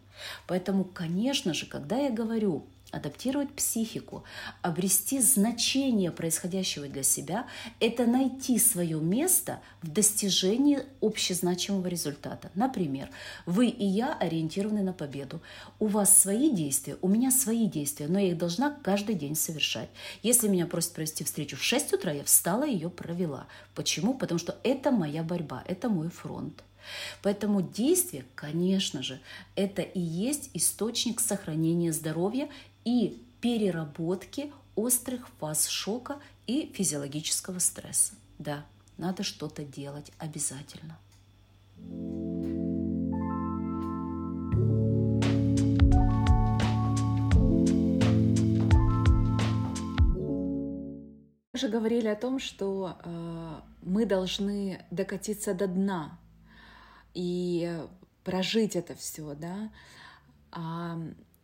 Поэтому, 0.48 0.86
конечно 0.86 1.54
же, 1.54 1.66
когда 1.66 1.98
я 1.98 2.10
говорю 2.10 2.66
адаптировать 2.94 3.52
психику, 3.54 4.24
обрести 4.62 5.20
значение 5.20 6.12
происходящего 6.12 6.88
для 6.88 7.04
себя– 7.04 7.48
это 7.80 8.06
найти 8.06 8.60
свое 8.60 9.00
место 9.00 9.60
в 9.82 9.90
достижении 9.90 10.84
общезначимого 11.02 11.88
результата. 11.88 12.52
Например, 12.56 13.10
вы 13.46 13.68
и 13.68 13.86
я 13.86 14.14
ориентированы 14.14 14.84
на 14.84 14.94
победу. 14.94 15.42
У 15.80 15.88
вас 15.88 16.16
свои 16.16 16.52
действия, 16.52 16.98
у 17.02 17.08
меня 17.08 17.32
свои 17.32 17.68
действия, 17.68 18.08
но 18.08 18.20
я 18.20 18.30
их 18.30 18.38
должна 18.38 18.72
каждый 18.84 19.16
день 19.16 19.36
совершать. 19.36 19.90
Если 20.22 20.48
меня 20.48 20.68
просят 20.68 20.94
провести 20.94 21.24
встречу 21.24 21.58
в 21.58 21.64
6 21.64 21.94
утра, 21.94 22.12
я 22.12 22.24
встала 22.24 22.66
и 22.68 22.74
ее 22.74 22.90
провела. 22.90 23.48
Почему? 23.74 24.14
Потому 24.14 24.40
что 24.40 24.58
это 24.64 24.92
моя 24.92 25.24
борьба, 25.24 25.64
это 25.68 25.90
мой 25.90 26.10
фронт. 26.10 26.64
Поэтому 27.22 27.62
действие, 27.62 28.26
конечно 28.36 29.02
же, 29.04 29.20
это 29.56 29.82
и 29.82 30.00
есть 30.00 30.50
источник 30.54 31.20
сохранения 31.20 31.92
здоровья 31.92 32.50
и 32.86 33.22
переработки 33.42 34.52
острых 34.76 35.28
фаз 35.40 35.68
шока 35.68 36.20
и 36.48 36.72
физиологического 36.74 37.60
стресса. 37.60 38.14
Да, 38.40 38.66
надо 38.98 39.24
что-то 39.24 39.64
делать 39.64 40.12
обязательно. 40.18 40.98
Мы 51.54 51.60
же 51.60 51.70
говорили 51.70 52.08
о 52.08 52.16
том, 52.16 52.40
что 52.40 52.98
э, 53.04 53.62
мы 53.84 54.06
должны 54.06 54.84
докатиться 54.90 55.54
до 55.54 55.68
дна 55.68 56.18
и 57.14 57.80
прожить 58.24 58.76
это 58.76 58.96
все, 58.96 59.36
да. 59.36 59.72
А 60.52 60.98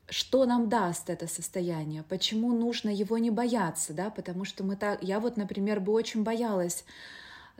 что 0.10 0.46
нам 0.46 0.70
даст 0.70 1.10
это 1.10 1.28
состояние, 1.28 2.04
почему 2.04 2.54
нужно 2.54 2.90
его 2.90 3.18
не 3.18 3.32
бояться, 3.32 3.94
да, 3.94 4.10
потому 4.10 4.46
что 4.46 4.64
мы 4.64 4.76
так, 4.76 5.04
я 5.04 5.20
вот, 5.20 5.38
например, 5.38 5.80
бы 5.80 5.92
очень 5.92 6.24
боялась 6.24 6.84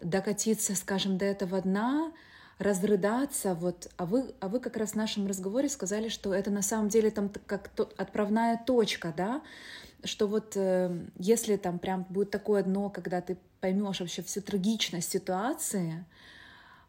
докатиться, 0.02 0.76
скажем, 0.76 1.18
до 1.18 1.26
этого 1.26 1.62
дна, 1.62 2.12
разрыдаться, 2.58 3.56
вот, 3.56 3.90
а 3.98 4.06
вы, 4.06 4.34
а 4.40 4.50
вы 4.50 4.60
как 4.60 4.76
раз 4.78 4.92
в 4.92 4.96
нашем 4.96 5.28
разговоре 5.28 5.70
сказали, 5.70 6.10
что 6.10 6.34
это 6.34 6.52
на 6.52 6.62
самом 6.62 6.90
деле 6.90 7.10
там 7.10 7.32
как 7.46 7.70
то, 7.70 7.90
отправная 7.98 8.62
точка, 8.66 9.14
да, 9.16 9.42
что 10.04 10.28
вот 10.28 10.54
э, 10.56 11.08
если 11.18 11.56
там 11.56 11.80
прям 11.80 12.06
будет 12.10 12.32
такое 12.32 12.64
дно, 12.64 12.90
когда 12.90 13.22
ты 13.22 13.38
поймешь 13.62 14.00
вообще 14.00 14.22
всю 14.24 14.42
трагичность 14.42 15.10
ситуации, 15.10 16.04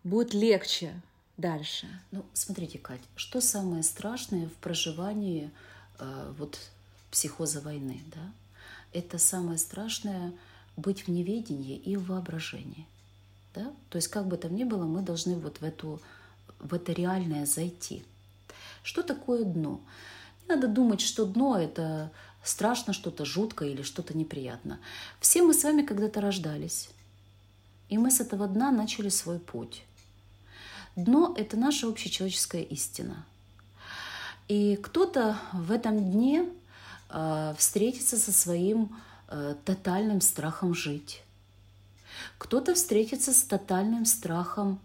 будет 0.03 0.35
легче 0.35 0.93
дальше? 1.41 1.89
Ну, 2.11 2.25
смотрите, 2.33 2.79
Кать, 2.79 3.01
что 3.17 3.41
самое 3.41 3.83
страшное 3.83 4.49
в 4.49 4.53
проживании 4.55 5.51
э, 5.99 6.35
вот 6.39 6.59
психоза 7.11 7.61
войны, 7.61 8.01
да? 8.15 8.33
Это 8.93 9.19
самое 9.19 9.59
страшное 9.59 10.33
быть 10.77 11.07
в 11.07 11.09
неведении 11.09 11.77
и 11.77 11.97
в 11.97 12.07
воображении, 12.07 12.87
да? 13.55 13.73
То 13.89 13.97
есть 13.97 14.09
как 14.09 14.27
бы 14.27 14.37
там 14.37 14.55
ни 14.55 14.65
было, 14.65 14.85
мы 14.85 15.03
должны 15.03 15.37
вот 15.37 15.61
в 15.61 15.65
эту 15.65 16.01
в 16.59 16.75
это 16.75 16.93
реальное 16.93 17.47
зайти. 17.47 18.05
Что 18.83 19.03
такое 19.03 19.45
дно? 19.45 19.81
Не 20.43 20.55
надо 20.55 20.69
думать, 20.69 21.01
что 21.01 21.25
дно 21.25 21.59
это 21.59 22.11
страшно, 22.43 22.93
что-то 22.93 23.25
жуткое 23.25 23.71
или 23.71 23.83
что-то 23.83 24.17
неприятно. 24.17 24.79
Все 25.21 25.43
мы 25.43 25.55
с 25.55 25.65
вами 25.65 25.83
когда-то 25.83 26.21
рождались, 26.21 26.91
и 27.89 27.99
мы 27.99 28.11
с 28.11 28.21
этого 28.21 28.47
дна 28.47 28.71
начали 28.71 29.09
свой 29.09 29.39
путь. 29.39 29.85
Дно– 30.97 31.35
это 31.39 31.57
наша 31.57 31.89
общечеловеческая 31.89 32.63
истина. 32.63 33.25
И 34.49 34.77
кто-то 34.77 35.39
в 35.53 35.71
этом 35.71 36.11
дне 36.11 36.49
э, 37.09 37.55
встретится 37.57 38.19
со 38.19 38.33
своим 38.33 38.97
э, 39.29 39.55
тотальным 39.65 40.21
страхом 40.21 40.75
жить. 40.75 41.23
Кто-то 42.39 42.75
встретится 42.75 43.33
с 43.33 43.43
тотальным 43.43 44.05
страхом 44.05 44.81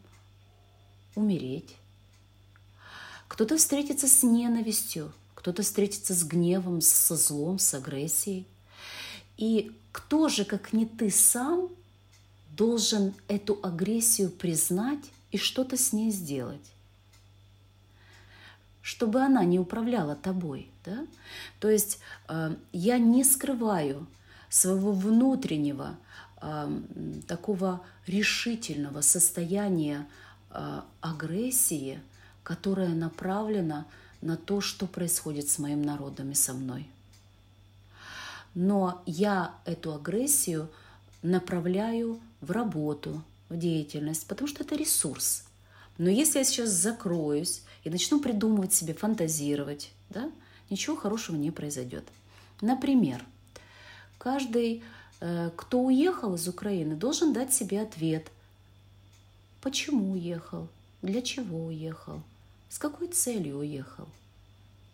умереть. 1.15 1.75
Кто-то 3.27 3.57
встретится 3.57 4.07
с 4.07 4.21
ненавистью, 4.21 5.11
кто-то 5.33 5.63
встретится 5.63 6.13
с 6.13 6.23
гневом, 6.23 6.81
со 6.81 7.15
злом, 7.15 7.57
с 7.57 7.73
агрессией. 7.73 8.45
И 9.37 9.75
кто 9.91 10.29
же, 10.29 10.45
как 10.45 10.73
не 10.73 10.85
ты 10.85 11.09
сам, 11.09 11.69
должен 12.51 13.13
эту 13.27 13.59
агрессию 13.63 14.29
признать 14.29 15.03
и 15.36 15.38
что-то 15.38 15.75
с 15.77 15.93
ней 15.93 16.11
сделать 16.11 16.71
чтобы 18.86 19.21
она 19.21 19.43
не 19.43 19.57
управляла 19.57 20.15
тобой. 20.15 20.69
Да? 20.86 21.07
То 21.59 21.71
есть 21.71 21.97
э, 22.27 22.55
я 22.71 22.99
не 22.99 23.23
скрываю 23.23 24.05
своего 24.47 24.91
внутреннего 24.91 25.95
э, 26.39 26.81
такого 27.27 27.81
решительного 28.05 29.01
состояния 29.01 30.05
э, 30.51 30.81
агрессии, 31.01 31.99
которая 32.43 32.89
направлена 32.89 33.88
на 34.21 34.38
то, 34.38 34.61
что 34.61 34.86
происходит 34.86 35.49
с 35.49 35.57
моим 35.57 35.81
народом 35.81 36.29
и 36.29 36.36
со 36.36 36.53
мной. 36.53 36.88
Но 38.53 39.01
я 39.07 39.55
эту 39.65 39.95
агрессию 39.95 40.69
направляю 41.23 42.19
в 42.39 42.51
работу, 42.51 43.23
в 43.49 43.57
деятельность, 43.57 44.27
потому 44.27 44.47
что 44.47 44.63
это 44.63 44.75
ресурс. 44.75 45.43
Но 45.97 46.09
если 46.09 46.39
я 46.39 46.45
сейчас 46.45 46.69
закроюсь 46.69 47.61
и 47.83 47.89
начну 47.89 48.19
придумывать 48.19 48.73
себе, 48.73 48.93
фантазировать, 48.93 49.91
да, 50.09 50.29
ничего 50.69 50.95
хорошего 50.95 51.35
не 51.35 51.51
произойдет. 51.51 52.03
Например, 52.61 53.23
каждый, 54.17 54.83
э, 55.21 55.51
кто 55.55 55.81
уехал 55.81 56.35
из 56.35 56.47
Украины, 56.47 56.95
должен 56.95 57.33
дать 57.33 57.53
себе 57.53 57.81
ответ, 57.81 58.27
почему 59.61 60.13
уехал, 60.13 60.67
для 61.01 61.21
чего 61.21 61.65
уехал, 61.65 62.21
с 62.69 62.77
какой 62.77 63.07
целью 63.07 63.59
уехал, 63.59 64.07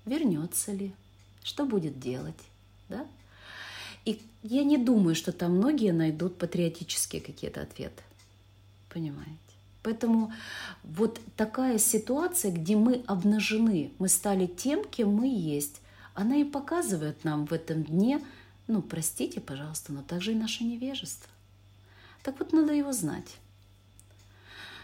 вернется 0.06 0.72
ли, 0.72 0.94
что 1.44 1.66
будет 1.66 2.00
делать, 2.00 2.40
да? 2.90 3.08
И 4.06 4.22
я 4.44 4.64
не 4.64 4.78
думаю, 4.78 5.16
что 5.16 5.32
там 5.32 5.58
многие 5.58 5.92
найдут 5.92 6.38
патриотические 6.38 7.22
какие-то 7.22 7.62
ответы. 7.62 8.02
Понимаете? 8.94 9.38
Поэтому 9.84 10.32
вот 10.84 11.20
такая 11.36 11.78
ситуация, 11.80 12.52
где 12.52 12.76
мы 12.76 13.04
обнажены, 13.08 13.92
мы 13.98 14.10
стали 14.10 14.46
тем, 14.46 14.84
кем 14.84 15.14
мы 15.14 15.28
есть, 15.28 15.82
она 16.14 16.36
и 16.36 16.44
показывает 16.44 17.24
нам 17.24 17.46
в 17.46 17.54
этом 17.54 17.84
дне, 17.84 18.22
ну, 18.68 18.82
простите, 18.82 19.42
пожалуйста, 19.42 19.92
но 19.92 20.04
также 20.04 20.34
и 20.34 20.36
наше 20.36 20.64
невежество. 20.64 21.30
Так 22.22 22.38
вот, 22.40 22.54
надо 22.54 22.74
его 22.74 22.94
знать, 22.94 23.38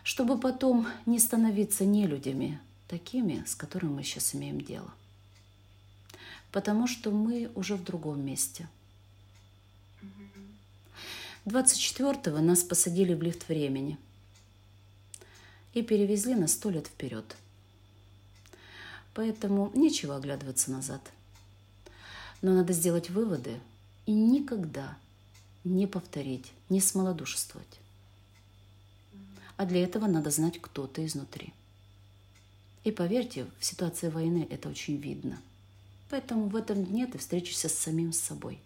чтобы 0.04 0.40
потом 0.40 0.88
не 1.06 1.20
становиться 1.20 1.86
нелюдями, 1.86 2.60
такими, 2.88 3.44
с 3.46 3.54
которыми 3.56 3.94
мы 3.94 4.04
сейчас 4.04 4.34
имеем 4.34 4.62
дело. 4.62 4.92
Потому 6.52 6.88
что 6.88 7.12
мы 7.12 7.52
уже 7.54 7.76
в 7.76 7.84
другом 7.84 8.26
месте. 8.26 8.68
24-го 11.48 12.40
нас 12.40 12.62
посадили 12.62 13.14
в 13.14 13.22
лифт 13.22 13.48
времени 13.48 13.98
и 15.74 15.82
перевезли 15.82 16.36
на 16.36 16.46
сто 16.50 16.70
лет 16.70 16.88
вперед. 16.88 17.38
Поэтому 19.14 19.72
нечего 19.74 20.18
оглядываться 20.18 20.72
назад. 20.72 21.02
Но 22.42 22.52
надо 22.52 22.74
сделать 22.74 23.10
выводы 23.10 23.62
и 24.06 24.12
никогда 24.12 24.98
не 25.64 25.88
повторить, 25.88 26.52
не 26.68 26.82
смолодушествовать. 26.82 27.80
А 29.56 29.66
для 29.66 29.84
этого 29.84 30.06
надо 30.08 30.32
знать, 30.32 30.60
кто 30.62 30.86
ты 30.86 31.06
изнутри. 31.06 31.54
И 32.84 32.92
поверьте, 32.92 33.48
в 33.58 33.66
ситуации 33.66 34.10
войны 34.10 34.46
это 34.50 34.68
очень 34.68 34.98
видно. 34.98 35.40
Поэтому 36.10 36.50
в 36.50 36.58
этом 36.58 36.86
дне 36.86 37.08
ты 37.08 37.18
встретишься 37.18 37.70
с 37.70 37.74
самим 37.74 38.12
собой. 38.12 38.60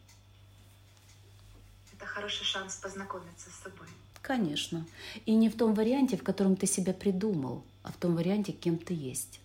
Хороший 2.14 2.44
шанс 2.44 2.76
познакомиться 2.76 3.50
с 3.50 3.64
собой. 3.64 3.88
Конечно. 4.22 4.86
И 5.26 5.34
не 5.34 5.48
в 5.48 5.56
том 5.56 5.74
варианте, 5.74 6.18
в 6.18 6.24
котором 6.24 6.58
ты 6.58 6.68
себя 6.68 6.94
придумал, 6.94 7.64
а 7.84 7.94
в 7.94 7.96
том 7.96 8.18
варианте, 8.18 8.52
кем 8.52 8.78
ты 8.78 8.94
есть. 8.94 9.40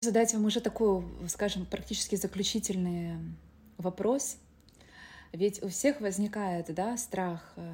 Задать 0.00 0.32
вам 0.32 0.44
уже 0.44 0.60
такой, 0.60 1.04
скажем, 1.26 1.66
практически 1.66 2.14
заключительный 2.14 3.16
вопрос. 3.76 4.36
Ведь 5.32 5.60
у 5.64 5.68
всех 5.68 6.00
возникает 6.00 6.72
да, 6.72 6.96
страх 6.96 7.54
э, 7.56 7.72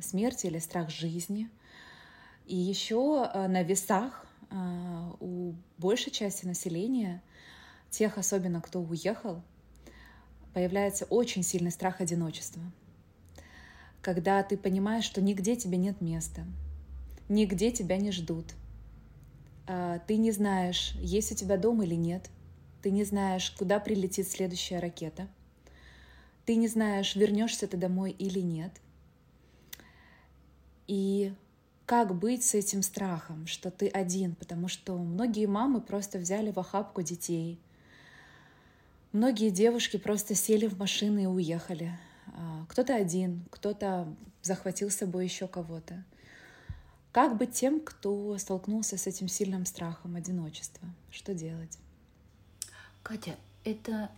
смерти 0.00 0.46
или 0.46 0.60
страх 0.60 0.88
жизни. 0.88 1.50
И 2.46 2.56
еще 2.56 3.30
э, 3.32 3.46
на 3.48 3.62
весах 3.62 4.26
э, 4.50 5.10
у 5.20 5.54
большей 5.78 6.12
части 6.12 6.46
населения, 6.46 7.22
тех 7.90 8.18
особенно, 8.18 8.60
кто 8.60 8.80
уехал, 8.80 9.42
появляется 10.52 11.04
очень 11.06 11.42
сильный 11.42 11.70
страх 11.70 12.00
одиночества. 12.00 12.62
Когда 14.02 14.42
ты 14.42 14.56
понимаешь, 14.56 15.04
что 15.04 15.20
нигде 15.20 15.56
тебе 15.56 15.76
нет 15.76 16.00
места, 16.00 16.44
нигде 17.28 17.70
тебя 17.70 17.96
не 17.98 18.10
ждут, 18.10 18.46
а, 19.66 19.98
ты 20.00 20.16
не 20.16 20.32
знаешь, 20.32 20.94
есть 20.96 21.32
у 21.32 21.34
тебя 21.34 21.56
дом 21.56 21.82
или 21.82 21.94
нет, 21.94 22.30
ты 22.82 22.90
не 22.90 23.04
знаешь, 23.04 23.50
куда 23.52 23.78
прилетит 23.78 24.26
следующая 24.26 24.78
ракета, 24.78 25.28
ты 26.46 26.56
не 26.56 26.66
знаешь, 26.66 27.14
вернешься 27.14 27.68
ты 27.68 27.76
домой 27.76 28.10
или 28.10 28.40
нет. 28.40 28.72
И 30.86 31.32
как 31.90 32.14
быть 32.14 32.44
с 32.44 32.54
этим 32.54 32.84
страхом, 32.84 33.48
что 33.48 33.68
ты 33.72 33.88
один, 33.88 34.36
потому 34.36 34.68
что 34.68 34.96
многие 34.96 35.46
мамы 35.46 35.80
просто 35.80 36.18
взяли 36.18 36.52
в 36.52 36.58
охапку 36.60 37.02
детей. 37.02 37.58
Многие 39.10 39.50
девушки 39.50 39.96
просто 39.96 40.36
сели 40.36 40.68
в 40.68 40.78
машины 40.78 41.24
и 41.24 41.26
уехали. 41.26 41.98
А, 42.28 42.64
кто-то 42.68 42.94
один, 42.94 43.44
кто-то 43.50 44.06
захватил 44.40 44.88
с 44.88 44.98
собой 44.98 45.24
еще 45.24 45.48
кого-то. 45.48 46.04
Как 47.10 47.36
быть 47.36 47.54
тем, 47.54 47.80
кто 47.80 48.38
столкнулся 48.38 48.96
с 48.96 49.08
этим 49.08 49.26
сильным 49.26 49.66
страхом 49.66 50.14
одиночества? 50.14 50.88
Что 51.10 51.34
делать? 51.34 51.76
Катя, 53.02 53.34
это 53.64 54.12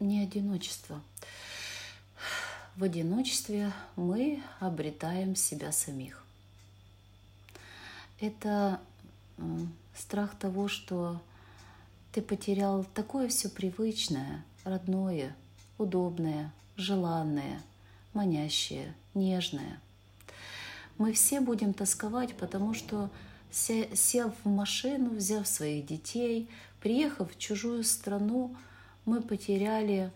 не 0.00 0.22
одиночество. 0.22 1.02
В 2.76 2.84
одиночестве 2.84 3.74
мы 3.94 4.42
обретаем 4.58 5.36
себя 5.36 5.70
самих 5.70 6.24
это 8.20 8.80
страх 9.94 10.38
того, 10.38 10.68
что 10.68 11.20
ты 12.12 12.22
потерял 12.22 12.84
такое 12.94 13.28
все 13.28 13.48
привычное, 13.48 14.44
родное, 14.64 15.34
удобное, 15.78 16.52
желанное, 16.76 17.62
манящее, 18.12 18.94
нежное. 19.14 19.80
Мы 20.98 21.12
все 21.12 21.40
будем 21.40 21.72
тосковать, 21.72 22.34
потому 22.36 22.74
что 22.74 23.10
сев 23.50 24.32
в 24.44 24.48
машину, 24.48 25.10
взяв 25.10 25.46
своих 25.46 25.86
детей, 25.86 26.48
приехав 26.80 27.32
в 27.32 27.38
чужую 27.38 27.84
страну, 27.84 28.54
мы 29.04 29.20
потеряли 29.20 30.12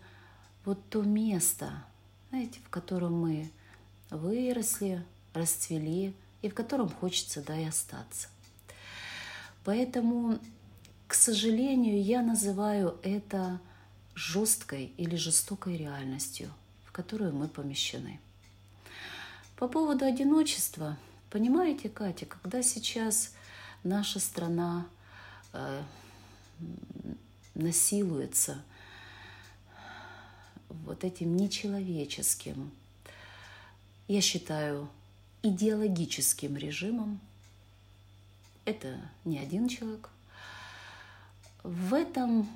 вот 0.63 0.79
то 0.89 1.01
место, 1.01 1.71
знаете, 2.29 2.59
в 2.65 2.69
котором 2.69 3.19
мы 3.19 3.49
выросли, 4.09 5.03
расцвели, 5.33 6.13
и 6.45 6.49
в 6.49 6.53
котором 6.53 6.89
хочется, 6.89 7.41
да, 7.41 7.59
и 7.59 7.65
остаться. 7.65 8.27
Поэтому, 9.63 10.37
к 11.07 11.15
сожалению, 11.15 12.03
я 12.03 12.21
называю 12.21 12.99
это 13.01 13.59
жесткой 14.13 14.93
или 14.97 15.15
жестокой 15.15 15.75
реальностью, 15.75 16.51
в 16.85 16.91
которую 16.91 17.33
мы 17.33 17.47
помещены. 17.47 18.19
По 19.55 19.67
поводу 19.67 20.05
одиночества, 20.05 20.97
понимаете, 21.31 21.89
Катя, 21.89 22.27
когда 22.27 22.61
сейчас 22.61 23.31
наша 23.83 24.19
страна 24.19 24.85
э, 25.51 25.81
насилуется 27.55 28.61
вот 30.69 31.03
этим 31.03 31.35
нечеловеческим, 31.37 32.69
я 34.07 34.21
считаю, 34.21 34.87
идеологическим 35.45 36.57
режимом. 36.57 37.19
Это 38.65 38.99
не 39.23 39.37
один 39.37 39.67
человек. 39.67 40.09
В 41.63 41.93
этом 41.93 42.49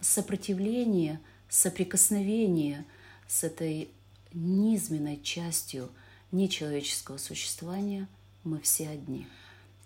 сопротивлении, 0.00 1.18
соприкосновении 1.48 2.84
с 3.26 3.44
этой 3.44 3.88
низменной 4.32 5.20
частью 5.22 5.90
нечеловеческого 6.30 7.18
существования 7.18 8.08
мы 8.44 8.60
все 8.60 8.88
одни. 8.88 9.26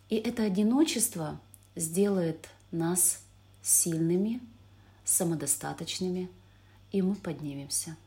И 0.08 0.16
это 0.16 0.44
одиночество 0.44 1.40
сделает 1.74 2.48
нас 2.70 3.20
сильными, 3.62 4.40
самодостаточными, 5.04 6.28
и 6.92 7.02
мы 7.02 7.14
поднимемся– 7.14 7.96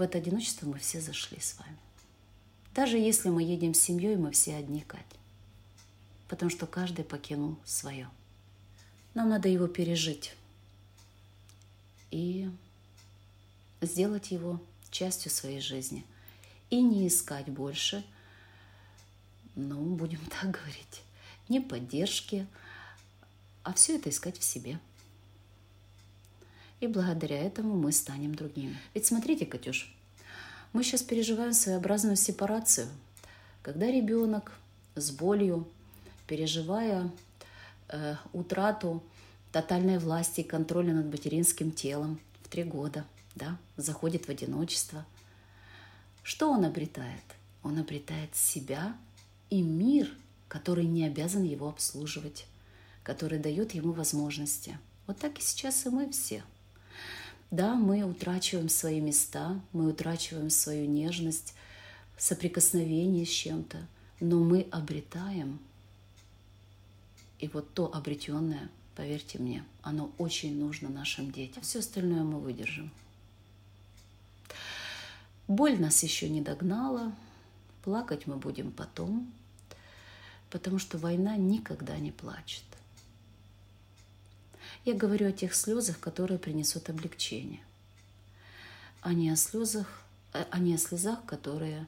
в 0.00 0.02
это 0.02 0.16
одиночество 0.16 0.66
мы 0.66 0.78
все 0.78 0.98
зашли 0.98 1.38
с 1.38 1.58
вами. 1.58 1.76
Даже 2.74 2.96
если 2.96 3.28
мы 3.28 3.42
едем 3.42 3.74
с 3.74 3.80
семьей, 3.80 4.16
мы 4.16 4.30
все 4.30 4.56
одни, 4.56 4.80
Кать. 4.80 5.04
Потому 6.26 6.50
что 6.50 6.66
каждый 6.66 7.04
покинул 7.04 7.58
свое. 7.66 8.08
Нам 9.12 9.28
надо 9.28 9.50
его 9.50 9.66
пережить 9.66 10.34
и 12.10 12.48
сделать 13.82 14.30
его 14.30 14.58
частью 14.90 15.30
своей 15.30 15.60
жизни. 15.60 16.06
И 16.70 16.80
не 16.80 17.06
искать 17.06 17.50
больше, 17.50 18.02
ну, 19.54 19.96
будем 19.96 20.24
так 20.40 20.50
говорить, 20.50 21.02
не 21.50 21.60
поддержки, 21.60 22.46
а 23.64 23.74
все 23.74 23.96
это 23.96 24.08
искать 24.08 24.38
в 24.38 24.44
себе– 24.44 24.80
и 26.80 26.86
благодаря 26.86 27.38
этому 27.38 27.76
мы 27.76 27.92
станем 27.92 28.34
другими. 28.34 28.76
Ведь 28.94 29.06
смотрите, 29.06 29.46
Катюш, 29.46 29.94
мы 30.72 30.82
сейчас 30.82 31.02
переживаем 31.02 31.52
своеобразную 31.52 32.16
сепарацию, 32.16 32.88
когда 33.62 33.86
ребенок 33.86 34.52
с 34.94 35.10
болью, 35.10 35.66
переживая 36.26 37.10
э, 37.88 38.16
утрату 38.32 39.02
тотальной 39.52 39.98
власти 39.98 40.40
и 40.40 40.44
контроля 40.44 40.94
над 40.94 41.06
материнским 41.06 41.72
телом 41.72 42.18
в 42.42 42.48
три 42.48 42.62
года, 42.64 43.04
да, 43.34 43.58
заходит 43.76 44.26
в 44.26 44.28
одиночество. 44.30 45.04
Что 46.22 46.50
он 46.50 46.64
обретает? 46.64 47.24
Он 47.62 47.78
обретает 47.78 48.34
себя 48.36 48.96
и 49.50 49.62
мир, 49.62 50.08
который 50.48 50.86
не 50.86 51.04
обязан 51.04 51.42
его 51.42 51.68
обслуживать, 51.68 52.46
которые 53.02 53.40
дают 53.40 53.72
ему 53.72 53.92
возможности. 53.92 54.78
Вот 55.06 55.18
так 55.18 55.38
и 55.38 55.42
сейчас 55.42 55.86
и 55.86 55.90
мы 55.90 56.10
все. 56.10 56.42
Да, 57.50 57.74
мы 57.74 58.04
утрачиваем 58.04 58.68
свои 58.68 59.00
места, 59.00 59.60
мы 59.72 59.88
утрачиваем 59.88 60.50
свою 60.50 60.86
нежность, 60.86 61.52
соприкосновение 62.16 63.26
с 63.26 63.30
чем-то, 63.30 63.78
но 64.20 64.38
мы 64.38 64.68
обретаем. 64.70 65.58
И 67.40 67.48
вот 67.48 67.72
то 67.74 67.92
обретенное, 67.92 68.68
поверьте 68.94 69.38
мне, 69.38 69.64
оно 69.82 70.12
очень 70.18 70.60
нужно 70.60 70.90
нашим 70.90 71.32
детям. 71.32 71.62
Все 71.62 71.80
остальное 71.80 72.22
мы 72.22 72.38
выдержим. 72.38 72.90
Боль 75.48 75.80
нас 75.80 76.04
еще 76.04 76.28
не 76.28 76.42
догнала, 76.42 77.12
плакать 77.82 78.28
мы 78.28 78.36
будем 78.36 78.70
потом, 78.70 79.28
потому 80.50 80.78
что 80.78 80.98
война 80.98 81.36
никогда 81.36 81.98
не 81.98 82.12
плачет. 82.12 82.62
Я 84.84 84.94
говорю 84.94 85.28
о 85.28 85.32
тех 85.32 85.54
слезах, 85.54 86.00
которые 86.00 86.38
принесут 86.38 86.88
облегчение, 86.88 87.60
а 89.02 89.12
не 89.12 89.30
о 89.30 89.36
слезах, 89.36 90.02
а 90.32 90.58
не 90.58 90.74
о 90.74 90.78
слезах, 90.78 91.24
которые 91.26 91.86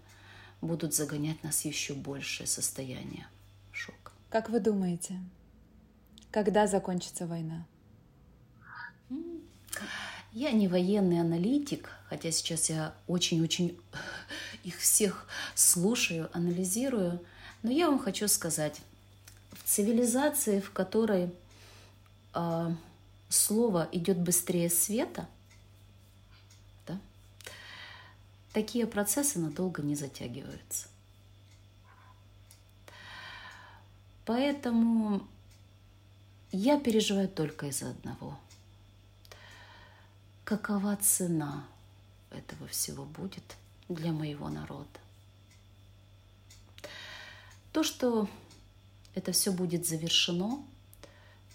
будут 0.60 0.94
загонять 0.94 1.42
нас 1.42 1.62
в 1.62 1.64
еще 1.64 1.94
большее 1.94 2.46
состояние 2.46 3.26
шока. 3.72 4.12
Как 4.28 4.50
вы 4.50 4.60
думаете, 4.60 5.18
когда 6.30 6.66
закончится 6.66 7.26
война? 7.26 7.66
Я 10.32 10.52
не 10.52 10.68
военный 10.68 11.20
аналитик, 11.20 11.90
хотя 12.08 12.30
сейчас 12.30 12.70
я 12.70 12.94
очень-очень 13.06 13.78
их 14.64 14.78
всех 14.78 15.26
слушаю, 15.54 16.30
анализирую, 16.32 17.20
но 17.62 17.70
я 17.70 17.88
вам 17.88 17.98
хочу 17.98 18.28
сказать, 18.28 18.80
в 19.52 19.68
цивилизации, 19.68 20.60
в 20.60 20.72
которой 20.72 21.30
э, 22.34 22.74
слово 23.28 23.88
идет 23.92 24.18
быстрее 24.18 24.70
света, 24.70 25.28
да, 26.86 26.98
такие 28.52 28.86
процессы 28.86 29.38
надолго 29.38 29.82
не 29.82 29.94
затягиваются. 29.94 30.88
Поэтому 34.24 35.26
я 36.52 36.78
переживаю 36.78 37.28
только 37.28 37.66
из-за 37.66 37.90
одного. 37.90 38.38
Какова 40.44 40.96
цена 40.96 41.66
этого 42.30 42.68
всего 42.68 43.04
будет 43.04 43.56
для 43.88 44.12
моего 44.12 44.48
народа? 44.48 44.86
То, 47.72 47.82
что 47.82 48.28
это 49.14 49.32
все 49.32 49.50
будет 49.50 49.86
завершено, 49.86 50.62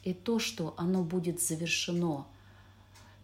и 0.04 0.14
то, 0.14 0.40
что 0.40 0.74
оно 0.78 1.04
будет 1.04 1.42
завершено 1.42 2.26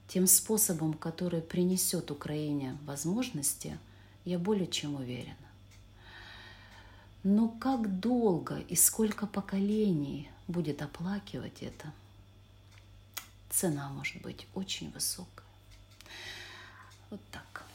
тем 0.07 0.27
способом, 0.27 0.93
который 0.93 1.41
принесет 1.41 2.11
Украине 2.11 2.77
возможности, 2.85 3.77
я 4.25 4.37
более 4.37 4.67
чем 4.67 4.95
уверена. 4.95 5.35
Но 7.23 7.47
как 7.47 7.99
долго 7.99 8.59
и 8.59 8.75
сколько 8.75 9.25
поколений 9.25 10.29
будет 10.47 10.81
оплакивать 10.81 11.61
это, 11.63 11.91
цена 13.49 13.89
может 13.89 14.21
быть 14.21 14.45
очень 14.53 14.91
высокая. 14.91 15.45
Вот 17.09 17.21
так. 17.31 17.65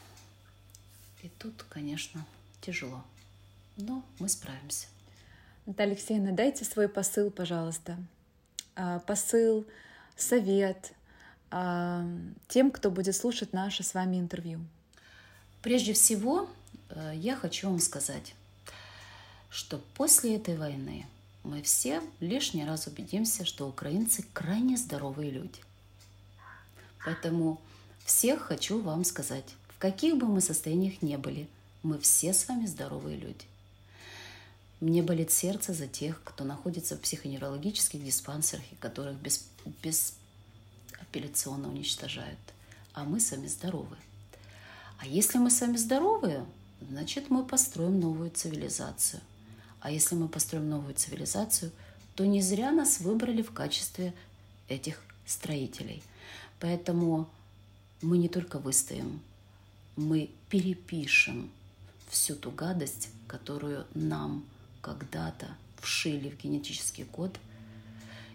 И 1.23 1.29
тут, 1.39 1.63
конечно, 1.63 2.25
тяжело, 2.61 3.03
но 3.75 4.03
мы 4.19 4.29
справимся. 4.29 4.87
Наталья 5.65 5.93
Алексеевна, 5.93 6.31
дайте 6.31 6.63
свой 6.63 6.87
посыл, 6.87 7.31
пожалуйста. 7.31 7.97
А, 8.75 8.99
посыл, 8.99 9.65
совет 10.15 10.93
а, 11.51 12.05
тем, 12.47 12.71
кто 12.71 12.91
будет 12.91 13.15
слушать 13.15 13.53
наше 13.53 13.83
с 13.83 13.93
вами 13.93 14.17
интервью. 14.17 14.59
Прежде 15.61 15.93
всего, 15.93 16.49
э, 16.89 17.13
я 17.15 17.35
хочу 17.35 17.69
вам 17.69 17.79
сказать, 17.79 18.33
что 19.49 19.81
после 19.95 20.37
этой 20.37 20.55
войны 20.55 21.05
мы 21.43 21.61
все 21.61 22.01
лишний 22.19 22.65
раз 22.65 22.87
убедимся, 22.87 23.45
что 23.45 23.67
украинцы 23.67 24.23
крайне 24.33 24.77
здоровые 24.77 25.31
люди. 25.31 25.59
Поэтому 27.03 27.59
всех 28.05 28.41
хочу 28.41 28.81
вам 28.81 29.03
сказать, 29.03 29.45
в 29.69 29.79
каких 29.79 30.17
бы 30.17 30.27
мы 30.27 30.41
состояниях 30.41 31.01
не 31.01 31.17
были, 31.17 31.47
мы 31.83 31.99
все 31.99 32.33
с 32.33 32.47
вами 32.47 32.65
здоровые 32.65 33.17
люди. 33.17 33.45
Мне 34.79 35.03
болит 35.03 35.31
сердце 35.31 35.73
за 35.73 35.87
тех, 35.87 36.21
кто 36.23 36.45
находится 36.45 36.95
в 36.95 37.01
психоневрологических 37.01 38.03
диспансерах 38.03 38.63
и 38.71 38.75
которых 38.75 39.15
без, 39.17 39.45
без 39.83 40.13
апелляционно 41.01 41.67
уничтожают. 41.67 42.39
А 42.93 43.03
мы 43.03 43.19
сами 43.19 43.47
здоровы. 43.47 43.97
А 44.99 45.05
если 45.05 45.37
мы 45.37 45.51
сами 45.51 45.75
здоровые, 45.75 46.45
значит 46.89 47.29
мы 47.29 47.45
построим 47.45 47.99
новую 47.99 48.31
цивилизацию. 48.31 49.21
А 49.81 49.91
если 49.91 50.15
мы 50.15 50.29
построим 50.29 50.69
новую 50.69 50.93
цивилизацию, 50.93 51.71
то 52.15 52.25
не 52.25 52.41
зря 52.41 52.71
нас 52.71 52.99
выбрали 52.99 53.41
в 53.41 53.51
качестве 53.51 54.13
этих 54.69 55.01
строителей. 55.25 56.03
Поэтому 56.59 57.29
мы 58.01 58.17
не 58.17 58.29
только 58.29 58.59
выстоим, 58.59 59.21
мы 59.95 60.29
перепишем 60.49 61.51
всю 62.09 62.35
ту 62.35 62.51
гадость, 62.51 63.09
которую 63.27 63.85
нам 63.93 64.45
когда-то 64.81 65.55
вшили 65.81 66.29
в 66.29 66.37
генетический 66.37 67.05
код 67.05 67.39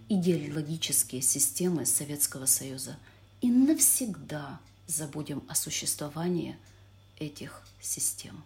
идеологические 0.09 1.22
системы 1.22 1.86
Советского 1.86 2.47
Союза 2.47 2.97
и 3.40 3.51
навсегда 3.51 4.61
забудем 4.86 5.42
о 5.49 5.55
существовании 5.55 6.57
этих 7.18 7.62
систем. 7.80 8.42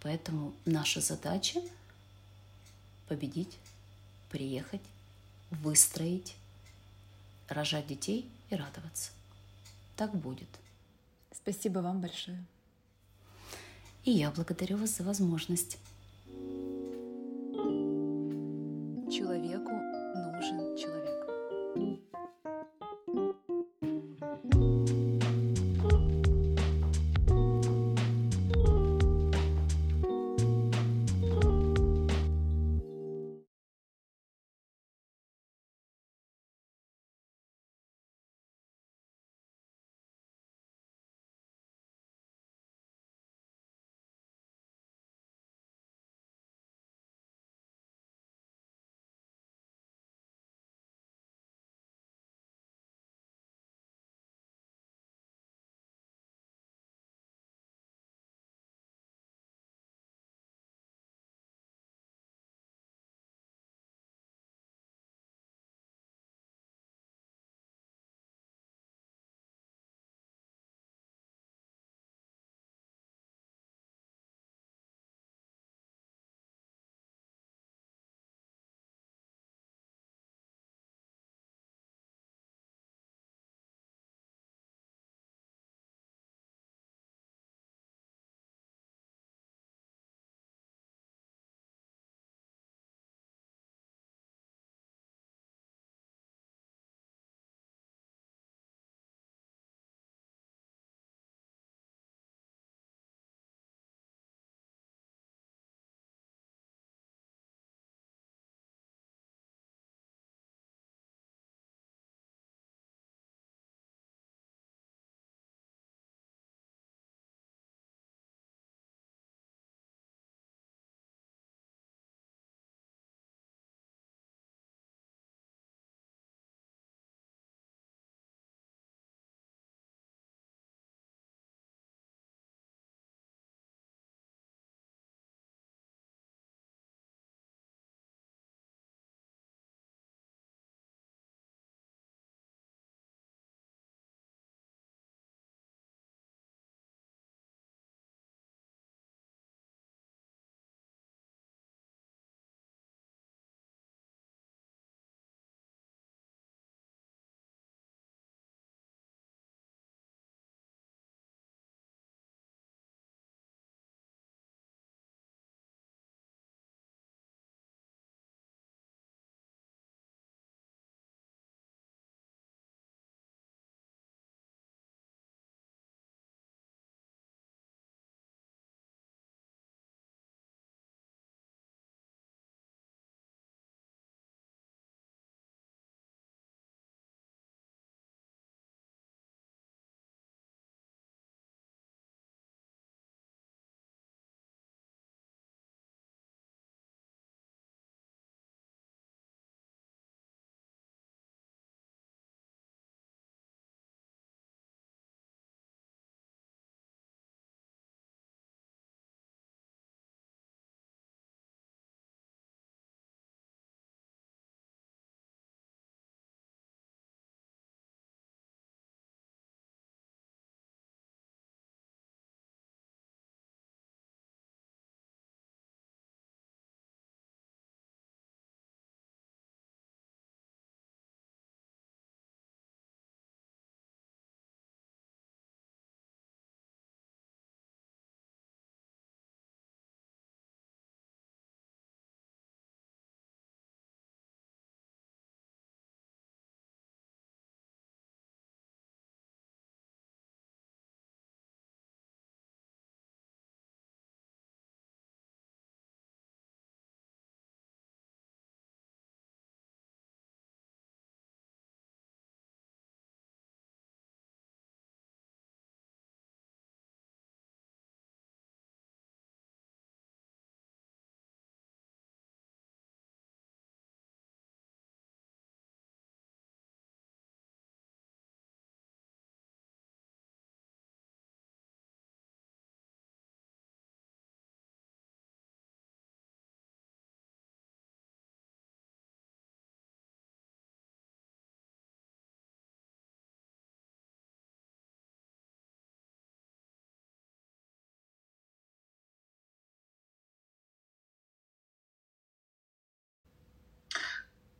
Поэтому 0.00 0.52
наша 0.66 1.00
задача 1.00 1.62
победить, 3.08 3.56
приехать, 4.30 4.82
выстроить, 5.50 6.34
рожать 7.48 7.86
детей 7.86 8.28
и 8.50 8.54
радоваться. 8.54 9.10
Так 9.96 10.14
будет. 10.14 10.48
Спасибо 11.32 11.78
вам 11.78 12.00
большое. 12.00 12.44
И 14.04 14.10
я 14.10 14.30
благодарю 14.30 14.76
вас 14.76 14.96
за 14.96 15.04
возможность. 15.04 15.78
Человеку 19.10 19.70
нужен 19.70 20.76
человек. 20.76 22.03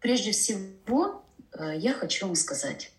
Прежде 0.05 0.33
всего 0.33 1.25
э, 1.53 1.79
я 1.79 1.95
хочу 1.95 2.27
вам 2.27 2.35
сказать, 2.35 2.93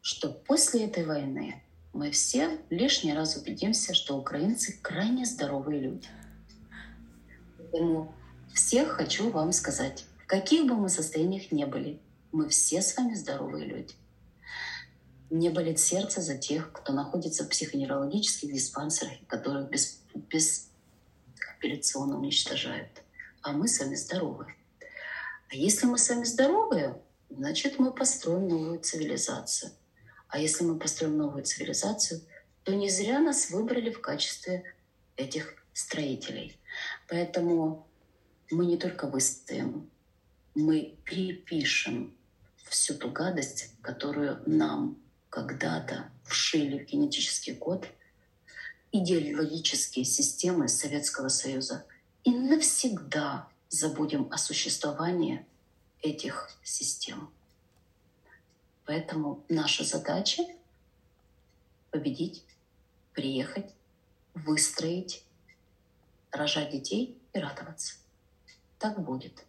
что 0.00 0.30
после 0.30 0.84
этой 0.84 1.04
войны 1.04 1.60
мы 1.92 2.12
все 2.12 2.60
лишний 2.70 3.12
раз 3.12 3.36
убедимся, 3.36 3.94
что 3.94 4.16
украинцы 4.16 4.78
крайне 4.80 5.26
здоровые 5.26 5.80
люди. 5.80 6.06
Поэтому 7.58 8.14
всех 8.54 8.90
хочу 8.90 9.28
вам 9.30 9.50
сказать, 9.50 10.04
в 10.22 10.26
каких 10.28 10.66
бы 10.66 10.76
мы 10.76 10.88
состояниях 10.88 11.50
не 11.50 11.66
были, 11.66 11.98
мы 12.30 12.48
все 12.48 12.80
с 12.80 12.96
вами 12.96 13.14
здоровые 13.14 13.66
люди. 13.66 13.94
Мне 15.30 15.50
болит 15.50 15.80
сердце 15.80 16.20
за 16.20 16.38
тех, 16.38 16.70
кто 16.70 16.92
находится 16.92 17.42
в 17.42 17.48
психоневрологических 17.48 18.52
диспансерах, 18.52 19.14
которых 19.26 19.68
без, 19.68 20.00
без 20.14 20.70
операционно 21.56 22.16
уничтожают. 22.16 23.02
А 23.42 23.50
мы 23.50 23.66
с 23.66 23.80
вами 23.80 23.96
здоровы. 23.96 24.54
А 25.54 25.56
если 25.56 25.86
мы 25.86 25.98
с 25.98 26.08
вами 26.08 26.24
здоровые, 26.24 27.00
значит 27.30 27.78
мы 27.78 27.92
построим 27.92 28.48
новую 28.48 28.80
цивилизацию. 28.80 29.70
А 30.26 30.40
если 30.40 30.64
мы 30.64 30.80
построим 30.80 31.16
новую 31.16 31.44
цивилизацию, 31.44 32.22
то 32.64 32.74
не 32.74 32.90
зря 32.90 33.20
нас 33.20 33.50
выбрали 33.50 33.92
в 33.92 34.00
качестве 34.00 34.64
этих 35.14 35.54
строителей. 35.72 36.58
Поэтому 37.08 37.86
мы 38.50 38.66
не 38.66 38.76
только 38.76 39.06
выстоим, 39.06 39.88
мы 40.56 40.96
перепишем 41.04 42.16
всю 42.68 42.94
ту 42.94 43.12
гадость, 43.12 43.70
которую 43.80 44.42
нам 44.46 44.98
когда-то 45.30 46.10
вшили 46.24 46.80
в 46.80 46.86
генетический 46.86 47.54
код 47.54 47.86
идеологические 48.90 50.04
системы 50.04 50.66
Советского 50.66 51.28
Союза 51.28 51.86
и 52.24 52.32
навсегда 52.32 53.48
забудем 53.74 54.32
о 54.32 54.38
существовании 54.38 55.44
этих 56.00 56.50
систем. 56.62 57.32
Поэтому 58.84 59.44
наша 59.48 59.84
задача— 59.84 60.42
победить, 61.90 62.44
приехать, 63.12 63.74
выстроить, 64.34 65.24
рожать 66.30 66.70
детей 66.70 67.18
и 67.32 67.38
радоваться. 67.38 67.94
Так 68.78 69.02
будет. 69.02 69.44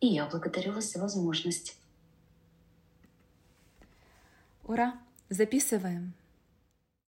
И 0.00 0.08
я 0.08 0.26
благодарю 0.26 0.72
вас 0.72 0.92
за 0.92 1.00
возможность. 1.00 1.76
Ура! 4.64 5.00
Записываем. 5.28 6.14